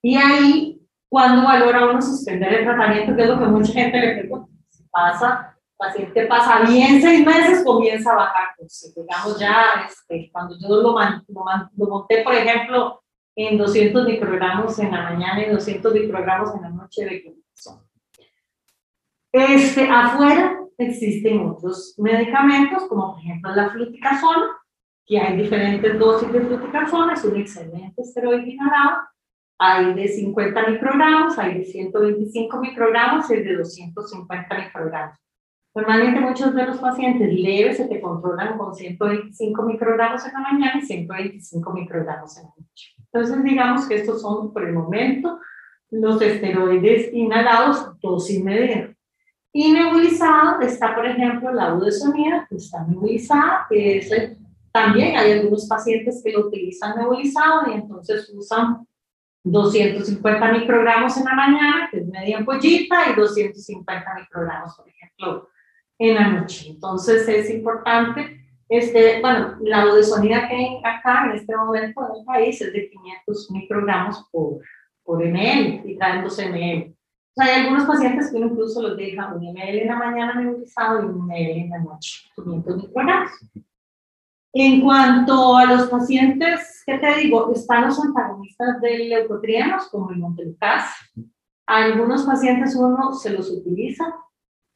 Y 0.00 0.16
ahí, 0.16 0.77
cuando 1.08 1.42
valora 1.42 1.88
uno 1.88 2.02
suspender 2.02 2.52
el 2.52 2.64
tratamiento, 2.64 3.16
que 3.16 3.22
es 3.22 3.28
lo 3.28 3.38
que 3.38 3.46
mucha 3.46 3.72
gente 3.72 3.98
le 3.98 4.18
pregunta, 4.18 4.52
si 4.68 4.84
pasa, 4.84 5.56
el 5.56 5.76
paciente 5.76 6.26
pasa 6.26 6.60
bien 6.60 7.00
seis 7.00 7.24
meses, 7.24 7.64
comienza 7.64 8.12
a 8.12 8.16
bajar. 8.16 8.48
Digamos 8.94 9.38
ya, 9.38 9.86
este, 9.88 10.30
cuando 10.32 10.56
yo 10.60 10.68
lo, 10.68 10.82
lo, 10.82 11.86
monté, 11.86 12.22
por 12.22 12.34
ejemplo, 12.34 13.02
en 13.34 13.56
200 13.56 14.06
microgramos 14.06 14.78
en 14.78 14.90
la 14.90 15.02
mañana 15.02 15.46
y 15.46 15.50
200 15.50 15.92
microgramos 15.94 16.54
en 16.54 16.62
la 16.62 16.70
noche 16.70 17.04
de 17.04 17.36
Este, 19.32 19.88
afuera 19.88 20.58
existen 20.76 21.46
otros 21.48 21.94
medicamentos, 21.98 22.84
como 22.88 23.12
por 23.12 23.20
ejemplo 23.20 23.54
la 23.54 23.70
fluticasona, 23.70 24.56
que 25.06 25.18
hay 25.18 25.36
diferentes 25.36 25.98
dosis 25.98 26.32
de 26.32 26.40
fluticasona, 26.40 27.14
es 27.14 27.24
un 27.24 27.36
excelente 27.36 28.02
esteroide 28.02 28.50
inhalado, 28.50 29.02
hay 29.58 29.94
de 29.94 30.08
50 30.08 30.68
microgramos, 30.68 31.38
hay 31.38 31.58
de 31.58 31.64
125 31.64 32.60
microgramos 32.60 33.30
y 33.30 33.34
el 33.34 33.44
de 33.44 33.56
250 33.56 34.58
microgramos. 34.58 35.18
Normalmente 35.74 36.20
muchos 36.20 36.54
de 36.54 36.66
los 36.66 36.78
pacientes 36.78 37.32
leves 37.32 37.76
se 37.76 37.86
te 37.86 38.00
controlan 38.00 38.56
con 38.56 38.74
125 38.74 39.62
microgramos 39.62 40.24
en 40.26 40.32
la 40.32 40.40
mañana 40.40 40.78
y 40.78 40.86
125 40.86 41.72
microgramos 41.72 42.36
en 42.36 42.44
la 42.44 42.48
noche. 42.56 42.94
Entonces 42.98 43.44
digamos 43.44 43.86
que 43.86 43.96
estos 43.96 44.22
son 44.22 44.52
por 44.52 44.64
el 44.64 44.74
momento 44.74 45.38
los 45.90 46.20
esteroides 46.20 47.12
inhalados 47.12 47.98
dosis 48.00 48.42
medida. 48.42 48.94
Y 49.52 49.72
nebulizado 49.72 50.60
está, 50.60 50.94
por 50.94 51.06
ejemplo, 51.06 51.52
la 51.52 51.72
budesonida, 51.72 52.46
que 52.48 52.56
está 52.56 52.84
nebulizada, 52.84 53.66
es, 53.70 54.10
también 54.70 55.16
hay 55.16 55.32
algunos 55.32 55.66
pacientes 55.66 56.22
que 56.22 56.32
lo 56.32 56.46
utilizan 56.46 56.96
nebulizado 56.98 57.70
y 57.70 57.74
entonces 57.74 58.30
usan 58.36 58.86
250 59.44 60.52
microgramos 60.52 61.16
en 61.16 61.24
la 61.24 61.34
mañana, 61.34 61.88
que 61.90 61.98
es 61.98 62.06
media 62.06 62.38
ampollita, 62.38 63.10
y 63.10 63.14
250 63.14 64.14
microgramos, 64.14 64.74
por 64.76 64.88
ejemplo, 64.88 65.48
en 65.98 66.14
la 66.14 66.28
noche. 66.28 66.70
Entonces 66.70 67.28
es 67.28 67.50
importante, 67.50 68.46
este, 68.68 69.20
bueno, 69.20 69.56
la 69.62 69.86
budesonida 69.86 70.48
que 70.48 70.54
hay 70.54 70.80
acá 70.84 71.26
en 71.26 71.38
este 71.38 71.56
momento 71.56 72.00
en 72.08 72.20
el 72.20 72.24
país 72.24 72.60
es 72.60 72.72
de 72.72 72.90
500 72.90 73.50
microgramos 73.52 74.28
por, 74.30 74.60
por 75.02 75.24
ml, 75.24 75.82
y 75.84 75.96
traen 75.96 76.22
12 76.22 76.50
ml. 76.50 76.94
O 76.94 77.42
sea, 77.42 77.54
hay 77.54 77.62
algunos 77.62 77.84
pacientes 77.84 78.30
que 78.30 78.38
incluso 78.38 78.82
los 78.82 78.96
deja 78.96 79.32
un 79.32 79.42
ml 79.42 79.78
en 79.78 79.88
la 79.88 79.96
mañana 79.96 80.34
nebulizado 80.34 81.02
y 81.02 81.06
un 81.06 81.26
ml 81.26 81.50
en 81.50 81.70
la 81.70 81.78
noche, 81.78 82.28
500 82.34 82.76
microgramos. 82.76 83.30
En 84.54 84.80
cuanto 84.80 85.56
a 85.56 85.66
los 85.66 85.88
pacientes, 85.88 86.82
¿qué 86.86 86.98
te 86.98 87.14
digo? 87.16 87.52
Están 87.52 87.86
los 87.86 88.02
antagonistas 88.02 88.80
del 88.80 89.10
leucotrienos, 89.10 89.88
como 89.88 90.10
el 90.10 90.18
montelukast. 90.18 90.90
A 91.66 91.84
algunos 91.84 92.22
pacientes 92.24 92.74
uno 92.74 93.12
se 93.12 93.30
los 93.30 93.50
utiliza. 93.50 94.14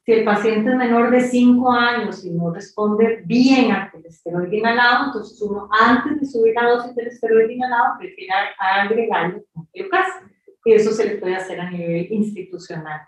Si 0.05 0.13
el 0.13 0.25
paciente 0.25 0.71
es 0.71 0.77
menor 0.77 1.11
de 1.11 1.21
5 1.21 1.73
años 1.73 2.25
y 2.25 2.31
no 2.31 2.53
responde 2.53 3.23
bien 3.25 3.73
al 3.73 3.91
esteroide 4.05 4.59
inhalado, 4.59 5.07
entonces 5.07 5.41
uno 5.41 5.69
antes 5.71 6.21
de 6.21 6.27
subir 6.27 6.55
la 6.55 6.69
dosis 6.69 6.95
del 6.95 7.07
esteroide 7.07 7.55
inhalado 7.55 7.95
prefiere 7.99 8.33
agregarle 8.59 9.45
montelukast. 9.55 10.27
Y 10.65 10.73
eso 10.75 10.93
se 10.93 11.07
le 11.07 11.17
puede 11.17 11.37
hacer 11.37 11.61
a 11.61 11.71
nivel 11.71 12.13
institucional. 12.13 13.01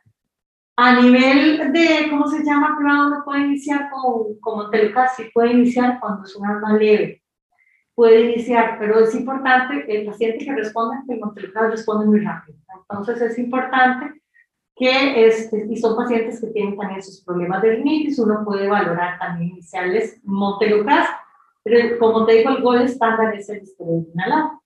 A 0.77 1.01
nivel 1.01 1.73
de, 1.73 2.09
¿cómo 2.11 2.27
se 2.27 2.45
llama? 2.45 2.77
Privado 2.77 3.11
no 3.11 3.25
puede 3.25 3.43
iniciar 3.43 3.91
con, 3.91 4.39
como 4.41 4.71
telecas, 4.71 5.15
sí 5.17 5.25
puede 5.33 5.53
iniciar 5.53 6.01
cuando 6.01 6.25
es 6.25 6.35
un 6.35 6.47
arma 6.47 6.73
leve. 6.77 7.23
Puede 7.95 8.33
iniciar, 8.33 8.77
pero 8.81 8.99
es 8.99 9.15
importante, 9.15 9.85
el 9.87 10.05
paciente 10.05 10.45
que 10.45 10.53
responde, 10.53 10.97
el 11.09 11.21
montelucas 11.21 11.71
responde 11.71 12.07
muy 12.07 12.21
rápido. 12.21 12.59
Entonces 12.91 13.23
es 13.23 13.39
importante 13.39 14.21
que, 14.75 15.27
este, 15.27 15.65
y 15.71 15.77
son 15.77 15.97
pacientes 15.97 16.41
que 16.41 16.49
tienen 16.49 16.77
también 16.77 17.01
sus 17.01 17.23
problemas 17.23 17.63
de 17.63 17.77
rinitis, 17.77 18.19
uno 18.19 18.45
puede 18.45 18.69
valorar 18.69 19.17
también 19.21 19.53
iniciarles 19.53 20.21
montelucas 20.25 21.09
Pero 21.63 21.99
como 22.01 22.27
te 22.27 22.33
digo, 22.33 22.51
el 22.51 22.63
gol 22.63 22.83
estándar 22.83 23.33
es 23.37 23.49
el 23.49 23.59
esteroide 23.59 24.11
inhalado. 24.13 24.61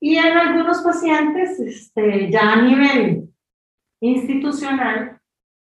Y 0.00 0.16
en 0.16 0.38
algunos 0.38 0.80
pacientes, 0.80 1.58
este, 1.58 2.30
ya 2.30 2.52
a 2.52 2.62
nivel 2.62 3.28
institucional, 4.00 5.18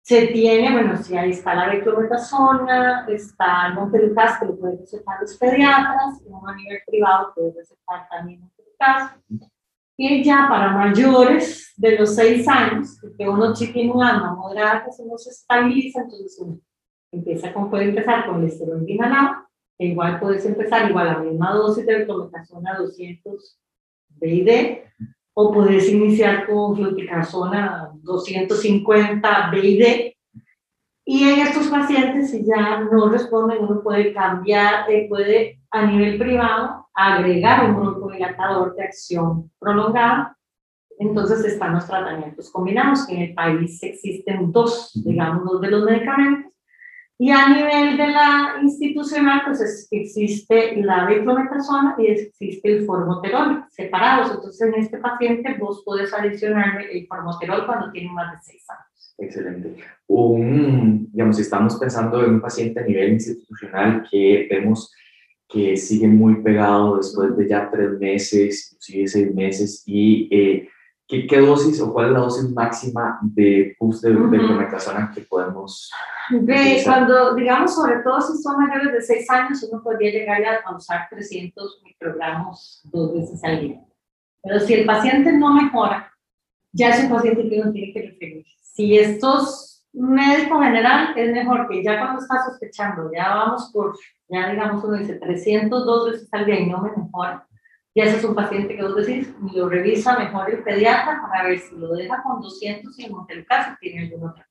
se 0.02 0.26
tiene, 0.28 0.72
bueno, 0.72 0.96
si 0.96 1.16
ahí 1.16 1.30
está 1.30 1.54
la 1.54 1.68
beclometasona, 1.68 3.06
está 3.08 3.68
el 3.68 3.74
montelukast, 3.74 4.40
que 4.40 4.46
lo 4.46 4.58
pueden 4.58 4.78
recetar 4.78 5.20
los 5.20 5.36
pediatras, 5.36 6.20
a 6.44 6.56
nivel 6.56 6.80
privado 6.86 7.32
puede 7.34 7.52
recetar 7.56 8.08
también 8.08 8.40
montelukast. 8.40 9.16
Y 9.96 10.24
ya 10.24 10.46
para 10.48 10.72
mayores 10.72 11.72
de 11.76 11.98
los 11.98 12.16
6 12.16 12.48
años, 12.48 13.00
que 13.16 13.28
uno 13.28 13.54
sí 13.54 13.72
tiene 13.72 13.92
un 13.92 14.02
alma 14.02 14.34
moderada, 14.34 14.84
que 14.84 14.90
uno 15.02 15.16
se 15.16 15.30
estabiliza, 15.30 16.00
entonces 16.00 16.36
uno 16.40 16.58
empieza 17.12 17.52
con, 17.52 17.70
puede 17.70 17.84
empezar 17.84 18.26
con 18.26 18.40
el 18.40 18.48
esteroide 18.48 18.92
inhalado, 18.92 19.46
e 19.78 19.86
igual 19.86 20.18
puedes 20.18 20.44
empezar 20.46 20.90
igual 20.90 21.08
a 21.08 21.12
la 21.12 21.18
misma 21.20 21.52
dosis 21.52 21.86
de 21.86 21.98
beclometasona 21.98 22.76
200 22.76 23.58
BID, 24.08 24.78
o 25.34 25.52
puedes 25.52 25.88
iniciar 25.88 26.46
con 26.46 26.76
fluticasona 26.76 27.90
250 28.02 29.50
BID. 29.50 30.12
Y 31.04 31.24
en 31.24 31.40
estos 31.40 31.66
pacientes, 31.68 32.30
si 32.30 32.44
ya 32.44 32.80
no 32.80 33.08
responden, 33.08 33.64
uno 33.64 33.82
puede 33.82 34.12
cambiar, 34.12 34.88
eh, 34.90 35.06
puede 35.08 35.60
a 35.70 35.86
nivel 35.86 36.18
privado 36.18 36.86
agregar 36.94 37.64
un 37.64 37.76
bronco-dilatador 37.76 38.74
de 38.76 38.84
acción 38.84 39.50
prolongada. 39.58 40.36
Entonces 40.98 41.44
están 41.44 41.74
los 41.74 41.86
tratamientos 41.86 42.50
combinados, 42.52 43.06
que 43.06 43.14
en 43.16 43.22
el 43.22 43.34
país 43.34 43.82
existen 43.82 44.52
dos, 44.52 44.92
digamos, 45.04 45.44
dos 45.44 45.60
de 45.60 45.70
los 45.70 45.84
medicamentos. 45.84 46.52
Y 47.22 47.30
a 47.30 47.50
nivel 47.50 47.96
de 47.96 48.08
la 48.08 48.54
institucional, 48.60 49.42
pues 49.46 49.86
existe 49.92 50.74
la 50.82 51.06
beclometasona 51.06 51.94
y 51.96 52.06
existe 52.06 52.60
el 52.64 52.84
formoterol 52.84 53.62
separados. 53.70 54.32
Entonces, 54.34 54.60
en 54.62 54.74
este 54.82 54.98
paciente 54.98 55.56
vos 55.60 55.84
podés 55.84 56.12
adicionar 56.12 56.80
el 56.80 57.06
formoterol 57.06 57.64
cuando 57.64 57.92
tiene 57.92 58.10
más 58.10 58.32
de 58.32 58.38
6 58.42 58.70
años. 58.70 59.14
Excelente. 59.18 59.76
Un, 60.08 61.12
digamos, 61.12 61.38
estamos 61.38 61.76
pensando 61.76 62.24
en 62.24 62.34
un 62.34 62.40
paciente 62.40 62.80
a 62.80 62.82
nivel 62.82 63.12
institucional 63.12 64.04
que 64.10 64.48
vemos 64.50 64.92
que 65.48 65.76
sigue 65.76 66.08
muy 66.08 66.42
pegado 66.42 66.96
después 66.96 67.36
de 67.36 67.48
ya 67.48 67.70
tres 67.70 68.00
meses, 68.00 68.72
inclusive 68.72 69.06
seis 69.06 69.32
meses, 69.32 69.82
y 69.86 70.28
eh, 70.28 70.68
¿qué, 71.12 71.26
¿qué, 71.26 71.40
dosis 71.40 71.80
o 71.80 71.92
cuál 71.92 72.06
es 72.06 72.12
la 72.12 72.18
dosis 72.20 72.50
máxima 72.52 73.18
de 73.22 73.76
pus 73.78 74.00
de, 74.00 74.16
uh 74.16 74.30
-huh. 74.30 75.14
que 75.14 75.20
podemos 75.22 75.90
de, 76.30 76.80
cuando, 76.84 77.34
digamos, 77.34 77.74
sobre 77.74 77.96
todo 78.02 78.20
si 78.20 78.42
son 78.42 78.56
mayores 78.56 78.92
de 78.92 79.00
6 79.02 79.30
años, 79.30 79.68
uno 79.70 79.82
podría 79.82 80.10
llegar 80.10 80.42
a 80.64 80.74
usar 80.74 81.08
300 81.10 81.82
microgramos 81.84 82.80
dos 82.84 83.12
veces 83.12 83.44
al 83.44 83.60
día. 83.60 83.84
Pero 84.42 84.60
si 84.60 84.74
el 84.74 84.86
paciente 84.86 85.32
no 85.32 85.52
mejora, 85.52 86.10
ya 86.72 86.90
es 86.90 87.04
un 87.04 87.10
paciente 87.10 87.48
que 87.48 87.60
uno 87.60 87.72
tiene 87.72 87.92
que 87.92 88.02
referir. 88.02 88.46
Si 88.60 88.98
estos 88.98 89.72
médico 89.92 90.58
general, 90.60 91.12
es 91.16 91.32
mejor 91.32 91.68
que 91.68 91.84
ya 91.84 91.98
cuando 91.98 92.22
está 92.22 92.42
sospechando, 92.44 93.10
ya 93.12 93.34
vamos 93.34 93.70
por, 93.72 93.94
ya 94.28 94.48
digamos, 94.50 94.82
uno 94.84 94.96
dice 94.96 95.16
300 95.16 95.84
dos 95.84 96.10
veces 96.10 96.28
al 96.32 96.46
día 96.46 96.60
y 96.60 96.66
no 96.66 96.80
me 96.80 96.90
mejora, 96.96 97.46
ya 97.94 98.04
ese 98.04 98.16
es 98.18 98.24
un 98.24 98.34
paciente 98.34 98.76
que 98.76 98.82
vos 98.82 98.96
decís, 98.96 99.34
lo 99.54 99.68
revisa 99.68 100.18
mejor 100.18 100.50
el 100.50 100.62
pediatra 100.62 101.20
para 101.22 101.48
ver 101.48 101.58
si 101.58 101.76
lo 101.76 101.92
deja 101.94 102.22
con 102.22 102.40
200 102.40 102.98
y 102.98 103.04
en 103.04 103.12
el 103.28 103.46
caso 103.46 103.76
tiene 103.80 104.04
alguna 104.04 104.30
otra 104.30 104.46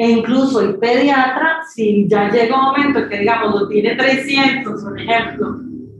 e 0.00 0.08
incluso 0.08 0.62
el 0.62 0.78
pediatra, 0.78 1.62
si 1.74 2.08
ya 2.08 2.30
llega 2.30 2.56
un 2.56 2.72
momento 2.72 3.06
que, 3.06 3.18
digamos, 3.18 3.54
lo 3.54 3.68
tiene 3.68 3.96
300, 3.96 4.82
por 4.82 4.98
ejemplo, 4.98 5.58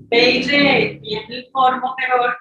PID 0.08 0.46
tiene 1.02 1.26
el 1.28 1.46
formoterol, 1.52 2.34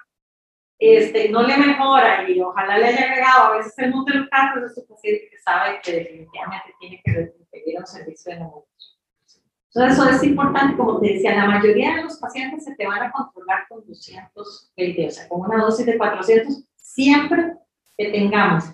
este, 0.78 1.28
no 1.28 1.42
le 1.42 1.58
mejora 1.58 2.26
y 2.30 2.40
ojalá 2.40 2.78
le 2.78 2.86
haya 2.86 3.14
llegado 3.14 3.52
a 3.52 3.56
veces 3.58 3.74
el 3.76 3.92
caso, 4.30 4.64
es 4.64 4.78
un 4.78 4.86
paciente 4.88 5.28
que 5.30 5.38
sabe 5.38 5.80
que 5.82 5.92
definitivamente 5.92 6.74
tiene 6.80 7.02
que 7.04 7.12
requerir 7.12 7.78
un 7.78 7.86
servicio 7.86 8.32
de 8.32 8.38
neumología. 8.38 8.89
Entonces, 9.72 9.98
eso 9.98 10.08
es 10.08 10.24
importante, 10.24 10.76
como 10.76 10.98
te 10.98 11.12
decía, 11.12 11.36
la 11.36 11.46
mayoría 11.46 11.96
de 11.96 12.02
los 12.02 12.16
pacientes 12.18 12.64
se 12.64 12.74
te 12.74 12.86
van 12.86 13.02
a 13.02 13.12
controlar 13.12 13.66
con 13.68 13.86
220, 13.86 15.06
o 15.06 15.10
sea, 15.10 15.28
con 15.28 15.42
una 15.42 15.62
dosis 15.62 15.86
de 15.86 15.96
400, 15.96 16.64
siempre 16.74 17.54
que 17.96 18.10
tengamos 18.10 18.64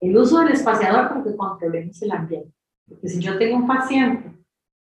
el 0.00 0.16
uso 0.16 0.40
del 0.40 0.52
espaciador 0.52 1.08
para 1.08 1.22
que 1.22 1.36
controlemos 1.36 2.00
el 2.00 2.12
ambiente. 2.12 2.52
Porque 2.88 3.08
si 3.08 3.20
yo 3.20 3.36
tengo 3.38 3.56
un 3.56 3.66
paciente 3.66 4.32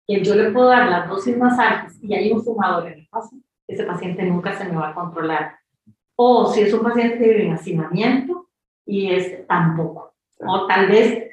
que 0.07 0.23
yo 0.23 0.35
le 0.37 0.51
puedo 0.51 0.69
dar 0.69 0.89
las 0.89 1.09
dosis 1.09 1.37
más 1.37 1.59
altas 1.59 1.99
y 2.01 2.15
hay 2.15 2.33
un 2.33 2.45
fumador 2.45 2.87
en 2.87 3.01
el 3.01 3.09
paciente, 3.09 3.47
ese 3.67 3.85
paciente 3.85 4.23
nunca 4.25 4.57
se 4.57 4.65
me 4.65 4.77
va 4.77 4.91
a 4.91 4.95
controlar. 4.95 5.57
O 6.17 6.53
si 6.53 6.63
es 6.63 6.73
un 6.73 6.83
paciente 6.83 7.19
que 7.19 7.29
vive 7.29 7.47
en 7.47 7.53
hacinamiento 7.53 8.49
y 8.87 9.11
es 9.11 9.47
tampoco. 9.47 10.15
O 10.39 10.67
tal 10.67 10.89
vez, 10.89 11.30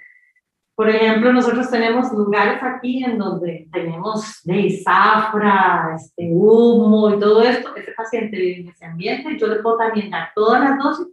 por 0.78 0.92
ejemplo, 0.92 1.34
nosotros 1.34 1.72
tenemos 1.72 2.14
lugares 2.14 2.62
aquí 2.62 3.04
en 3.04 3.18
donde 3.18 3.68
tenemos 3.74 4.44
de 4.44 4.80
zafra, 4.84 5.96
este, 5.96 6.30
humo 6.32 7.16
y 7.16 7.20
todo 7.20 7.42
esto. 7.42 7.76
Ese 7.76 7.94
paciente 7.94 8.38
vive 8.38 8.62
en 8.62 8.68
ese 8.68 8.86
ambiente 8.86 9.32
y 9.32 9.40
yo 9.40 9.48
le 9.48 9.56
puedo 9.64 9.78
también 9.78 10.12
dar 10.12 10.30
todas 10.36 10.62
las 10.62 10.78
dosis 10.78 11.08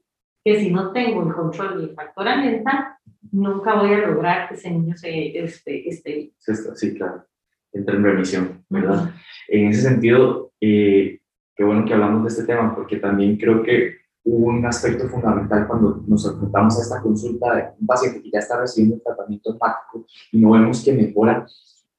que 0.45 0.61
si 0.61 0.71
no 0.71 0.93
tengo 0.93 1.23
el 1.23 1.33
control 1.33 1.81
del 1.81 1.95
factor 1.95 2.29
ambiental, 2.29 2.89
nunca 3.33 3.77
voy 3.77 3.95
a 3.95 4.07
lograr 4.07 4.49
que 4.49 4.57
ese 4.57 4.71
niño 4.71 4.99
se 4.99 5.39
esté, 5.43 5.89
esté 5.89 6.31
Sí, 6.75 6.95
claro, 6.95 7.25
entra 7.73 7.97
en 7.97 8.05
remisión, 8.05 8.67
¿verdad? 8.69 9.15
En 9.49 9.69
ese 9.69 9.81
sentido, 9.81 10.53
eh, 10.61 11.21
qué 11.57 11.65
bueno 11.65 11.87
que 11.87 11.95
hablamos 11.95 12.25
de 12.25 12.29
este 12.29 12.45
tema, 12.45 12.75
porque 12.75 12.97
también 12.97 13.39
creo 13.39 13.63
que 13.63 13.97
un 14.25 14.65
aspecto 14.65 15.09
fundamental 15.09 15.67
cuando 15.67 16.03
nos 16.07 16.25
enfrentamos 16.27 16.79
a 16.79 16.83
esta 16.83 17.03
consulta 17.03 17.55
de 17.55 17.65
un 17.79 17.87
paciente 17.87 18.23
que 18.23 18.31
ya 18.31 18.39
está 18.39 18.59
recibiendo 18.59 19.03
tratamiento 19.05 19.55
hepático 19.55 20.07
y 20.33 20.41
no 20.41 20.53
vemos 20.53 20.83
que 20.83 20.93
mejora. 20.93 21.47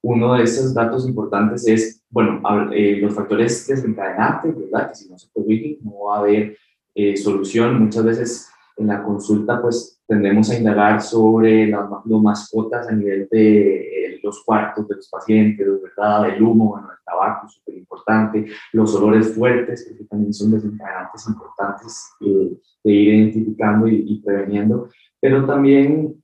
Uno 0.02 0.34
de 0.34 0.44
esos 0.44 0.74
datos 0.74 1.08
importantes 1.08 1.66
es, 1.66 2.02
bueno, 2.10 2.40
eh, 2.72 2.98
los 3.00 3.14
factores 3.14 3.66
desencadenantes, 3.66 4.56
¿verdad? 4.58 4.88
Que 4.88 4.94
si 4.94 5.08
no 5.08 5.18
se 5.18 5.28
corrigen, 5.32 5.78
no 5.82 6.04
va 6.06 6.16
a 6.16 6.20
haber 6.20 6.56
eh, 6.94 7.16
solución. 7.16 7.80
Muchas 7.82 8.04
veces 8.04 8.48
en 8.76 8.86
la 8.86 9.02
consulta 9.02 9.60
pues 9.60 10.00
tendemos 10.06 10.50
a 10.50 10.58
indagar 10.58 11.00
sobre 11.00 11.66
las, 11.66 11.88
mascotas 12.04 12.88
a 12.88 12.92
nivel 12.92 13.28
de 13.30 14.14
eh, 14.14 14.20
los 14.22 14.44
cuartos 14.44 14.86
de 14.88 14.96
los 14.96 15.08
pacientes, 15.08 15.66
¿verdad? 15.82 16.28
El 16.28 16.42
humo, 16.42 16.70
bueno, 16.70 16.88
el 16.90 17.04
tabaco, 17.04 17.48
súper 17.48 17.76
importante, 17.76 18.46
los 18.72 18.94
olores 18.94 19.34
fuertes, 19.34 19.92
que 19.96 20.04
también 20.04 20.32
son 20.32 20.52
desencadenantes 20.52 21.26
importantes 21.28 22.10
eh, 22.20 22.56
de 22.84 22.92
ir 22.92 23.14
identificando 23.14 23.88
y, 23.88 24.22
preveniendo, 24.24 24.88
pero 25.20 25.44
también 25.46 26.22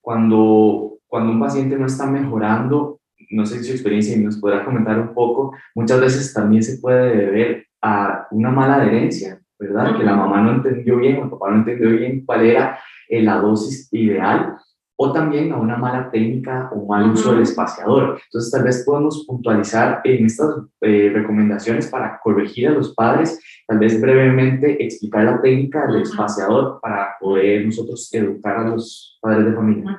cuando, 0.00 0.98
cuando 1.06 1.32
un 1.32 1.40
paciente 1.40 1.76
no 1.76 1.86
está 1.86 2.06
mejorando, 2.06 3.00
no 3.30 3.46
sé 3.46 3.58
si 3.58 3.64
su 3.64 3.72
experiencia 3.72 4.16
y 4.16 4.20
nos 4.20 4.38
podrá 4.38 4.64
comentar 4.64 4.98
un 4.98 5.14
poco, 5.14 5.52
muchas 5.74 6.00
veces 6.00 6.32
también 6.32 6.62
se 6.62 6.78
puede 6.78 7.16
deber 7.16 7.66
a 7.82 8.26
una 8.30 8.50
mala 8.50 8.76
adherencia, 8.76 9.40
¿verdad? 9.58 9.96
Que 9.96 10.04
la 10.04 10.16
mamá 10.16 10.40
no 10.40 10.52
entendió 10.52 10.96
bien 10.98 11.18
o 11.18 11.24
el 11.24 11.30
papá 11.30 11.50
no 11.50 11.56
entendió 11.58 11.90
bien 11.90 12.24
cuál 12.24 12.46
era 12.46 12.78
eh, 13.08 13.22
la 13.22 13.36
dosis 13.38 13.88
ideal 13.92 14.56
o 14.98 15.12
también 15.12 15.52
a 15.52 15.56
una 15.56 15.76
mala 15.76 16.10
técnica 16.10 16.70
o 16.72 16.86
mal 16.86 17.10
uso 17.10 17.32
del 17.32 17.42
espaciador. 17.42 18.18
Entonces, 18.24 18.50
tal 18.50 18.64
vez 18.64 18.82
podemos 18.84 19.24
puntualizar 19.26 20.00
en 20.04 20.24
estas 20.24 20.56
eh, 20.80 21.10
recomendaciones 21.12 21.88
para 21.88 22.18
corregir 22.22 22.68
a 22.68 22.72
los 22.72 22.94
padres, 22.94 23.38
tal 23.66 23.78
vez 23.78 24.00
brevemente 24.00 24.82
explicar 24.82 25.24
la 25.24 25.40
técnica 25.40 25.86
del 25.86 26.02
espaciador 26.02 26.80
para 26.80 27.16
poder 27.20 27.66
nosotros 27.66 28.08
educar 28.12 28.56
a 28.56 28.68
los 28.68 29.18
padres 29.20 29.46
de 29.46 29.52
familia. 29.52 29.98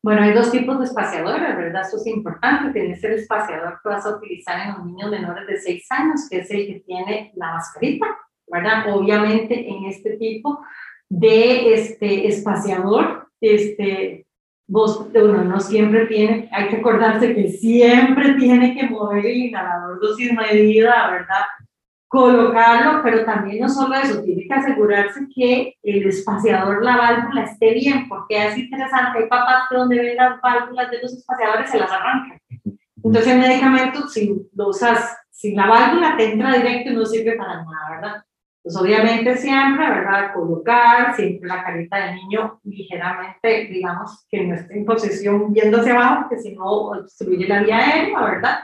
Bueno, 0.00 0.20
hay 0.20 0.34
dos 0.34 0.50
tipos 0.50 0.78
de 0.78 0.84
espaciadores, 0.84 1.56
¿verdad? 1.56 1.80
Eso 1.80 1.96
es 1.96 2.06
importante. 2.06 2.78
Tienes 2.78 3.02
el 3.02 3.14
espaciador 3.14 3.80
que 3.82 3.88
vas 3.88 4.04
a 4.04 4.16
utilizar 4.16 4.60
en 4.60 4.74
los 4.74 4.84
niños 4.84 5.10
menores 5.10 5.46
de 5.46 5.56
6 5.56 5.86
años, 5.90 6.28
que 6.28 6.40
es 6.40 6.50
el 6.50 6.66
que 6.66 6.84
tiene 6.86 7.32
la 7.36 7.54
mascarita, 7.54 8.06
¿verdad? 8.54 8.94
Obviamente 8.94 9.68
en 9.68 9.84
este 9.84 10.16
tipo 10.16 10.64
de 11.10 11.74
este 11.74 12.28
espaciador, 12.28 13.28
este, 13.40 14.26
vos, 14.66 15.06
uno 15.14 15.44
no 15.44 15.60
siempre 15.60 16.06
tiene, 16.06 16.48
hay 16.52 16.68
que 16.68 16.76
acordarse 16.76 17.34
que 17.34 17.48
siempre 17.48 18.34
tiene 18.34 18.74
que 18.74 18.88
mover 18.88 19.26
el 19.26 19.36
inhalador 19.36 20.00
dosis 20.00 20.32
medida, 20.32 21.10
¿verdad? 21.10 21.44
colocarlo, 22.14 23.02
pero 23.02 23.24
también 23.24 23.60
no 23.60 23.68
solo 23.68 23.92
eso, 23.96 24.22
tiene 24.22 24.46
que 24.46 24.54
asegurarse 24.54 25.26
que 25.34 25.74
el 25.82 26.06
espaciador, 26.06 26.84
la 26.84 26.96
válvula 26.96 27.42
esté 27.42 27.74
bien, 27.74 28.08
porque 28.08 28.36
es 28.36 28.56
interesante, 28.56 29.18
hay 29.18 29.28
papás 29.28 29.64
que 29.68 29.76
donde 29.76 29.98
ven 29.98 30.16
las 30.16 30.40
válvulas 30.40 30.92
de 30.92 31.02
los 31.02 31.12
espaciadores 31.12 31.68
se 31.68 31.78
las 31.80 31.90
arrancan. 31.90 32.38
Entonces 33.02 33.26
el 33.26 33.40
medicamento, 33.40 34.06
si 34.06 34.32
lo 34.54 34.68
usas, 34.68 35.18
si 35.28 35.56
la 35.56 35.66
válvula 35.66 36.16
te 36.16 36.32
entra 36.32 36.52
directo, 36.52 36.92
no 36.92 37.04
sirve 37.04 37.32
para 37.32 37.64
nada, 37.64 37.90
¿verdad? 37.90 38.24
Pues 38.64 38.76
obviamente 38.78 39.36
siempre, 39.36 39.86
¿verdad? 39.90 40.32
Colocar 40.32 41.14
siempre 41.14 41.46
la 41.46 41.62
carita 41.62 41.98
del 41.98 42.14
niño 42.14 42.60
ligeramente, 42.64 43.66
digamos, 43.66 44.24
que 44.30 44.42
no 44.42 44.54
esté 44.54 44.78
en 44.78 44.86
posición 44.86 45.52
viendo 45.52 45.78
hacia 45.78 45.92
abajo, 45.92 46.20
porque 46.22 46.42
si 46.42 46.56
no 46.56 46.64
obstruye 46.64 47.46
la 47.46 47.62
vía 47.62 47.76
aérea, 47.76 48.24
¿verdad? 48.24 48.60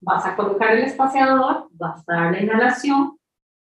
Vas 0.00 0.24
a 0.24 0.36
colocar 0.36 0.72
el 0.72 0.84
espaciador, 0.84 1.68
vas 1.72 2.02
a 2.08 2.14
dar 2.14 2.32
la 2.32 2.40
inhalación, 2.40 3.18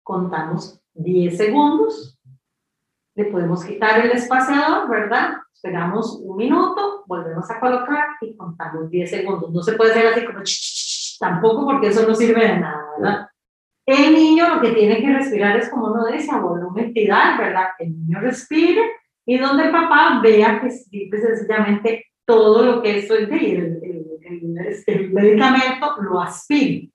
contamos 0.03 0.81
10 0.95 1.37
segundos, 1.37 2.19
le 3.15 3.25
podemos 3.25 3.63
quitar 3.63 4.05
el 4.05 4.11
espaciador, 4.11 4.89
¿verdad? 4.89 5.37
Esperamos 5.53 6.19
un 6.21 6.35
minuto, 6.35 7.05
volvemos 7.07 7.49
a 7.49 7.57
colocar 7.57 8.05
y 8.19 8.35
contamos 8.35 8.89
10 8.89 9.09
segundos. 9.09 9.49
No 9.49 9.63
se 9.63 9.73
puede 9.77 9.91
hacer 9.91 10.07
así 10.07 10.25
como 10.25 10.39
tampoco 11.21 11.65
porque 11.65 11.87
eso 11.87 12.05
no 12.05 12.13
sirve 12.13 12.45
de 12.45 12.59
nada, 12.59 12.85
¿verdad? 12.97 13.28
El 13.89 14.13
niño 14.13 14.47
lo 14.47 14.61
que 14.61 14.69
tiene 14.73 15.01
que 15.01 15.11
respirar 15.11 15.57
es 15.57 15.67
como 15.69 15.87
uno 15.87 16.05
dice, 16.05 16.29
a 16.31 16.37
volumetridad, 16.37 17.39
¿verdad? 17.39 17.69
Que 17.75 17.85
el 17.85 17.97
niño 17.97 18.19
respire 18.19 18.83
y 19.25 19.39
donde 19.39 19.63
el 19.63 19.71
papá 19.71 20.19
vea 20.21 20.61
que 20.61 20.69
sencillamente 20.69 22.05
todo 22.23 22.63
lo 22.63 22.81
que 22.83 22.99
es 22.99 23.09
el, 23.09 23.33
el, 23.33 23.79
el, 24.21 24.83
el, 24.85 25.11
medicamento 25.11 25.95
lo 26.01 26.21
aspire. 26.21 26.91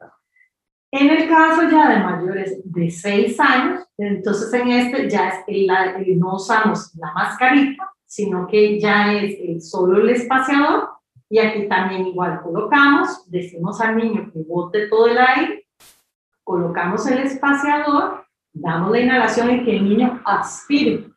En 0.93 1.11
el 1.11 1.29
caso 1.29 1.69
ya 1.69 1.89
de 1.89 1.99
mayores 1.99 2.63
de 2.65 2.89
6 2.89 3.41
años, 3.41 3.85
entonces 3.99 4.55
en 4.55 4.69
este 4.71 5.11
ya 5.11 5.31
es 5.31 5.67
la, 5.67 5.99
no 5.99 6.37
usamos 6.37 6.95
la 6.95 7.13
mascarita, 7.13 7.91
sino 8.07 8.47
que 8.47 8.79
ya 8.79 9.15
es 9.15 9.69
solo 9.69 10.01
el 10.01 10.11
espaciador 10.11 10.91
y 11.29 11.41
aquí 11.41 11.67
también 11.67 12.07
igual 12.07 12.41
colocamos, 12.41 13.29
decimos 13.29 13.81
al 13.81 13.97
niño 13.97 14.31
que 14.33 14.45
bote 14.47 14.87
todo 14.87 15.09
el 15.09 15.19
aire 15.19 15.64
colocamos 16.45 17.07
el 17.09 17.19
espaciador, 17.19 18.27
damos 18.53 18.93
la 18.93 19.01
inhalación 19.01 19.51
y 19.51 19.65
que 19.65 19.77
el 19.77 19.85
niño 19.89 20.23
aspire. 20.25 21.11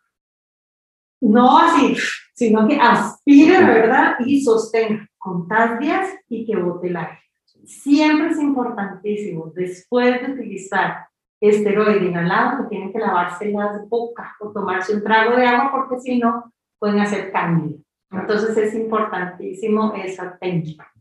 No 1.22 1.60
así, 1.60 1.96
sino 2.34 2.68
que 2.68 2.80
aspire, 2.80 3.64
¿verdad? 3.64 4.16
Y 4.26 4.42
sostenga. 4.42 5.08
Contás 5.18 5.80
10 5.80 6.20
y 6.30 6.46
que 6.46 6.56
bote 6.56 6.88
el 6.88 6.98
aire. 6.98 7.20
Siempre 7.66 8.30
es 8.30 8.40
importantísimo, 8.40 9.52
después 9.54 10.22
de 10.22 10.34
utilizar 10.34 11.08
esteroide 11.42 12.06
inhalado, 12.06 12.64
que 12.64 12.70
tienen 12.70 12.94
que 12.94 13.00
lavarse 13.00 13.52
las 13.52 13.88
bocas 13.90 14.28
o 14.40 14.52
tomarse 14.52 14.96
un 14.96 15.04
trago 15.04 15.36
de 15.36 15.46
agua 15.46 15.72
porque 15.72 16.00
si 16.00 16.18
no 16.18 16.52
pueden 16.80 17.00
hacer 17.00 17.32
cambio. 17.32 17.78
Entonces 18.12 18.56
es 18.58 18.74
importantísimo 18.74 19.94
esa 19.96 20.38
técnica. 20.38 20.92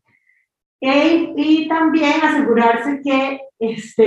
Y 0.80 1.66
también 1.68 2.20
asegurarse 2.22 3.00
que, 3.02 3.40
este, 3.58 4.04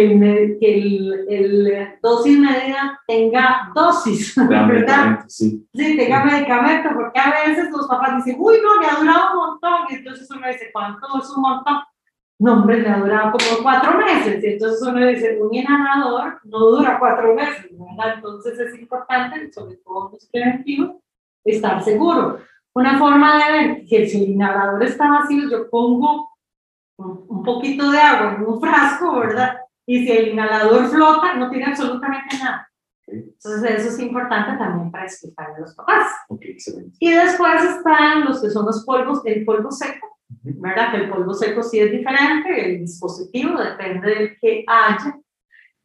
que 0.59 0.77
el, 0.77 1.25
el, 1.27 1.99
dosis 2.01 2.37
medida 2.37 2.99
tenga 3.07 3.71
dosis, 3.73 4.35
¿verdad? 4.47 5.25
Sí. 5.27 5.67
sí, 5.73 5.97
tenga 5.97 6.23
medicamento, 6.23 6.89
porque 6.93 7.19
a 7.19 7.47
veces 7.47 7.71
los 7.71 7.87
papás 7.87 8.23
dicen, 8.23 8.39
uy, 8.39 8.57
no, 8.61 8.79
me 8.79 8.85
ha 8.85 8.99
durado 8.99 9.31
un 9.31 9.47
montón, 9.47 9.79
y 9.89 9.95
entonces 9.95 10.29
uno 10.29 10.47
dice, 10.47 10.69
¿cuánto 10.71 11.07
es 11.19 11.29
un 11.31 11.41
montón? 11.41 11.79
No, 12.37 12.53
hombre, 12.53 12.81
le 12.81 12.89
ha 12.89 12.99
durado 12.99 13.31
como 13.31 13.63
cuatro 13.63 13.97
meses, 13.97 14.43
y 14.43 14.47
entonces 14.47 14.87
uno 14.87 15.05
dice, 15.07 15.39
un 15.41 15.53
inhalador 15.53 16.39
no 16.43 16.59
dura 16.59 16.99
cuatro 16.99 17.33
meses, 17.33 17.67
¿verdad? 17.71 18.13
Entonces 18.15 18.59
es 18.59 18.79
importante, 18.79 19.51
sobre 19.51 19.77
todo 19.77 20.11
los 20.13 20.25
preventivos, 20.27 20.97
estar 21.43 21.83
seguro. 21.83 22.37
Una 22.73 22.97
forma 22.99 23.37
de 23.37 23.51
ver 23.51 23.85
que 23.89 24.07
si 24.07 24.23
el 24.23 24.29
inhalador 24.29 24.81
está 24.83 25.09
vacío, 25.09 25.49
yo 25.49 25.69
pongo 25.69 26.29
un 26.99 27.43
poquito 27.43 27.89
de 27.91 27.99
agua 27.99 28.35
en 28.35 28.45
un 28.45 28.59
frasco, 28.59 29.19
¿verdad? 29.19 29.57
Y 29.85 30.05
si 30.05 30.11
el 30.11 30.27
inhalador 30.29 30.87
flota, 30.87 31.35
no 31.35 31.49
tiene 31.49 31.65
absolutamente 31.65 32.37
nada. 32.37 32.69
Entonces 33.07 33.79
eso 33.79 33.89
es 33.89 33.99
importante 33.99 34.57
también 34.57 34.91
para 34.91 35.05
explicarle 35.05 35.55
a 35.55 35.59
los 35.61 35.75
papás. 35.75 36.11
Okay, 36.27 36.51
excelente. 36.51 36.95
Y 36.99 37.11
después 37.11 37.63
están 37.63 38.25
los 38.25 38.41
que 38.41 38.49
son 38.49 38.65
los 38.65 38.85
polvos, 38.85 39.21
el 39.25 39.45
polvo 39.45 39.71
seco, 39.71 40.19
¿verdad? 40.43 40.91
Que 40.91 40.97
el 40.97 41.09
polvo 41.09 41.33
seco 41.33 41.63
sí 41.63 41.79
es 41.79 41.91
diferente, 41.91 42.65
el 42.65 42.79
dispositivo 42.81 43.57
depende 43.59 44.07
del 44.07 44.39
que 44.39 44.63
haya. 44.67 45.17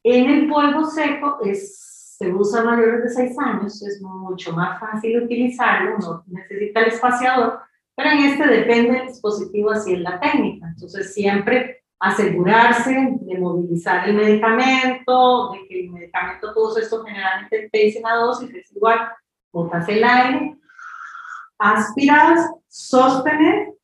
En 0.02 0.30
el 0.30 0.48
polvo 0.48 0.84
seco 0.84 1.38
es, 1.42 2.16
se 2.18 2.30
usa 2.30 2.60
a 2.60 2.64
mayores 2.64 3.04
de 3.04 3.08
6 3.08 3.38
años, 3.38 3.82
es 3.82 4.02
mucho 4.02 4.52
más 4.52 4.78
fácil 4.78 5.22
utilizarlo, 5.22 5.96
no 5.98 6.24
necesita 6.26 6.80
el 6.80 6.88
espaciador, 6.88 7.60
pero 7.96 8.10
en 8.10 8.18
este 8.18 8.46
depende 8.46 8.92
del 8.92 9.08
dispositivo, 9.08 9.70
así 9.70 9.94
es 9.94 10.00
la 10.00 10.18
técnica. 10.20 10.68
Entonces, 10.68 11.14
siempre 11.14 11.84
asegurarse 12.00 13.18
de 13.20 13.38
movilizar 13.38 14.08
el 14.08 14.16
medicamento, 14.16 15.52
de 15.52 15.66
que 15.66 15.84
el 15.84 15.90
medicamento, 15.90 16.52
todos 16.52 16.78
estos 16.78 17.04
generalmente 17.06 17.68
te 17.72 17.78
dicen 17.78 18.06
a 18.06 18.16
dosis, 18.16 18.52
es 18.54 18.72
igual, 18.72 18.98
botas 19.52 19.88
el 19.88 20.04
aire, 20.04 20.56
aspiras, 21.58 22.50
sostener 22.68 23.74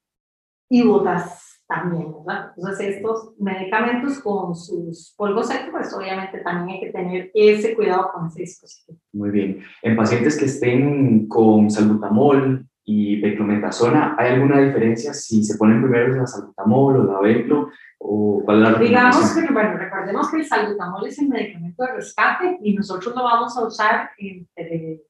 y 0.69 0.83
botas 0.83 1.63
también, 1.67 2.13
¿verdad? 2.13 2.53
Entonces, 2.57 2.97
estos 2.97 3.33
medicamentos 3.39 4.19
con 4.19 4.57
sus 4.57 5.15
polvos 5.17 5.47
secos, 5.47 5.71
pues 5.71 5.95
obviamente 5.95 6.39
también 6.39 6.77
hay 6.77 6.87
que 6.87 6.93
tener 6.93 7.31
ese 7.33 7.77
cuidado 7.77 8.11
con 8.13 8.27
ese 8.27 8.41
dispositivo. 8.41 8.99
Muy 9.13 9.31
bien. 9.31 9.63
En 9.83 9.97
pacientes 9.97 10.37
que 10.37 10.47
estén 10.47 11.29
con 11.29 11.71
salbutamol, 11.71 12.67
y 12.93 13.21
beclometasona, 13.21 14.17
¿hay 14.19 14.33
alguna 14.33 14.61
diferencia 14.61 15.15
si 15.15 15.45
se 15.45 15.57
ponen 15.57 15.81
primero 15.81 16.17
la 16.17 16.27
salbutamol 16.27 16.97
o 16.97 17.13
la 17.13 17.21
beclo? 17.21 17.71
O 17.99 18.43
cuál 18.45 18.65
es 18.65 18.73
la 18.73 18.79
Digamos 18.81 19.33
que, 19.33 19.53
bueno, 19.53 19.77
recordemos 19.77 20.29
que 20.29 20.39
el 20.39 20.45
salbutamol 20.45 21.07
es 21.07 21.17
el 21.21 21.29
medicamento 21.29 21.85
de 21.85 21.93
rescate 21.93 22.59
y 22.61 22.75
nosotros 22.75 23.15
lo 23.15 23.23
vamos 23.23 23.57
a 23.57 23.65
usar 23.65 24.11
entre 24.19 25.03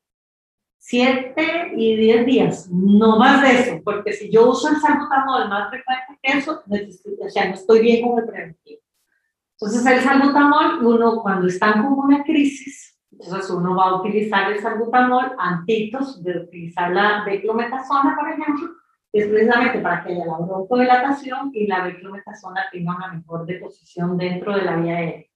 7 0.76 1.72
y 1.74 1.96
10 1.96 2.26
días, 2.26 2.70
no 2.70 3.18
más 3.18 3.40
de 3.40 3.60
eso, 3.60 3.80
porque 3.82 4.12
si 4.12 4.30
yo 4.30 4.50
uso 4.50 4.68
el 4.68 4.76
salbutamol 4.76 5.48
más 5.48 5.70
frecuente 5.70 6.18
que 6.22 6.38
eso, 6.38 6.62
o 6.62 7.30
sea, 7.30 7.48
no 7.48 7.54
estoy 7.54 7.80
bien 7.80 8.06
con 8.06 8.18
el 8.18 8.26
preventivo. 8.26 8.82
Entonces, 9.58 9.86
el 9.86 10.00
salbutamol, 10.00 10.84
uno 10.84 11.22
cuando 11.22 11.46
está 11.46 11.72
en 11.72 11.80
una 11.80 12.24
crisis, 12.24 12.89
entonces 13.22 13.50
uno 13.50 13.76
va 13.76 13.90
a 13.90 13.96
utilizar 13.96 14.50
el 14.50 14.60
salbutamol 14.60 15.32
antitos 15.38 16.22
de 16.22 16.38
utilizar 16.38 16.90
la 16.90 17.22
beclometasona, 17.24 18.16
por 18.18 18.30
ejemplo, 18.30 18.70
es 19.12 19.26
precisamente 19.26 19.80
para 19.80 20.02
que 20.02 20.12
haya 20.12 20.24
la 20.24 20.38
broncodilatación 20.38 21.50
y 21.52 21.66
la 21.66 21.84
beclometasona 21.84 22.62
tenga 22.72 22.96
una 22.96 23.12
mejor 23.12 23.44
deposición 23.44 24.16
dentro 24.16 24.54
de 24.54 24.62
la 24.62 24.76
vía 24.76 24.96
aérea. 24.96 25.26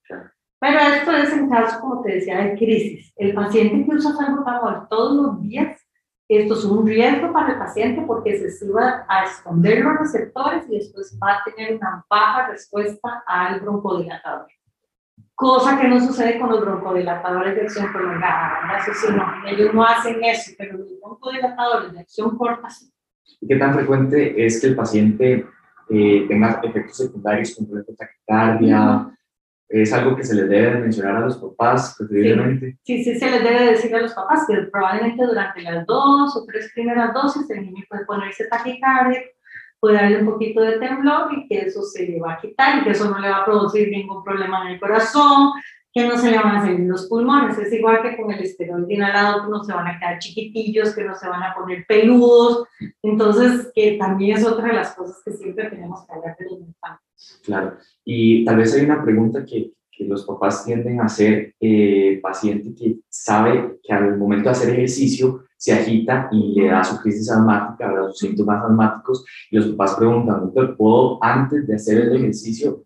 Pero 0.59 0.79
esto 0.79 1.11
es 1.11 1.33
en 1.33 1.49
caso, 1.49 1.79
como 1.79 2.01
te 2.01 2.13
decía, 2.13 2.41
de 2.41 2.55
crisis. 2.55 3.13
El 3.17 3.33
paciente 3.35 3.85
que 3.85 3.95
usa 3.95 4.13
salbutamol 4.13 4.87
todos 4.89 5.15
los 5.15 5.41
días, 5.41 5.79
esto 6.27 6.53
es 6.55 6.65
un 6.65 6.87
riesgo 6.87 7.31
para 7.31 7.53
el 7.53 7.59
paciente 7.59 8.03
porque 8.07 8.37
se 8.39 8.51
suba 8.51 9.05
a 9.07 9.25
esconder 9.25 9.83
los 9.83 9.99
receptores 9.99 10.65
y 10.69 10.77
después 10.77 11.19
va 11.21 11.33
a 11.33 11.43
tener 11.43 11.75
una 11.75 12.03
baja 12.09 12.47
respuesta 12.47 13.23
al 13.27 13.59
broncodilatador 13.59 14.47
cosa 15.35 15.79
que 15.79 15.87
no 15.87 15.99
sucede 15.99 16.39
con 16.39 16.49
los 16.49 16.61
broncodilatadores 16.61 17.55
de 17.55 17.61
acción 17.61 17.91
prolongada, 17.91 18.79
Eso 18.79 18.91
sí, 18.93 19.13
no, 19.13 19.47
ellos 19.47 19.73
no 19.73 19.83
hacen 19.83 20.23
eso, 20.23 20.51
pero 20.57 20.77
los 20.77 20.99
broncodilatadores 20.99 21.93
de 21.93 21.99
acción 21.99 22.37
corta 22.37 22.69
sí. 22.69 22.91
¿Y 23.41 23.47
qué 23.47 23.55
tan 23.57 23.73
frecuente 23.73 24.45
es 24.45 24.61
que 24.61 24.67
el 24.67 24.75
paciente 24.75 25.45
eh, 25.89 26.25
tenga 26.27 26.61
efectos 26.63 26.97
secundarios 26.97 27.53
como 27.55 27.69
por 27.69 27.85
taquicardia? 27.95 29.11
¿Es 29.67 29.91
algo 29.93 30.15
que 30.15 30.23
se 30.23 30.35
les 30.35 30.47
debe 30.47 30.79
mencionar 30.79 31.17
a 31.17 31.19
los 31.21 31.37
papás, 31.37 31.95
preferiblemente? 31.97 32.77
Sí, 32.83 33.03
sí, 33.03 33.17
se 33.17 33.31
les 33.31 33.43
debe 33.43 33.71
decir 33.71 33.93
a 33.95 34.01
los 34.01 34.13
papás 34.13 34.45
que 34.47 34.55
probablemente 34.71 35.25
durante 35.25 35.61
las 35.63 35.85
dos 35.87 36.37
o 36.37 36.45
tres 36.45 36.71
primeras 36.73 37.13
dosis 37.13 37.49
el 37.49 37.63
niño 37.63 37.83
puede 37.89 38.05
ponerse 38.05 38.45
taquicardia, 38.45 39.21
puede 39.85 40.19
un 40.19 40.25
poquito 40.25 40.61
de 40.61 40.79
temblor 40.79 41.31
y 41.31 41.47
que 41.47 41.59
eso 41.59 41.83
se 41.83 42.07
le 42.07 42.19
va 42.19 42.33
a 42.33 42.37
quitar 42.39 42.79
y 42.79 42.83
que 42.83 42.89
eso 42.89 43.07
no 43.07 43.19
le 43.19 43.29
va 43.29 43.37
a 43.37 43.45
producir 43.45 43.89
ningún 43.91 44.23
problema 44.23 44.63
en 44.63 44.73
el 44.73 44.79
corazón, 44.79 45.51
que 45.93 46.07
no 46.07 46.17
se 46.17 46.31
le 46.31 46.39
van 46.39 46.55
a 46.55 46.61
salir 46.61 46.79
los 46.79 47.05
pulmones. 47.05 47.55
Es 47.59 47.71
igual 47.71 48.01
que 48.01 48.17
con 48.17 48.31
el 48.31 48.39
esteroide 48.39 48.91
inhalado, 48.91 49.43
que 49.43 49.51
no 49.51 49.63
se 49.63 49.73
van 49.73 49.85
a 49.85 49.99
quedar 49.99 50.17
chiquitillos, 50.17 50.95
que 50.95 51.03
no 51.03 51.13
se 51.13 51.29
van 51.29 51.43
a 51.43 51.53
poner 51.53 51.85
peludos. 51.87 52.67
Entonces, 53.03 53.71
que 53.75 53.97
también 53.99 54.37
es 54.37 54.43
otra 54.43 54.69
de 54.69 54.73
las 54.73 54.95
cosas 54.95 55.21
que 55.23 55.33
siempre 55.33 55.69
tenemos 55.69 56.03
que 56.03 56.13
hablar 56.13 56.35
de 56.35 56.45
los 56.45 56.59
infantes. 56.61 57.41
Claro. 57.43 57.77
Y 58.03 58.43
tal 58.43 58.57
vez 58.57 58.73
hay 58.73 58.85
una 58.85 59.03
pregunta 59.03 59.45
que, 59.45 59.71
que 59.91 60.05
los 60.05 60.25
papás 60.25 60.65
tienden 60.65 60.99
a 60.99 61.05
hacer, 61.05 61.53
eh, 61.59 62.19
paciente 62.23 62.73
que 62.73 62.97
sabe 63.07 63.77
que 63.83 63.93
al 63.93 64.17
momento 64.17 64.45
de 64.45 64.51
hacer 64.51 64.73
ejercicio 64.73 65.43
se 65.57 65.73
agita 65.73 66.29
y 66.31 66.59
le 66.59 66.67
da 66.67 66.83
su 66.83 66.99
crisis 67.01 67.31
asmática, 67.31 67.87
¿verdad? 67.87 68.09
sus 68.09 68.19
síntomas 68.19 68.63
asmáticos, 68.63 69.25
y 69.49 69.57
los 69.57 69.67
papás 69.69 69.95
preguntan, 69.95 70.41
doctor, 70.41 70.75
¿puedo 70.77 71.23
antes 71.23 71.67
de 71.67 71.75
hacer 71.75 72.01
el 72.01 72.15
ejercicio 72.17 72.83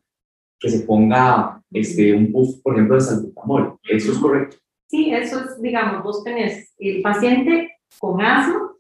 que 0.60 0.70
se 0.70 0.86
ponga 0.86 1.62
este, 1.72 2.14
un 2.14 2.32
puff, 2.32 2.62
por 2.62 2.74
ejemplo, 2.74 2.96
de 2.96 3.02
salbutamol? 3.02 3.80
¿Eso 3.84 4.12
es 4.12 4.18
correcto? 4.18 4.58
Sí, 4.88 5.14
eso 5.14 5.40
es, 5.42 5.62
digamos, 5.62 6.04
vos 6.04 6.24
tenés 6.24 6.74
el 6.80 7.02
paciente 7.02 7.70
con 8.00 8.22
asma, 8.22 8.72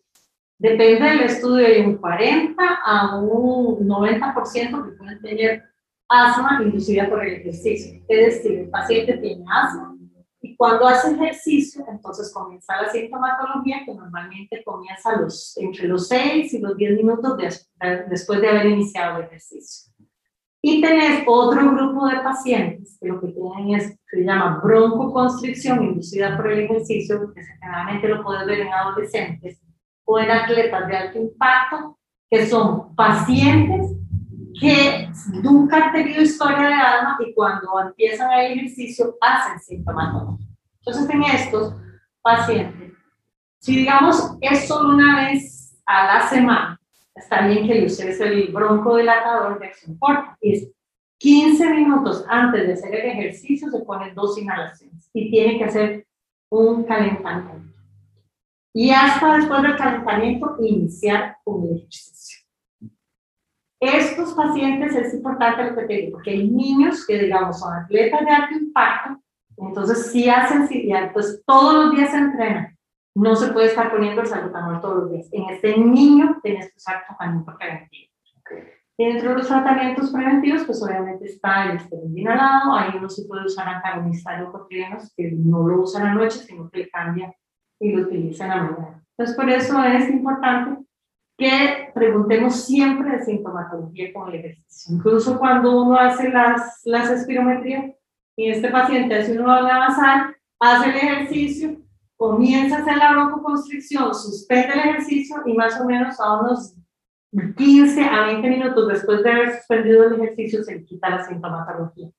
depende 0.57 1.07
del 1.07 1.21
estudio, 1.21 1.65
hay 1.65 1.81
un 1.81 1.97
40 1.97 2.63
a 2.83 3.19
un 3.19 3.87
90% 3.87 4.85
que 4.85 4.97
pueden 4.97 5.21
tener 5.21 5.63
asma 6.09 6.61
inducida 6.63 7.07
por 7.07 7.23
el 7.23 7.35
ejercicio. 7.35 8.01
Es 8.07 8.43
decir, 8.43 8.59
el 8.59 8.69
paciente 8.69 9.17
tiene 9.17 9.45
asma, 9.47 9.88
cuando 10.59 10.89
hace 10.89 11.13
ejercicio, 11.13 11.85
entonces 11.89 12.33
comienza 12.33 12.81
la 12.81 12.89
sintomatología 12.89 13.85
que 13.85 13.93
normalmente 13.93 14.61
comienza 14.65 15.15
los, 15.15 15.57
entre 15.57 15.87
los 15.87 16.09
6 16.09 16.53
y 16.53 16.59
los 16.59 16.75
10 16.75 16.97
minutos 16.97 17.37
después 18.09 18.41
de 18.41 18.49
haber 18.49 18.65
iniciado 18.65 19.19
el 19.19 19.27
ejercicio. 19.27 19.93
Y 20.61 20.81
tenés 20.81 21.23
otro 21.25 21.71
grupo 21.71 22.07
de 22.07 22.17
pacientes 22.17 22.97
que 22.99 23.07
lo 23.07 23.21
que 23.21 23.27
tienen 23.27 23.79
es, 23.79 23.97
se 24.05 24.21
llama 24.21 24.59
broncoconstricción 24.61 25.81
inducida 25.81 26.35
por 26.35 26.51
el 26.51 26.65
ejercicio, 26.65 27.33
que 27.33 27.41
generalmente 27.41 28.09
lo 28.09 28.21
puedes 28.21 28.45
ver 28.45 28.59
en 28.59 28.73
adolescentes 28.73 29.61
o 30.03 30.19
en 30.19 30.29
atletas 30.29 30.87
de 30.89 30.97
alto 30.97 31.19
impacto, 31.19 31.97
que 32.29 32.45
son 32.45 32.93
pacientes 32.95 33.93
que 34.59 35.09
nunca 35.41 35.85
han 35.85 35.93
tenido 35.93 36.21
historia 36.21 36.67
de 36.67 36.73
alma 36.73 37.17
y 37.25 37.33
cuando 37.33 37.79
empiezan 37.79 38.29
el 38.33 38.59
ejercicio 38.59 39.15
hacen 39.21 39.57
sintomatología. 39.61 40.48
Entonces, 40.79 41.09
en 41.09 41.23
estos 41.23 41.75
pacientes, 42.21 42.93
si 43.59 43.75
digamos 43.75 44.37
es 44.41 44.67
solo 44.67 44.93
una 44.93 45.25
vez 45.25 45.81
a 45.85 46.05
la 46.05 46.29
semana, 46.29 46.79
está 47.15 47.47
bien 47.47 47.67
que 47.67 47.85
uses 47.85 48.19
el 48.21 48.51
broncodilatador 48.51 49.59
de 49.59 49.67
acción 49.67 49.97
corta. 49.97 50.37
Es 50.41 50.71
15 51.19 51.69
minutos 51.71 52.25
antes 52.29 52.65
de 52.65 52.73
hacer 52.73 52.95
el 52.95 53.11
ejercicio 53.11 53.69
se 53.69 53.79
ponen 53.79 54.15
dos 54.15 54.37
inhalaciones 54.37 55.09
y 55.13 55.29
tiene 55.29 55.57
que 55.57 55.65
hacer 55.65 56.07
un 56.49 56.83
calentamiento. 56.85 57.69
Y 58.73 58.91
hasta 58.91 59.35
después 59.35 59.61
del 59.61 59.75
calentamiento 59.75 60.55
iniciar 60.61 61.37
el 61.45 61.75
ejercicio. 61.75 62.39
Estos 63.81 64.33
pacientes 64.33 64.95
es 64.95 65.13
importante 65.13 65.63
lo 65.63 65.75
que 65.75 65.85
te 65.85 65.93
digo, 65.93 66.11
porque 66.13 66.31
hay 66.31 66.49
niños 66.49 67.05
que, 67.05 67.17
digamos, 67.17 67.59
son 67.59 67.73
atletas 67.73 68.25
de 68.25 68.31
alto 68.31 68.55
impacto, 68.55 69.21
entonces 69.67 70.11
si 70.11 70.29
hacen, 70.29 70.67
si, 70.67 70.91
pues 71.13 71.41
todos 71.45 71.85
los 71.85 71.95
días 71.95 72.11
se 72.11 72.17
entrenan. 72.17 72.77
No 73.15 73.35
se 73.35 73.51
puede 73.51 73.67
estar 73.67 73.91
poniendo 73.91 74.21
el 74.21 74.27
salbutamol 74.27 74.79
todos 74.79 75.03
los 75.03 75.11
días. 75.11 75.27
En 75.31 75.49
este 75.49 75.77
niño 75.77 76.37
tienes 76.41 76.71
que 76.71 76.77
usar 76.77 77.03
tratamiento 77.05 77.55
preventivo. 77.57 78.09
Dentro 78.97 79.29
de 79.29 79.35
los 79.37 79.47
tratamientos 79.47 80.11
preventivos, 80.11 80.65
pues 80.65 80.83
obviamente 80.83 81.25
está 81.25 81.71
el 81.71 81.77
esteroide 81.77 82.19
inhalado, 82.19 82.75
ahí 82.75 82.99
no 82.99 83.09
se 83.09 83.25
puede 83.25 83.45
usar 83.45 83.67
antagonista 83.67 84.31
de 84.31 84.39
leucotrienos, 84.39 85.13
que 85.15 85.31
no 85.31 85.65
lo 85.65 85.83
usan 85.83 86.03
a 86.03 86.05
la 86.07 86.15
noche, 86.15 86.39
sino 86.39 86.69
que 86.69 86.89
cambia 86.89 87.33
y 87.79 87.93
lo 87.93 88.07
utilizan 88.07 88.51
a 88.51 88.55
la 88.57 88.63
mañana. 88.63 89.03
Entonces, 89.17 89.35
por 89.37 89.49
eso 89.49 89.83
es 89.85 90.09
importante 90.09 90.83
que 91.37 91.91
preguntemos 91.95 92.65
siempre 92.65 93.11
de 93.11 93.23
sintomatología 93.23 94.11
con 94.11 94.29
el 94.29 94.35
ejercicio. 94.35 94.95
Incluso 94.95 95.39
cuando 95.39 95.81
uno 95.81 95.97
hace 95.97 96.29
las, 96.29 96.81
las 96.83 97.09
espirometrías 97.09 97.95
y 98.35 98.49
este 98.49 98.69
paciente 98.69 99.15
hace 99.15 99.37
va 99.37 99.57
a 99.57 99.75
avanzar, 99.75 100.35
hace 100.59 100.89
el 100.89 100.95
ejercicio, 100.95 101.77
comienza 102.15 102.77
a 102.77 102.79
hacer 102.81 102.97
la 102.97 103.11
broncoconstricción, 103.13 104.13
suspende 104.13 104.73
el 104.73 104.79
ejercicio 104.79 105.37
y 105.45 105.53
más 105.53 105.79
o 105.79 105.85
menos 105.85 106.19
a 106.19 106.41
unos 106.41 106.75
15 107.55 108.03
a 108.03 108.25
20 108.25 108.49
minutos 108.49 108.87
después 108.87 109.23
de 109.23 109.31
haber 109.31 109.55
suspendido 109.55 110.05
el 110.05 110.21
ejercicio 110.21 110.63
se 110.63 110.83
quita 110.83 111.09
la 111.09 111.23
sintomatología. 111.23 112.09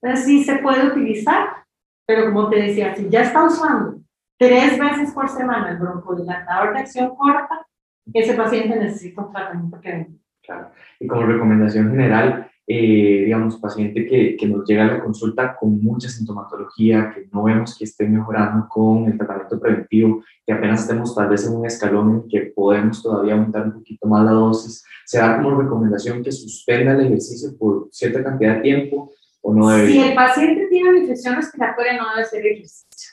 Entonces 0.00 0.26
sí 0.26 0.44
se 0.44 0.56
puede 0.56 0.86
utilizar, 0.86 1.64
pero 2.06 2.26
como 2.26 2.50
te 2.50 2.56
decía, 2.56 2.94
si 2.94 3.08
ya 3.08 3.22
está 3.22 3.44
usando 3.44 4.00
tres 4.38 4.78
veces 4.78 5.12
por 5.12 5.28
semana 5.28 5.70
el 5.70 5.78
broncodilatador 5.78 6.74
de 6.74 6.80
acción 6.80 7.16
corta, 7.16 7.66
ese 8.12 8.34
paciente 8.34 8.76
necesita 8.76 9.22
un 9.22 9.32
tratamiento 9.32 9.80
preventivo. 9.80 10.18
Claro. 10.42 10.70
Y 10.98 11.06
como 11.06 11.22
recomendación 11.22 11.90
general, 11.90 12.50
eh, 12.74 13.24
digamos, 13.26 13.58
paciente 13.58 14.06
que, 14.06 14.34
que, 14.34 14.46
nos 14.46 14.66
llega 14.66 14.84
a 14.84 14.92
la 14.92 15.04
consulta 15.04 15.54
con 15.60 15.78
mucha 15.82 16.08
sintomatología, 16.08 17.12
que 17.14 17.28
no 17.30 17.42
vemos 17.42 17.76
que 17.76 17.84
esté 17.84 18.08
mejorando 18.08 18.66
con 18.66 19.04
el 19.04 19.18
tratamiento 19.18 19.60
preventivo, 19.60 20.24
que 20.46 20.54
apenas 20.54 20.80
estemos 20.80 21.14
tal 21.14 21.28
vez 21.28 21.46
en 21.46 21.54
un 21.54 21.66
escalón 21.66 22.14
en 22.14 22.28
que 22.30 22.52
podemos 22.56 23.02
todavía 23.02 23.34
aumentar 23.34 23.66
un 23.66 23.74
poquito 23.74 24.06
más 24.08 24.24
la 24.24 24.30
dosis, 24.30 24.82
se 25.04 25.18
da 25.18 25.42
como 25.42 25.60
recomendación 25.60 26.22
que 26.22 26.32
suspenda 26.32 26.92
el 26.92 27.08
ejercicio 27.08 27.50
por 27.58 27.88
cierta 27.92 28.24
cantidad 28.24 28.56
de 28.56 28.62
tiempo 28.62 29.12
o 29.42 29.52
no 29.52 29.68
debe. 29.68 29.92
Si 29.92 29.98
el 29.98 30.14
paciente 30.14 30.66
tiene 30.68 30.88
una 30.88 30.98
infección 31.00 31.36
respiratoria, 31.36 31.98
no 31.98 32.08
debe 32.08 32.22
hacer 32.22 32.46
ejercicio. 32.46 33.10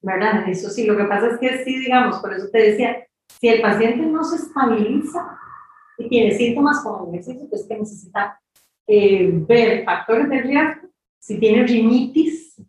¿Verdad? 0.00 0.48
Eso 0.48 0.70
sí, 0.70 0.86
lo 0.86 0.96
que 0.96 1.04
pasa 1.04 1.26
es 1.26 1.38
que 1.38 1.62
sí, 1.62 1.78
digamos, 1.78 2.20
por 2.20 2.32
eso 2.32 2.48
te 2.50 2.70
decía, 2.70 3.06
si 3.38 3.48
el 3.48 3.60
paciente 3.60 4.06
no 4.06 4.24
se 4.24 4.36
estabiliza 4.36 5.38
y 5.98 6.08
tiene 6.08 6.34
síntomas 6.34 6.82
como 6.82 7.06
el 7.06 7.20
ejercicio, 7.20 7.46
pues 7.50 7.66
que 7.68 7.78
necesita 7.78 8.40
eh, 8.86 9.30
ver 9.32 9.84
factores 9.84 10.28
de 10.28 10.42
riesgo, 10.42 10.88
si 11.18 11.38
tiene 11.38 11.66
rinitis, 11.66 12.62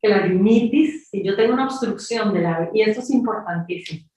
que 0.00 0.08
la 0.08 0.20
rinitis, 0.20 1.08
si 1.10 1.22
yo 1.22 1.36
tengo 1.36 1.52
una 1.52 1.66
obstrucción 1.66 2.32
de 2.32 2.40
la 2.40 2.70
y 2.72 2.80
esto 2.80 3.00
es 3.00 3.10
importantísimo, 3.10 4.08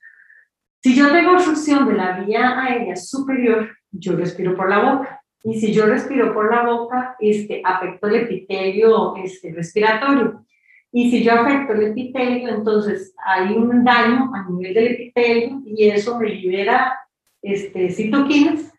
si 0.82 0.96
yo 0.96 1.12
tengo 1.12 1.32
obstrucción 1.32 1.88
de 1.88 1.94
la 1.94 2.20
vía 2.20 2.62
aérea 2.62 2.96
superior, 2.98 3.70
yo 3.92 4.18
respiro 4.18 4.56
por 4.56 4.70
la 4.70 4.80
boca. 4.80 5.22
Y 5.42 5.60
si 5.60 5.74
yo 5.74 5.86
respiro 5.86 6.34
por 6.34 6.54
la 6.54 6.64
boca, 6.64 7.16
este, 7.20 7.62
afecto 7.64 8.08
el 8.08 8.16
epitelio 8.16 9.16
este, 9.16 9.54
respiratorio. 9.54 10.46
Y 10.92 11.10
si 11.10 11.24
yo 11.24 11.34
afecto 11.34 11.74
el 11.74 11.84
epitelio, 11.84 12.50
entonces 12.50 13.16
hay 13.26 13.54
un 13.54 13.84
daño 13.84 14.32
a 14.34 14.50
nivel 14.50 14.74
del 14.74 14.88
epitelio 14.88 15.62
y 15.66 15.90
eso 15.90 16.20
me 16.20 16.30
libera 16.30 17.00
este, 17.42 17.90
citoquinas 17.90 18.74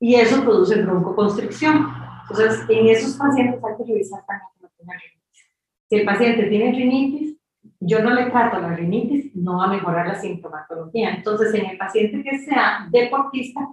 y 0.00 0.14
eso 0.14 0.42
produce 0.42 0.80
broncoconstricción. 0.82 2.07
Entonces, 2.30 2.64
en 2.68 2.88
esos 2.88 3.16
pacientes 3.16 3.62
hay 3.64 3.76
que 3.76 3.92
revisar 3.92 4.24
también 4.26 4.50
que 4.60 4.84
no 4.84 4.92
rinitis. 4.92 5.46
Si 5.88 5.96
el 5.96 6.04
paciente 6.04 6.46
tiene 6.46 6.72
rinitis, 6.72 7.36
yo 7.80 8.02
no 8.02 8.10
le 8.10 8.30
trato 8.30 8.60
la 8.60 8.74
rinitis, 8.74 9.34
no 9.34 9.58
va 9.58 9.64
a 9.64 9.72
mejorar 9.72 10.06
la 10.06 10.20
sintomatología. 10.20 11.14
Entonces, 11.14 11.54
en 11.54 11.66
el 11.66 11.78
paciente 11.78 12.22
que 12.22 12.38
sea 12.38 12.88
deportista, 12.90 13.68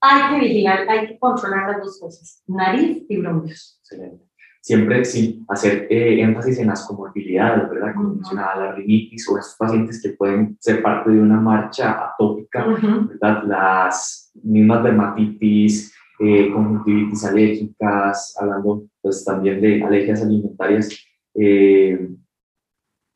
hay 0.00 0.34
que 0.34 0.46
vigilar, 0.46 0.88
hay 0.88 1.08
que 1.08 1.18
controlar 1.18 1.70
las 1.70 1.80
dos 1.80 2.00
cosas, 2.00 2.42
nariz 2.46 3.04
y 3.08 3.16
bronquios. 3.16 3.78
Excelente 3.80 4.28
siempre 4.68 5.02
sí 5.04 5.44
hacer 5.48 5.86
eh, 5.88 6.20
énfasis 6.20 6.58
en 6.58 6.66
las 6.66 6.86
comorbilidades, 6.86 7.70
¿verdad? 7.70 7.94
Como 7.94 8.10
mencionaba 8.10 8.56
la 8.56 8.72
rinitis 8.72 9.26
o 9.30 9.38
esos 9.38 9.56
pacientes 9.56 10.02
que 10.02 10.10
pueden 10.10 10.58
ser 10.60 10.82
parte 10.82 11.10
de 11.10 11.20
una 11.20 11.40
marcha 11.40 11.92
atópica, 12.04 12.66
¿verdad? 12.66 13.44
Las 13.44 14.30
mismas 14.42 14.84
dermatitis, 14.84 15.94
eh, 16.20 16.50
conjuntivitis 16.52 17.24
alérgicas, 17.24 18.36
hablando 18.40 18.84
pues 19.00 19.24
también 19.24 19.60
de 19.60 19.82
alergias 19.82 20.22
alimentarias, 20.22 20.88
eh, 21.34 22.08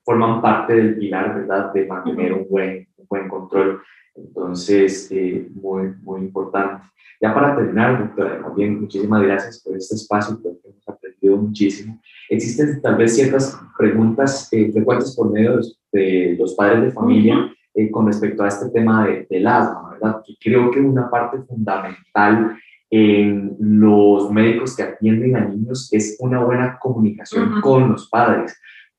forman 0.05 0.41
parte 0.41 0.75
del 0.75 0.99
pilar, 0.99 1.35
¿verdad? 1.35 1.73
De 1.73 1.87
mantener 1.87 2.33
un 2.33 2.49
buen, 2.49 2.89
un 2.97 3.07
buen 3.09 3.29
control. 3.29 3.83
Entonces, 4.15 5.09
eh, 5.11 5.49
muy, 5.55 5.95
muy 6.03 6.21
importante. 6.21 6.85
Ya 7.21 7.33
para 7.33 7.55
terminar, 7.55 7.99
doctora, 8.01 8.43
también 8.43 8.81
muchísimas 8.81 9.23
gracias 9.23 9.63
por 9.63 9.77
este 9.77 9.95
espacio, 9.95 10.41
creo 10.41 10.61
que 10.61 10.69
hemos 10.69 10.89
aprendido 10.89 11.37
muchísimo. 11.37 12.01
Existen 12.29 12.83
tal 12.83 12.97
vez 12.97 13.15
ciertas 13.15 13.59
preguntas 13.79 14.49
eh, 14.53 14.73
frecuentes 14.73 15.15
por 15.15 15.31
medio 15.31 15.61
de, 15.93 16.37
los 16.39 16.55
padres 16.55 16.83
de 16.83 16.91
familia 16.91 17.55
eh, 17.75 17.91
con 17.91 18.07
respecto 18.07 18.43
a 18.43 18.49
este 18.49 18.71
tema 18.71 19.07
de, 19.07 19.27
del 19.31 19.47
asma, 19.47 19.91
¿verdad? 19.93 20.23
Que 20.27 20.35
creo 20.41 20.71
que 20.71 20.81
una 20.81 21.09
parte 21.09 21.39
fundamental 21.43 22.59
en 22.95 23.57
los 23.59 24.31
médicos 24.31 24.77
que 24.77 24.83
atienden 24.83 25.35
a 25.35 25.47
niños 25.47 25.89
es 25.93 26.19
una 26.21 26.45
buena 26.45 26.79
comunicación 26.79 27.63
con 27.63 27.91
los 27.91 28.11
padres, 28.11 28.55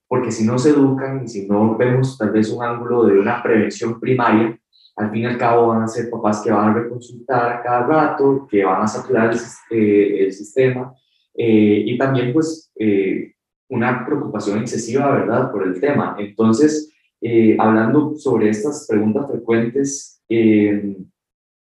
porque 0.08 0.32
si 0.32 0.44
no 0.48 0.58
se 0.58 0.72
educan 0.72 1.24
y 1.24 1.28
si 1.28 1.48
no 1.48 1.78
vemos 1.78 2.18
tal 2.18 2.32
vez 2.32 2.52
un 2.52 2.64
ángulo 2.64 3.06
de 3.06 3.20
una 3.20 3.44
prevención 3.44 4.00
primaria, 4.00 4.60
al 4.96 5.12
fin 5.12 5.22
y 5.22 5.26
al 5.26 5.38
cabo 5.38 5.68
van 5.68 5.84
a 5.84 5.88
ser 5.88 6.10
papás 6.10 6.42
que 6.42 6.52
van 6.52 6.72
a 6.72 6.74
reconsultar 6.74 7.52
a 7.54 7.62
cada 7.62 7.86
rato, 7.86 8.48
que 8.50 8.66
van 8.66 8.82
a 8.82 8.88
saturar 8.88 9.32
el, 9.32 9.40
eh, 9.70 10.32
sistema 10.32 10.92
eh, 11.36 11.84
y 11.86 11.96
también 11.96 12.34
pues 12.34 12.72
eh, 12.80 13.36
una 13.70 14.04
preocupación 14.08 14.58
excesiva, 14.58 15.12
¿verdad?, 15.12 15.52
por 15.52 15.68
el 15.68 15.80
tema. 15.80 16.16
Entonces, 16.18 16.92
hablando 17.60 18.16
sobre 18.16 18.50
estas 18.50 18.88
preguntas 18.88 19.30
frecuentes, 19.32 20.22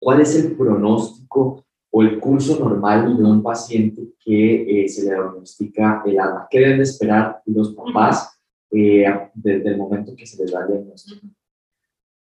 ¿cuál 0.00 0.20
es 0.20 0.34
el 0.34 0.56
pronóstico 0.56 1.64
o 1.94 2.02
el 2.02 2.18
curso 2.18 2.58
normal 2.58 3.16
de 3.16 3.22
un 3.22 3.42
paciente 3.42 4.14
que 4.18 4.86
se 4.88 5.02
le 5.02 5.10
diagnostica 5.10 6.02
el 6.06 6.18
asma? 6.18 6.48
¿Qué 6.50 6.58
deben 6.58 6.80
esperar 6.80 7.42
los 7.46 7.74
papás 7.74 8.40
desde 8.70 9.68
el 9.68 9.76
momento 9.76 10.16
que 10.16 10.26
se 10.26 10.42
les 10.42 10.50
da 10.50 10.62
el 10.62 10.68
diagnóstico? 10.68 11.26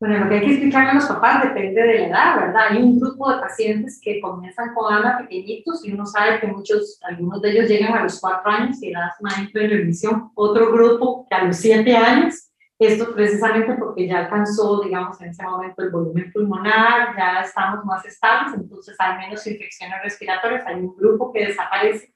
Bueno, 0.00 0.20
lo 0.20 0.30
que 0.30 0.36
hay 0.36 0.40
que 0.40 0.52
explicarle 0.52 0.92
a 0.92 0.94
los 0.94 1.04
papás 1.04 1.42
depende 1.42 1.82
de 1.82 1.94
la 1.98 2.06
edad, 2.06 2.40
¿verdad? 2.40 2.62
Hay 2.70 2.82
un 2.82 2.98
grupo 2.98 3.30
de 3.30 3.40
pacientes 3.40 4.00
que 4.02 4.18
comienzan 4.18 4.72
con 4.72 4.94
asma 4.94 5.18
pequeñitos 5.18 5.86
y 5.86 5.92
uno 5.92 6.06
sabe 6.06 6.40
que 6.40 6.46
muchos, 6.46 6.98
algunos 7.02 7.42
de 7.42 7.50
ellos 7.50 7.68
llegan 7.68 7.92
a 7.92 8.04
los 8.04 8.18
cuatro 8.18 8.50
años 8.50 8.82
y 8.82 8.88
el 8.88 8.96
asma 8.96 9.28
entra 9.38 9.62
en 9.62 9.70
remisión. 9.70 10.30
Otro 10.34 10.72
grupo 10.72 11.26
que 11.28 11.36
a 11.36 11.44
los 11.44 11.56
siete 11.56 11.94
años, 11.94 12.49
esto 12.86 13.14
precisamente 13.14 13.74
porque 13.74 14.06
ya 14.06 14.20
alcanzó, 14.20 14.82
digamos, 14.82 15.20
en 15.20 15.28
ese 15.28 15.42
momento 15.42 15.82
el 15.82 15.90
volumen 15.90 16.32
pulmonar, 16.32 17.14
ya 17.14 17.42
estamos 17.42 17.84
más 17.84 18.04
estables, 18.06 18.54
entonces 18.54 18.96
hay 18.98 19.18
menos 19.18 19.46
infecciones 19.46 20.02
respiratorias, 20.02 20.66
hay 20.66 20.76
un 20.76 20.96
grupo 20.96 21.30
que 21.30 21.46
desaparece. 21.46 22.14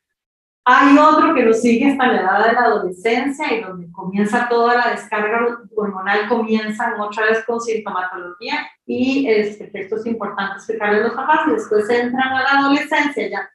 Hay 0.67 0.97
otro 0.97 1.35
que 1.35 1.43
lo 1.43 1.53
sigue 1.53 1.93
hasta 1.93 2.07
la 2.07 2.21
edad 2.23 2.47
de 2.47 2.53
la 2.55 2.61
adolescencia 2.61 3.53
y 3.53 3.61
donde 3.61 3.93
comienza 3.93 4.49
toda 4.49 4.75
la 4.75 4.91
descarga 4.93 5.59
hormonal, 5.77 6.27
comienzan 6.27 6.99
otra 6.99 7.27
vez 7.27 7.45
con 7.45 7.61
sintomatología 7.61 8.67
y 8.87 9.29
este, 9.29 9.71
esto 9.75 9.97
es 9.97 10.07
importante 10.07 10.55
explicarle 10.57 11.01
a 11.01 11.03
los 11.03 11.13
papás 11.13 11.41
y 11.49 11.51
después 11.51 11.91
entran 11.91 12.33
a 12.33 12.43
la 12.43 12.61
adolescencia 12.61 13.29
ya 13.29 13.51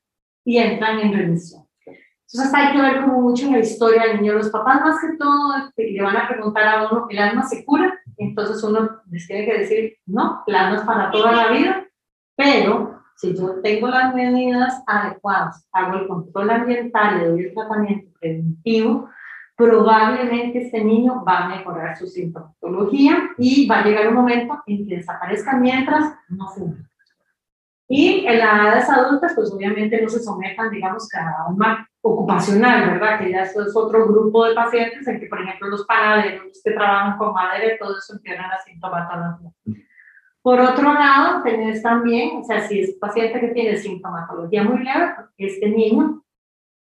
y 0.45 0.59
entran 0.59 0.99
en 0.99 1.13
remisión. 1.13 1.68
Entonces 2.31 2.53
hay 2.53 2.73
que 2.73 2.81
ver 2.81 3.01
como 3.01 3.21
mucho 3.21 3.49
la 3.49 3.59
historia 3.59 4.03
del 4.03 4.21
niño. 4.21 4.33
Los 4.33 4.49
papás 4.49 4.81
más 4.81 5.01
que 5.01 5.17
todo 5.17 5.53
le 5.75 6.01
van 6.01 6.15
a 6.15 6.27
preguntar 6.27 6.67
a 6.67 6.87
uno, 6.87 7.07
¿el 7.09 7.17
alma 7.17 7.43
se 7.43 7.65
cura? 7.65 7.99
Entonces 8.17 8.63
uno 8.63 9.01
les 9.09 9.25
tiene 9.25 9.45
que 9.45 9.57
decir, 9.59 9.97
no, 10.05 10.43
el 10.45 10.55
alma 10.55 10.75
es 10.77 10.83
para 10.83 11.09
toda 11.09 11.31
la 11.31 11.51
vida, 11.51 11.87
pero 12.35 13.01
si 13.15 13.35
yo 13.35 13.61
tengo 13.61 13.87
las 13.87 14.13
medidas 14.13 14.83
adecuadas, 14.85 15.67
hago 15.71 15.97
el 15.97 16.07
control 16.07 16.51
ambiental 16.51 17.21
y 17.21 17.25
doy 17.25 17.43
el 17.45 17.53
tratamiento 17.53 18.11
preventivo, 18.19 19.09
probablemente 19.55 20.65
este 20.65 20.83
niño 20.83 21.23
va 21.25 21.39
a 21.39 21.49
mejorar 21.49 21.97
su 21.97 22.05
sintomatología 22.05 23.31
y 23.39 23.67
va 23.67 23.79
a 23.79 23.85
llegar 23.85 24.07
un 24.07 24.13
momento 24.13 24.61
en 24.67 24.87
que 24.87 24.97
desaparezca 24.97 25.57
mientras 25.57 26.13
no 26.29 26.47
fuma. 26.49 26.89
Y 27.87 28.25
en 28.27 28.37
las 28.37 28.53
edades 28.53 28.89
adultas, 28.89 29.33
pues 29.35 29.51
obviamente 29.51 29.99
no 29.99 30.07
se 30.07 30.19
sometan, 30.19 30.69
digamos, 30.69 31.09
a 31.15 31.49
una 31.49 31.88
ocupacional, 32.01 32.91
¿verdad? 32.91 33.19
Que 33.19 33.31
ya 33.31 33.43
eso 33.43 33.61
es 33.61 33.75
otro 33.75 34.07
grupo 34.07 34.45
de 34.45 34.55
pacientes 34.55 35.07
en 35.07 35.19
que, 35.19 35.27
por 35.27 35.41
ejemplo, 35.41 35.69
los 35.69 35.85
panaderos, 35.85 36.61
que 36.63 36.71
trabajan 36.71 37.17
con 37.17 37.33
madera, 37.33 37.77
todo 37.79 37.97
eso 37.97 38.13
empeoran 38.13 38.49
la 38.49 38.59
sintomatología. 38.59 39.51
Por 40.41 40.59
otro 40.61 40.93
lado, 40.93 41.43
tenés 41.43 41.83
también, 41.83 42.37
o 42.37 42.43
sea, 42.43 42.61
si 42.61 42.79
es 42.79 42.95
paciente 42.95 43.39
que 43.39 43.49
tiene 43.49 43.77
sintomatología 43.77 44.63
muy 44.63 44.83
leve, 44.83 45.13
este 45.37 45.69
niño 45.69 46.23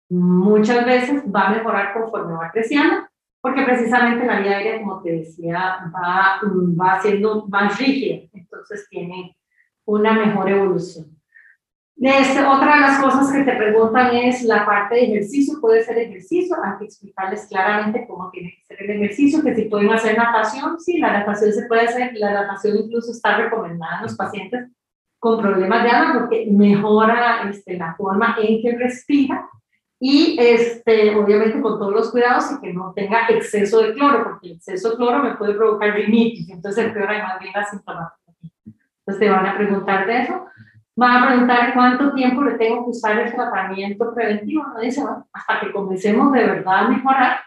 muchas 0.08 0.86
veces 0.86 1.24
va 1.24 1.48
a 1.48 1.50
mejorar 1.50 1.92
conforme 1.92 2.34
va 2.34 2.50
creciendo, 2.52 3.06
porque 3.40 3.62
precisamente 3.62 4.26
la 4.26 4.40
vía 4.40 4.56
aérea, 4.58 4.80
como 4.80 5.02
te 5.02 5.12
decía, 5.12 5.90
va, 5.94 6.40
va 6.44 7.00
siendo 7.00 7.46
más 7.48 7.78
rígida, 7.78 8.28
entonces 8.32 8.86
tiene 8.88 9.36
una 9.84 10.12
mejor 10.12 10.48
evolución. 10.48 11.19
Este, 12.02 12.42
otra 12.42 12.76
de 12.76 12.80
las 12.80 12.98
cosas 12.98 13.30
que 13.30 13.42
te 13.42 13.52
preguntan 13.56 14.14
es 14.16 14.42
la 14.44 14.64
parte 14.64 14.94
de 14.94 15.04
ejercicio, 15.04 15.60
puede 15.60 15.82
ser 15.82 15.98
ejercicio, 15.98 16.56
hay 16.64 16.78
que 16.78 16.84
explicarles 16.86 17.46
claramente 17.46 18.06
cómo 18.08 18.30
tiene 18.30 18.54
que 18.56 18.64
ser 18.64 18.82
el 18.82 19.02
ejercicio, 19.02 19.42
que 19.42 19.54
si 19.54 19.64
pueden 19.66 19.90
hacer 19.90 20.16
natación, 20.16 20.80
sí, 20.80 20.96
la 20.96 21.12
natación 21.12 21.52
se 21.52 21.66
puede 21.66 21.82
hacer, 21.82 22.12
la 22.14 22.32
natación 22.32 22.78
incluso 22.78 23.12
está 23.12 23.36
recomendada 23.36 23.98
en 23.98 24.02
los 24.04 24.16
pacientes 24.16 24.70
con 25.18 25.42
problemas 25.42 25.82
de 25.82 25.90
alma 25.90 26.20
porque 26.20 26.48
mejora 26.50 27.50
este, 27.50 27.76
la 27.76 27.94
forma 27.94 28.34
en 28.42 28.62
que 28.62 28.78
respira 28.78 29.46
y 30.00 30.38
este, 30.40 31.14
obviamente 31.14 31.60
con 31.60 31.78
todos 31.78 31.92
los 31.92 32.10
cuidados 32.10 32.50
y 32.50 32.60
que 32.62 32.72
no 32.72 32.94
tenga 32.94 33.28
exceso 33.28 33.82
de 33.82 33.92
cloro, 33.92 34.24
porque 34.24 34.46
el 34.46 34.52
exceso 34.54 34.92
de 34.92 34.96
cloro 34.96 35.22
me 35.22 35.34
puede 35.34 35.52
provocar 35.52 35.94
rinitis, 35.94 36.48
entonces 36.48 36.86
empeora 36.86 37.22
más 37.22 37.38
bien 37.40 37.52
la 37.54 37.66
sintomatología. 37.66 38.50
Entonces 38.64 39.18
te 39.18 39.28
van 39.28 39.44
a 39.44 39.58
preguntar 39.58 40.06
de 40.06 40.22
eso. 40.22 40.46
Van 40.96 41.22
a 41.22 41.26
preguntar 41.28 41.72
cuánto 41.74 42.12
tiempo 42.12 42.42
le 42.42 42.58
tengo 42.58 42.84
que 42.84 42.90
usar 42.90 43.18
el 43.18 43.32
tratamiento 43.32 44.14
preventivo. 44.14 44.64
No 44.66 44.80
dice, 44.80 45.00
bueno, 45.00 45.26
hasta 45.32 45.60
que 45.60 45.72
comencemos 45.72 46.32
de 46.32 46.44
verdad 46.44 46.86
a 46.86 46.88
mejorar. 46.88 47.40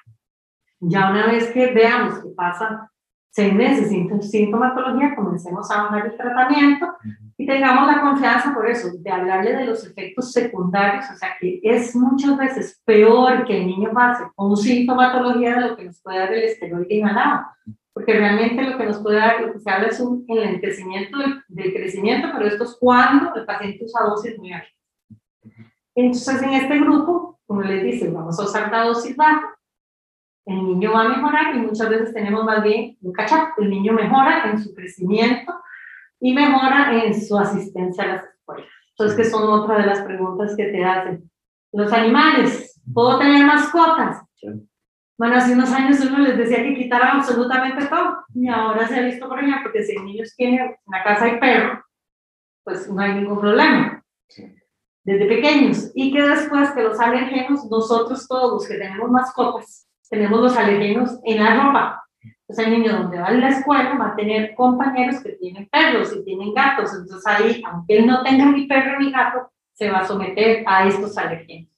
Ya 0.79 1.11
una 1.11 1.27
vez 1.27 1.51
que 1.51 1.71
veamos 1.71 2.19
que 2.19 2.29
pasa 2.29 2.89
seis 3.29 3.53
meses 3.53 3.89
sin 3.89 4.21
sintomatología, 4.21 5.15
comencemos 5.15 5.69
a 5.71 5.83
bajar 5.83 6.05
el 6.07 6.17
tratamiento 6.17 6.87
y 7.37 7.47
tengamos 7.47 7.87
la 7.87 8.01
confianza 8.01 8.53
por 8.53 8.69
eso, 8.69 8.89
de 8.93 9.11
hablarle 9.11 9.55
de 9.55 9.65
los 9.65 9.85
efectos 9.85 10.31
secundarios, 10.31 11.05
o 11.11 11.15
sea 11.15 11.29
que 11.39 11.59
es 11.63 11.95
muchas 11.95 12.37
veces 12.37 12.81
peor 12.85 13.43
que 13.45 13.59
el 13.59 13.67
niño 13.67 13.91
pase 13.91 14.23
con 14.35 14.55
sintomatología 14.55 15.55
de 15.55 15.61
lo 15.61 15.75
que 15.75 15.85
nos 15.85 15.99
puede 16.01 16.19
dar 16.19 16.33
el 16.33 16.43
esteroide 16.43 16.95
inhalado 16.95 17.45
porque 17.93 18.13
realmente 18.13 18.63
lo 18.63 18.77
que 18.77 18.85
nos 18.85 18.99
puede 18.99 19.17
dar, 19.17 19.41
lo 19.41 19.53
que 19.53 19.59
se 19.59 19.69
habla 19.69 19.87
es 19.87 19.99
un 19.99 20.25
enlentecimiento 20.27 21.17
del, 21.47 21.73
crecimiento, 21.73 22.29
pero 22.33 22.47
esto 22.47 22.63
es 22.63 22.75
cuando 22.79 23.35
el 23.35 23.45
paciente 23.45 23.85
usa 23.85 24.03
dosis 24.03 24.37
muy 24.39 24.51
altas. 24.51 24.73
Entonces, 25.95 26.41
en 26.41 26.53
este 26.53 26.79
grupo, 26.79 27.39
como 27.45 27.61
les 27.61 27.83
dice, 27.83 28.09
vamos 28.09 28.39
a 28.39 28.43
usar 28.43 28.71
la 28.71 28.85
dosis 28.85 29.15
baja, 29.15 29.55
el 30.45 30.65
niño 30.65 30.91
va 30.91 31.03
a 31.03 31.09
mejorar 31.09 31.55
y 31.55 31.59
muchas 31.59 31.87
veces 31.87 32.13
tenemos 32.13 32.43
más 32.43 32.63
bien 32.63 32.97
un 33.01 33.13
cachap, 33.13 33.57
el 33.59 33.69
niño 33.69 33.93
mejora 33.93 34.49
en 34.49 34.59
su 34.59 34.73
crecimiento 34.73 35.53
y 36.19 36.33
mejora 36.33 37.03
en 37.03 37.13
su 37.19 37.37
asistencia 37.37 38.03
a 38.03 38.07
las 38.07 38.25
escuelas. 38.25 38.67
Entonces, 38.89 39.17
que 39.17 39.29
son 39.31 39.47
otra 39.47 39.77
de 39.77 39.85
las 39.85 40.01
preguntas 40.01 40.55
que 40.55 40.65
te 40.65 40.83
hacen. 40.83 41.29
Los 41.71 41.93
animales, 41.93 42.79
¿puedo 42.91 43.19
tener 43.19 43.45
mascotas? 43.45 44.23
Bueno, 45.23 45.37
hace 45.37 45.53
unos 45.53 45.71
años 45.71 46.01
uno 46.01 46.17
les 46.17 46.37
decía 46.37 46.61
que 46.61 46.75
quitaran 46.75 47.15
absolutamente 47.15 47.85
todo. 47.85 48.25
Y 48.35 48.49
ahora 48.49 48.85
se 48.85 48.99
ha 48.99 49.03
visto, 49.03 49.29
por 49.29 49.39
ejemplo, 49.41 49.71
que 49.71 49.81
si 49.81 49.95
el 49.95 50.03
niño 50.03 50.25
tiene 50.35 50.77
una 50.85 51.01
casa 51.01 51.29
y 51.29 51.39
perro, 51.39 51.81
pues 52.61 52.91
no 52.91 53.01
hay 53.01 53.13
ningún 53.13 53.39
problema. 53.39 54.03
Desde 55.05 55.25
pequeños. 55.25 55.93
Y 55.95 56.11
que 56.11 56.21
después 56.21 56.71
que 56.71 56.83
los 56.83 56.99
alergenos, 56.99 57.63
nosotros 57.71 58.27
todos 58.27 58.51
los 58.51 58.67
que 58.67 58.75
tenemos 58.77 59.09
mascotas, 59.09 59.87
tenemos 60.09 60.41
los 60.41 60.57
alergenos 60.57 61.17
en 61.23 61.41
la 61.41 61.63
ropa. 61.63 62.03
O 62.45 62.53
sea, 62.53 62.65
el 62.65 62.71
niño 62.71 62.91
donde 62.91 63.17
va 63.17 63.27
a 63.27 63.31
la 63.31 63.47
escuela 63.47 63.95
va 63.95 64.07
a 64.07 64.15
tener 64.17 64.53
compañeros 64.55 65.23
que 65.23 65.37
tienen 65.39 65.69
perros 65.69 66.13
y 66.17 66.25
tienen 66.25 66.53
gatos. 66.53 66.91
Entonces 66.93 67.25
ahí, 67.25 67.63
aunque 67.65 67.99
él 67.99 68.07
no 68.07 68.23
tenga 68.23 68.47
ni 68.47 68.67
perro 68.67 68.99
ni 68.99 69.09
gato, 69.09 69.53
se 69.71 69.89
va 69.89 69.99
a 69.99 70.05
someter 70.05 70.65
a 70.67 70.85
estos 70.85 71.17
alergenos. 71.17 71.72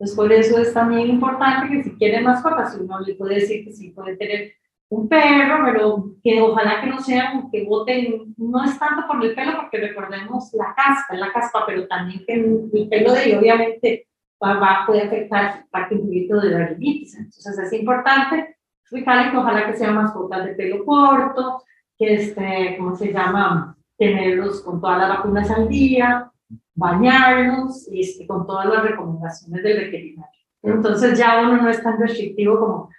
Entonces, 0.00 0.16
por 0.16 0.32
eso 0.32 0.58
es 0.58 0.72
también 0.72 1.08
importante 1.08 1.68
que 1.68 1.84
si 1.84 1.94
quiere 1.96 2.22
mascotas, 2.22 2.74
uno 2.80 3.00
le 3.00 3.16
puede 3.16 3.34
decir 3.34 3.66
que 3.66 3.72
sí 3.72 3.90
puede 3.90 4.16
tener 4.16 4.54
un 4.88 5.06
perro, 5.06 5.62
pero 5.62 6.04
que 6.24 6.40
ojalá 6.40 6.80
que 6.80 6.86
no 6.86 7.00
sean 7.00 7.50
que 7.50 7.66
boten, 7.66 8.34
no 8.38 8.64
es 8.64 8.78
tanto 8.78 9.06
por 9.06 9.22
el 9.22 9.34
pelo, 9.34 9.56
porque 9.56 9.76
recordemos 9.76 10.54
la 10.54 10.74
caspa, 10.74 11.16
la 11.16 11.30
caspa, 11.30 11.64
pero 11.66 11.86
también 11.86 12.24
que 12.26 12.32
el 12.32 12.88
pelo 12.88 13.12
de 13.12 13.26
ellos 13.26 13.40
obviamente 13.40 14.08
va, 14.42 14.54
va, 14.54 14.84
puede 14.86 15.02
afectar 15.02 15.66
parte 15.70 15.94
un 15.94 16.06
poquito 16.06 16.40
de 16.40 16.48
la 16.48 16.66
rinitis. 16.68 17.18
Entonces 17.18 17.58
es 17.58 17.72
importante 17.74 18.56
explicarle 18.80 19.30
que 19.30 19.36
ojalá 19.36 19.66
que 19.66 19.76
sean 19.76 19.96
mascotas 19.96 20.46
de 20.46 20.54
pelo 20.54 20.82
corto, 20.82 21.62
que 21.98 22.14
este, 22.14 22.76
¿cómo 22.78 22.96
se 22.96 23.12
llama? 23.12 23.76
Tenerlos 23.98 24.62
con 24.62 24.80
todas 24.80 24.96
las 24.96 25.10
vacunas 25.10 25.50
al 25.50 25.68
día, 25.68 26.32
bañarnos 26.74 27.88
este, 27.92 28.26
con 28.26 28.46
todas 28.46 28.66
las 28.66 28.82
recomendaciones 28.82 29.62
del 29.62 29.78
veterinario. 29.78 30.40
Entonces 30.62 31.18
ya 31.18 31.42
uno 31.42 31.56
no 31.62 31.68
es 31.68 31.82
tan 31.82 31.98
restrictivo 31.98 32.58
como 32.58 32.90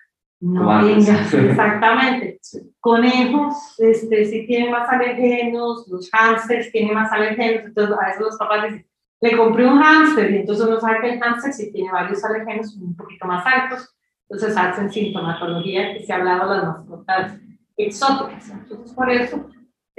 no 0.41 0.84
vengas, 0.84 1.34
exactamente. 1.34 2.39
Conejos, 2.80 3.80
este, 3.80 4.26
si 4.26 4.47
tienen 4.47 4.72
más 4.72 4.89
alergenos, 4.89 5.88
los 5.88 6.10
hámsters 6.12 6.72
tienen 6.72 6.95
más 6.95 7.12
alergenos, 7.12 7.66
entonces 7.66 7.95
a 7.95 8.06
veces 8.08 8.22
los 8.22 8.38
papás 8.38 8.64
dicen, 8.64 8.88
le 9.22 9.38
compré 9.38 9.68
un 9.68 9.80
hámster 9.80 10.32
y 10.32 10.38
entonces 10.38 10.66
uno 10.66 10.80
sabe 10.80 11.02
que 11.02 11.14
el 11.14 11.20
hámster 11.20 11.54
si 11.54 11.72
tiene 11.72 11.91
varios 11.91 12.24
alergenos 12.24 12.76
un 12.76 12.95
poquito 12.95 13.28
más 13.28 13.45
altos, 13.45 13.95
entonces 14.28 14.58
hacen 14.58 14.91
sintomatología 14.91 15.93
que 15.93 16.04
se 16.04 16.12
ha 16.12 16.16
hablado 16.16 16.52
de 16.52 16.58
las 16.58 16.68
mascotas 16.80 17.39
exóticas. 17.78 18.49
Entonces 18.49 18.93
por 18.95 19.12
eso 19.12 19.47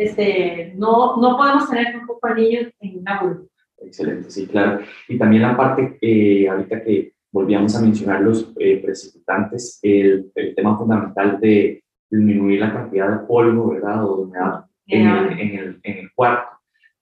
este, 0.04 0.72
no, 0.76 1.16
no 1.16 1.36
podemos 1.36 1.68
tener 1.68 1.98
un 1.98 2.06
poco 2.06 2.28
de 2.28 2.34
niños 2.34 2.72
en 2.80 2.98
una 2.98 3.22
burbuja. 3.22 3.48
Excelente, 3.78 4.30
sí, 4.30 4.46
claro. 4.46 4.80
Y 5.08 5.18
también 5.18 5.42
la 5.42 5.56
parte, 5.56 5.98
eh, 6.00 6.48
ahorita 6.48 6.82
que 6.82 7.14
volvíamos 7.32 7.74
a 7.76 7.82
mencionar 7.82 8.20
los 8.20 8.52
eh, 8.58 8.80
precipitantes, 8.82 9.78
el, 9.82 10.30
el, 10.34 10.54
tema 10.54 10.78
fundamental 10.78 11.40
de 11.40 11.82
disminuir 12.10 12.60
la 12.60 12.72
cantidad 12.72 13.10
de 13.10 13.26
polvo, 13.26 13.70
¿verdad? 13.70 14.04
O 14.04 14.22
humedad 14.22 14.66
en, 14.86 15.08
el, 15.08 15.40
en, 15.40 15.58
el, 15.58 15.80
en 15.82 15.98
el 15.98 16.12
cuarto. 16.14 16.52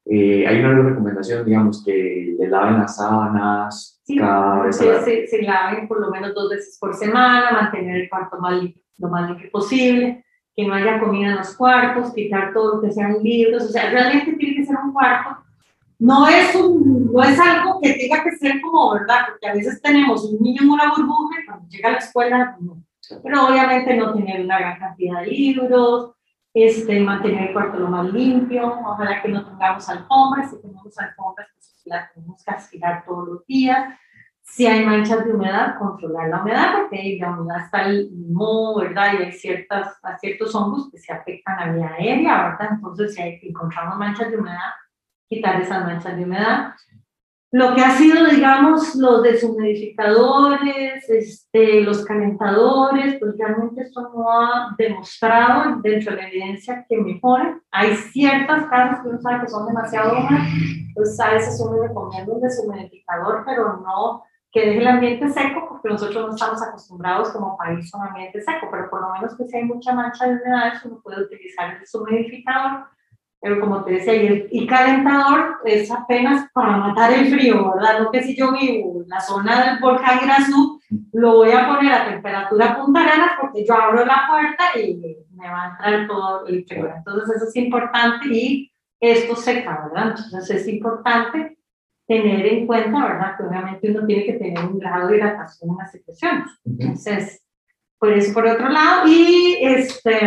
Eh, 0.06 0.46
hay 0.46 0.58
una 0.60 0.82
recomendación, 0.82 1.44
digamos, 1.44 1.84
que 1.84 2.34
le 2.38 2.48
laven 2.48 2.78
las 2.78 2.96
sábanas 2.96 4.00
sí, 4.04 4.16
cada 4.16 4.62
vez. 4.62 4.76
Se, 4.76 5.26
se, 5.26 5.42
laven 5.42 5.86
por 5.86 6.00
lo 6.00 6.10
menos 6.10 6.34
dos 6.34 6.50
veces 6.50 6.78
por 6.80 6.94
semana, 6.94 7.52
mantener 7.52 8.02
el 8.02 8.08
cuarto 8.08 8.38
más 8.38 8.62
lo 8.98 9.08
más 9.08 9.30
limpio 9.30 9.50
posible, 9.50 10.24
que 10.56 10.66
no 10.66 10.74
haya 10.74 11.00
comida 11.00 11.30
en 11.30 11.36
los 11.36 11.56
cuartos, 11.56 12.12
quitar 12.12 12.52
todo 12.52 12.76
lo 12.76 12.82
que 12.82 12.92
sean 12.92 13.22
libros, 13.22 13.64
o 13.64 13.68
sea, 13.68 13.90
realmente 13.90 14.32
tiene 14.32 14.56
que 14.56 14.64
ser 14.64 14.76
un 14.76 14.92
cuarto 14.92 15.36
no 16.00 16.26
es, 16.26 16.54
un, 16.54 17.12
no 17.12 17.22
es 17.22 17.38
algo 17.38 17.78
que 17.80 17.92
tenga 17.92 18.24
que 18.24 18.32
ser 18.32 18.60
como, 18.62 18.94
¿verdad? 18.94 19.26
Porque 19.28 19.46
a 19.46 19.52
veces 19.52 19.82
tenemos 19.82 20.24
un 20.24 20.40
niño 20.40 20.62
en 20.62 20.70
una 20.70 20.90
burbuja 20.90 21.40
y 21.40 21.46
cuando 21.46 21.68
llega 21.68 21.90
a 21.90 21.92
la 21.92 21.98
escuela, 21.98 22.56
no. 22.58 22.82
Pero 23.22 23.48
obviamente 23.48 23.96
no 23.96 24.14
tener 24.14 24.40
una 24.40 24.58
gran 24.58 24.78
cantidad 24.78 25.20
de 25.20 25.26
libros, 25.26 26.12
este, 26.54 27.00
mantener 27.00 27.48
el 27.48 27.52
cuarto 27.52 27.78
lo 27.78 27.88
más 27.88 28.10
limpio, 28.12 28.80
ojalá 28.82 29.20
que 29.20 29.28
no 29.28 29.44
tengamos 29.44 29.88
alfombras, 29.90 30.50
si 30.50 30.62
tenemos 30.62 30.98
alfombras, 30.98 31.48
pues 31.54 31.82
las 31.84 32.12
tenemos 32.14 32.42
que 32.42 32.50
aspirar 32.50 33.04
todos 33.04 33.28
los 33.28 33.46
días. 33.46 33.94
Si 34.50 34.66
hay 34.66 34.84
manchas 34.84 35.24
de 35.24 35.32
humedad, 35.32 35.78
controlar 35.78 36.28
la 36.28 36.42
humedad, 36.42 36.72
porque 36.80 37.16
la 37.20 37.30
humedad 37.30 37.64
está 37.64 37.86
el 37.86 38.10
moho, 38.30 38.80
¿verdad? 38.80 39.12
Y 39.14 39.22
hay 39.22 39.32
ciertas, 39.32 39.96
ciertos 40.20 40.52
hongos 40.56 40.90
que 40.90 40.98
se 40.98 41.12
afectan 41.12 41.58
a 41.58 41.66
la 41.66 41.72
vía 41.72 41.94
aérea, 41.96 42.50
¿verdad? 42.50 42.68
Entonces, 42.72 43.14
si 43.14 43.22
hay, 43.22 43.38
encontramos 43.42 43.96
manchas 43.96 44.28
de 44.28 44.38
humedad, 44.38 44.72
quitar 45.28 45.60
esas 45.60 45.84
manchas 45.84 46.16
de 46.16 46.24
humedad. 46.24 46.74
lo 47.52 47.74
que 47.74 47.82
ha 47.82 47.90
sido, 47.92 48.26
digamos, 48.26 48.94
los 48.96 49.22
deshumidificadores, 49.22 51.08
este, 51.08 51.82
los 51.82 52.04
calentadores, 52.04 53.18
pues 53.20 53.36
realmente 53.38 53.82
esto 53.82 54.02
no 54.14 54.30
ha 54.30 54.74
demostrado 54.76 55.80
dentro 55.80 56.14
de 56.14 56.22
la 56.22 56.28
evidencia 56.28 56.84
que 56.88 56.96
mejoren. 56.96 57.60
Hay 57.70 57.94
ciertas 57.94 58.66
casas 58.66 59.02
que 59.02 59.08
uno 59.08 59.20
sabe 59.20 59.42
que 59.42 59.48
son 59.48 59.66
demasiado 59.66 60.12
húmedas, 60.12 60.48
pues 60.94 61.20
a 61.20 61.34
veces 61.34 61.60
uno 61.64 61.82
recomienda 61.82 62.32
un 62.32 62.40
deshumidificador, 62.40 63.44
pero 63.44 63.80
no 63.84 64.24
que 64.52 64.66
deje 64.66 64.78
el 64.80 64.88
ambiente 64.88 65.28
seco, 65.28 65.66
porque 65.68 65.88
nosotros 65.88 66.26
no 66.26 66.34
estamos 66.34 66.62
acostumbrados 66.62 67.30
como 67.30 67.56
país 67.56 67.92
a 67.94 67.98
un 67.98 68.08
ambiente 68.08 68.40
seco, 68.40 68.68
pero 68.70 68.90
por 68.90 69.00
lo 69.00 69.12
menos 69.12 69.36
que 69.36 69.46
si 69.46 69.56
hay 69.56 69.64
mucha 69.64 69.94
mancha 69.94 70.26
de 70.26 70.34
humedad, 70.34 70.72
uno 70.84 71.00
puede 71.02 71.22
utilizar 71.22 71.74
el 71.74 71.80
deshumidificador 71.80 72.86
pero 73.40 73.58
como 73.58 73.82
te 73.84 73.92
decía, 73.92 74.14
y, 74.14 74.26
el, 74.52 74.66
calentador 74.68 75.60
es 75.64 75.90
apenas 75.90 76.50
para 76.52 76.76
matar 76.76 77.10
el 77.12 77.30
frío, 77.30 77.72
¿verdad? 77.74 78.00
No 78.00 78.10
que 78.10 78.22
si 78.22 78.36
yo 78.36 78.52
vivo 78.52 79.02
en 79.02 79.08
la 79.08 79.20
zona 79.20 79.64
del 79.64 79.78
volcán 79.80 80.22
Irazú, 80.22 80.78
lo 81.12 81.36
voy 81.36 81.52
a 81.52 81.66
poner 81.66 81.92
a 81.92 82.08
temperatura 82.10 82.76
punta 82.76 83.00
porque 83.40 83.64
yo 83.64 83.74
abro 83.74 84.04
la 84.04 84.26
puerta 84.28 84.78
y 84.78 85.16
me 85.32 85.50
va 85.50 85.62
a 85.62 85.70
entrar 85.70 86.06
todo 86.06 86.46
el 86.46 86.66
frío. 86.66 86.92
Entonces 86.94 87.36
eso 87.36 87.46
es 87.46 87.56
importante 87.56 88.28
y 88.28 88.72
esto 89.00 89.34
seca, 89.34 89.88
¿verdad? 89.88 90.14
Entonces 90.18 90.50
es 90.50 90.68
importante 90.68 91.56
tener 92.10 92.44
en 92.44 92.66
cuenta, 92.66 93.04
¿verdad? 93.04 93.36
Que 93.36 93.44
obviamente 93.44 93.88
uno 93.88 94.04
tiene 94.04 94.24
que 94.24 94.32
tener 94.32 94.64
un 94.66 94.80
grado 94.80 95.06
de 95.06 95.16
hidratación 95.16 95.70
en 95.70 95.76
las 95.76 95.92
secreciones. 95.92 96.50
Entonces, 96.64 97.46
por 98.00 98.12
eso 98.12 98.34
por 98.34 98.48
otro 98.48 98.68
lado. 98.68 99.06
Y 99.06 99.58
este, 99.60 100.18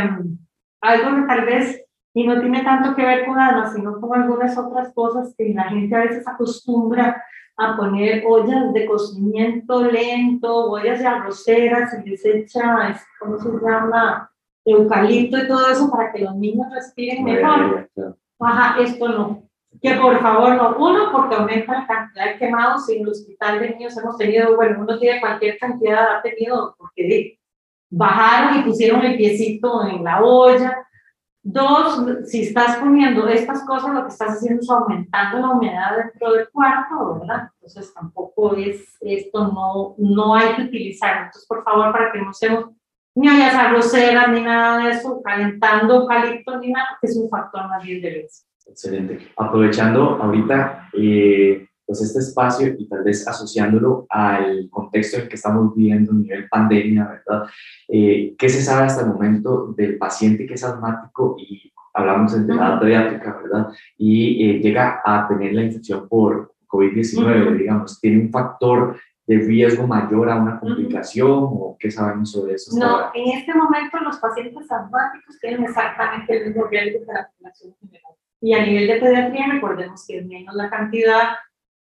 algo 0.80 1.16
que 1.16 1.28
tal 1.28 1.46
vez 1.46 1.86
y 2.14 2.26
no 2.26 2.40
tiene 2.40 2.64
tanto 2.64 2.96
que 2.96 3.06
ver 3.06 3.26
con 3.26 3.36
nada, 3.36 3.70
sino 3.74 4.00
con 4.00 4.18
algunas 4.18 4.58
otras 4.58 4.94
cosas 4.94 5.36
que 5.38 5.54
la 5.54 5.66
gente 5.66 5.94
a 5.94 6.06
veces 6.06 6.26
acostumbra 6.26 7.22
a 7.58 7.76
poner 7.76 8.24
ollas 8.26 8.72
de 8.72 8.86
cocimiento 8.86 9.84
lento, 9.84 10.72
ollas 10.72 11.00
de 11.00 11.08
arroceras 11.08 11.94
y 12.00 12.10
les 12.12 12.26
echa, 12.26 12.98
¿cómo 13.20 13.38
se 13.38 13.50
llama? 13.62 14.32
Eucalipto 14.64 15.38
y 15.38 15.48
todo 15.50 15.70
eso 15.70 15.92
para 15.92 16.14
que 16.14 16.20
los 16.20 16.36
niños 16.36 16.68
respiren 16.74 17.26
mejor. 17.26 17.90
Ajá, 18.40 18.82
esto 18.82 19.10
no. 19.10 19.44
Que 19.84 19.94
por 19.96 20.20
favor 20.20 20.56
no. 20.56 20.76
Uno, 20.78 21.12
porque 21.12 21.36
aumenta 21.36 21.74
la 21.74 21.86
cantidad 21.86 22.26
de 22.26 22.40
quemados. 22.40 22.90
En 22.90 23.02
el 23.02 23.10
hospital 23.10 23.60
de 23.60 23.70
niños 23.70 23.96
hemos 23.98 24.18
tenido, 24.18 24.56
bueno, 24.56 24.80
uno 24.80 24.98
tiene 24.98 25.20
cualquier 25.20 25.60
cantidad, 25.60 26.18
ha 26.18 26.22
tenido, 26.24 26.74
porque 26.78 27.38
bajaron 27.92 28.60
y 28.60 28.64
pusieron 28.64 29.04
el 29.04 29.18
piecito 29.18 29.86
en 29.86 30.04
la 30.04 30.24
olla 30.24 30.88
Dos, 31.46 32.06
si 32.30 32.44
estás 32.44 32.78
poniendo 32.78 33.28
estas 33.28 33.66
cosas, 33.66 33.94
lo 33.94 34.04
que 34.04 34.14
estás 34.14 34.38
haciendo 34.38 34.62
es 34.62 34.70
aumentando 34.70 35.40
la 35.40 35.50
humedad 35.50 35.98
dentro 35.98 36.32
del 36.32 36.50
cuarto, 36.50 37.20
¿verdad? 37.20 37.50
Entonces 37.56 37.94
tampoco 37.94 38.56
es, 38.56 38.96
esto 39.02 39.48
no, 39.50 39.94
no 39.98 40.36
hay 40.36 40.56
que 40.56 40.62
utilizarlo. 40.62 41.24
Entonces, 41.26 41.46
por 41.46 41.66
favor, 41.66 41.92
para 41.92 42.14
que 42.14 42.22
no 42.22 42.32
seamos 42.32 42.70
ni 43.14 43.28
ollas 43.28 43.54
arroceras, 43.56 44.30
ni 44.30 44.40
nada 44.40 44.86
de 44.86 44.92
eso, 44.92 45.22
calentando 45.22 45.96
eucalipto, 45.96 46.60
ni 46.60 46.72
nada, 46.72 46.98
que 47.02 47.08
es 47.08 47.18
un 47.18 47.30
factor 47.30 47.68
más 47.68 47.84
bien 47.84 48.02
de 48.02 48.10
riesgo. 48.10 48.48
Excelente. 48.68 49.20
Aprovechando 49.38 50.22
ahorita 50.22 50.90
eh, 50.94 51.68
pues 51.86 52.02
este 52.02 52.20
espacio 52.20 52.76
y 52.78 52.88
tal 52.88 53.04
vez 53.04 53.28
asociándolo 53.28 54.06
al 54.10 54.70
contexto 54.70 55.18
en 55.18 55.28
que 55.28 55.36
estamos 55.36 55.76
viviendo 55.76 56.12
a 56.12 56.16
nivel 56.16 56.48
pandemia, 56.50 57.08
¿verdad? 57.08 57.50
Eh, 57.88 58.36
¿Qué 58.38 58.50
se 58.50 58.62
sabe 58.62 58.88
hasta 58.88 59.04
el 59.04 59.10
momento 59.10 59.74
del 59.78 59.98
paciente 59.98 60.46
que 60.46 60.54
es 60.54 60.64
asmático 60.64 61.36
y 61.38 61.72
hablamos 61.94 62.34
de 62.34 62.54
edad 62.54 62.80
pediátrica, 62.80 63.40
¿verdad? 63.42 63.68
Y 63.98 64.50
eh, 64.50 64.60
llega 64.60 65.02
a 65.06 65.28
tener 65.28 65.54
la 65.54 65.64
infección 65.64 66.08
por 66.08 66.54
COVID-19, 66.68 67.58
digamos, 67.58 68.00
¿tiene 68.00 68.22
un 68.22 68.32
factor 68.32 68.98
de 69.26 69.38
riesgo 69.38 69.88
mayor 69.88 70.30
a 70.30 70.36
una 70.36 70.60
complicación 70.60 71.30
o 71.32 71.78
qué 71.80 71.92
sabemos 71.92 72.32
sobre 72.32 72.56
eso? 72.56 72.78
No, 72.78 73.12
en 73.14 73.38
este 73.38 73.54
momento 73.54 74.00
los 74.00 74.18
pacientes 74.18 74.70
asmáticos 74.70 75.40
tienen 75.40 75.64
exactamente 75.64 76.38
el 76.38 76.48
mismo 76.48 76.66
riesgo 76.66 77.06
que 77.06 77.14
la 77.14 77.30
población 77.38 77.76
general. 77.80 78.14
Y 78.44 78.54
a 78.54 78.66
nivel 78.66 78.88
de 78.88 78.96
pediatría, 78.98 79.54
recordemos 79.54 80.06
que 80.06 80.18
es 80.18 80.26
menos 80.26 80.54
la 80.54 80.70
cantidad 80.70 81.38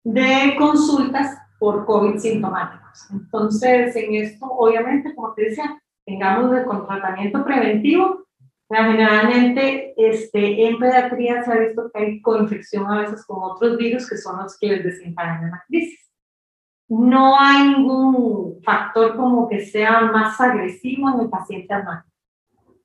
de 0.06 0.56
consultas 0.58 1.38
por 1.60 1.86
COVID 1.86 2.20
sintomáticos. 2.20 3.06
Entonces, 3.12 3.94
en 3.98 4.16
esto, 4.16 4.46
obviamente, 4.46 5.14
como 5.14 5.34
te 5.34 5.50
decía, 5.50 5.78
tengamos 6.06 6.56
el 6.56 6.64
tratamiento 6.64 7.44
preventivo. 7.44 8.24
Generalmente, 8.70 9.94
este, 9.98 10.70
en 10.70 10.80
pediatría 10.80 11.44
se 11.44 11.52
ha 11.52 11.60
visto 11.60 11.92
que 11.94 12.02
hay 12.02 12.22
coinfección 12.22 12.90
a 12.90 13.02
veces 13.02 13.26
con 13.26 13.40
otros 13.42 13.78
virus 13.78 14.10
que 14.10 14.16
son 14.16 14.42
los 14.42 14.58
que 14.58 14.68
les 14.68 14.86
desencadenan 14.86 15.52
la 15.52 15.66
crisis. 15.68 16.10
No 16.88 17.38
hay 17.38 17.74
ningún 17.74 18.62
factor 18.64 19.18
como 19.18 19.50
que 19.50 19.66
sea 19.66 20.00
más 20.00 20.40
agresivo 20.40 21.10
en 21.10 21.20
el 21.20 21.30
paciente 21.30 21.74
asmático. 21.74 22.16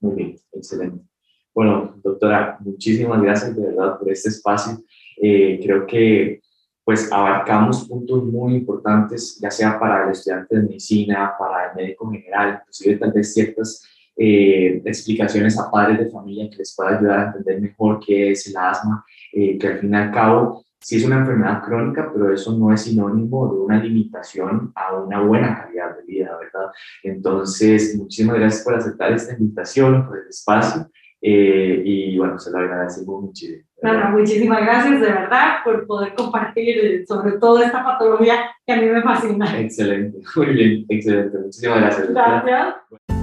Muy 0.01 0.17
bien, 0.17 0.37
excelente. 0.51 1.12
Bueno, 1.55 1.95
doctora, 2.03 2.57
muchísimas 2.61 3.21
gracias 3.21 3.55
de 3.55 3.63
verdad 3.63 3.99
por 3.99 4.11
este 4.11 4.31
espacio. 4.31 4.83
Eh, 5.21 5.61
creo 5.63 5.87
que 5.87 6.41
pues 6.85 7.13
abarcamos 7.13 7.87
puntos 7.87 8.25
muy 8.25 8.55
importantes, 8.55 9.39
ya 9.41 9.51
sea 9.51 9.79
para 9.79 10.05
el 10.05 10.11
estudiante 10.11 10.57
de 10.57 10.63
medicina, 10.63 11.33
para 11.39 11.71
el 11.71 11.77
médico 11.77 12.11
general, 12.11 12.59
inclusive 12.61 12.97
tal 12.97 13.13
vez 13.13 13.33
ciertas 13.33 13.87
eh, 14.17 14.83
explicaciones 14.85 15.59
a 15.59 15.71
padres 15.71 15.99
de 15.99 16.11
familia 16.11 16.51
que 16.51 16.57
les 16.57 16.75
pueda 16.75 16.99
ayudar 16.99 17.19
a 17.19 17.27
entender 17.27 17.61
mejor 17.61 18.01
qué 18.05 18.33
es 18.33 18.47
el 18.49 18.57
asma, 18.57 19.05
eh, 19.33 19.57
que 19.59 19.67
al 19.67 19.79
fin 19.79 19.93
y 19.93 19.97
al 19.97 20.11
cabo 20.11 20.65
sí 20.81 20.97
es 20.97 21.05
una 21.05 21.19
enfermedad 21.19 21.63
crónica, 21.63 22.11
pero 22.13 22.33
eso 22.35 22.57
no 22.59 22.73
es 22.75 22.83
sinónimo 22.83 23.53
de 23.53 23.61
una 23.61 23.83
limitación 23.83 24.73
a 24.75 24.97
una 24.97 25.21
buena 25.21 25.63
calidad 25.63 25.97
de 25.97 26.05
vida, 26.05 26.37
¿verdad? 26.37 26.73
Entonces, 27.05 27.97
muchísimas 27.97 28.37
gracias 28.37 28.65
por 28.65 28.75
aceptar 28.75 29.13
esta 29.13 29.33
invitación, 29.35 30.07
por 30.07 30.19
el 30.19 30.29
espacio. 30.29 30.91
Eh, 31.25 31.83
y 31.85 32.19
bueno, 32.19 32.37
se 32.37 32.51
lo 32.51 32.59
agradecemos 32.59 33.23
muchísimo. 33.23 33.63
Bueno, 33.81 34.11
muchísimas 34.11 34.61
gracias 34.61 35.01
de 35.01 35.07
verdad 35.07 35.57
por 35.65 35.87
poder 35.87 36.15
compartir 36.15 37.05
sobre 37.07 37.39
todo 37.39 37.63
esta 37.63 37.85
patología 37.85 38.51
que 38.67 38.73
a 38.73 38.77
mí 38.81 38.87
me 38.87 39.03
fascina. 39.03 39.61
Excelente, 39.61 40.19
muy 40.37 40.47
bien, 40.47 40.87
excelente. 40.89 41.39
Muchísimas 41.39 41.81
gracias. 41.81 42.09
Gracias. 42.11 43.22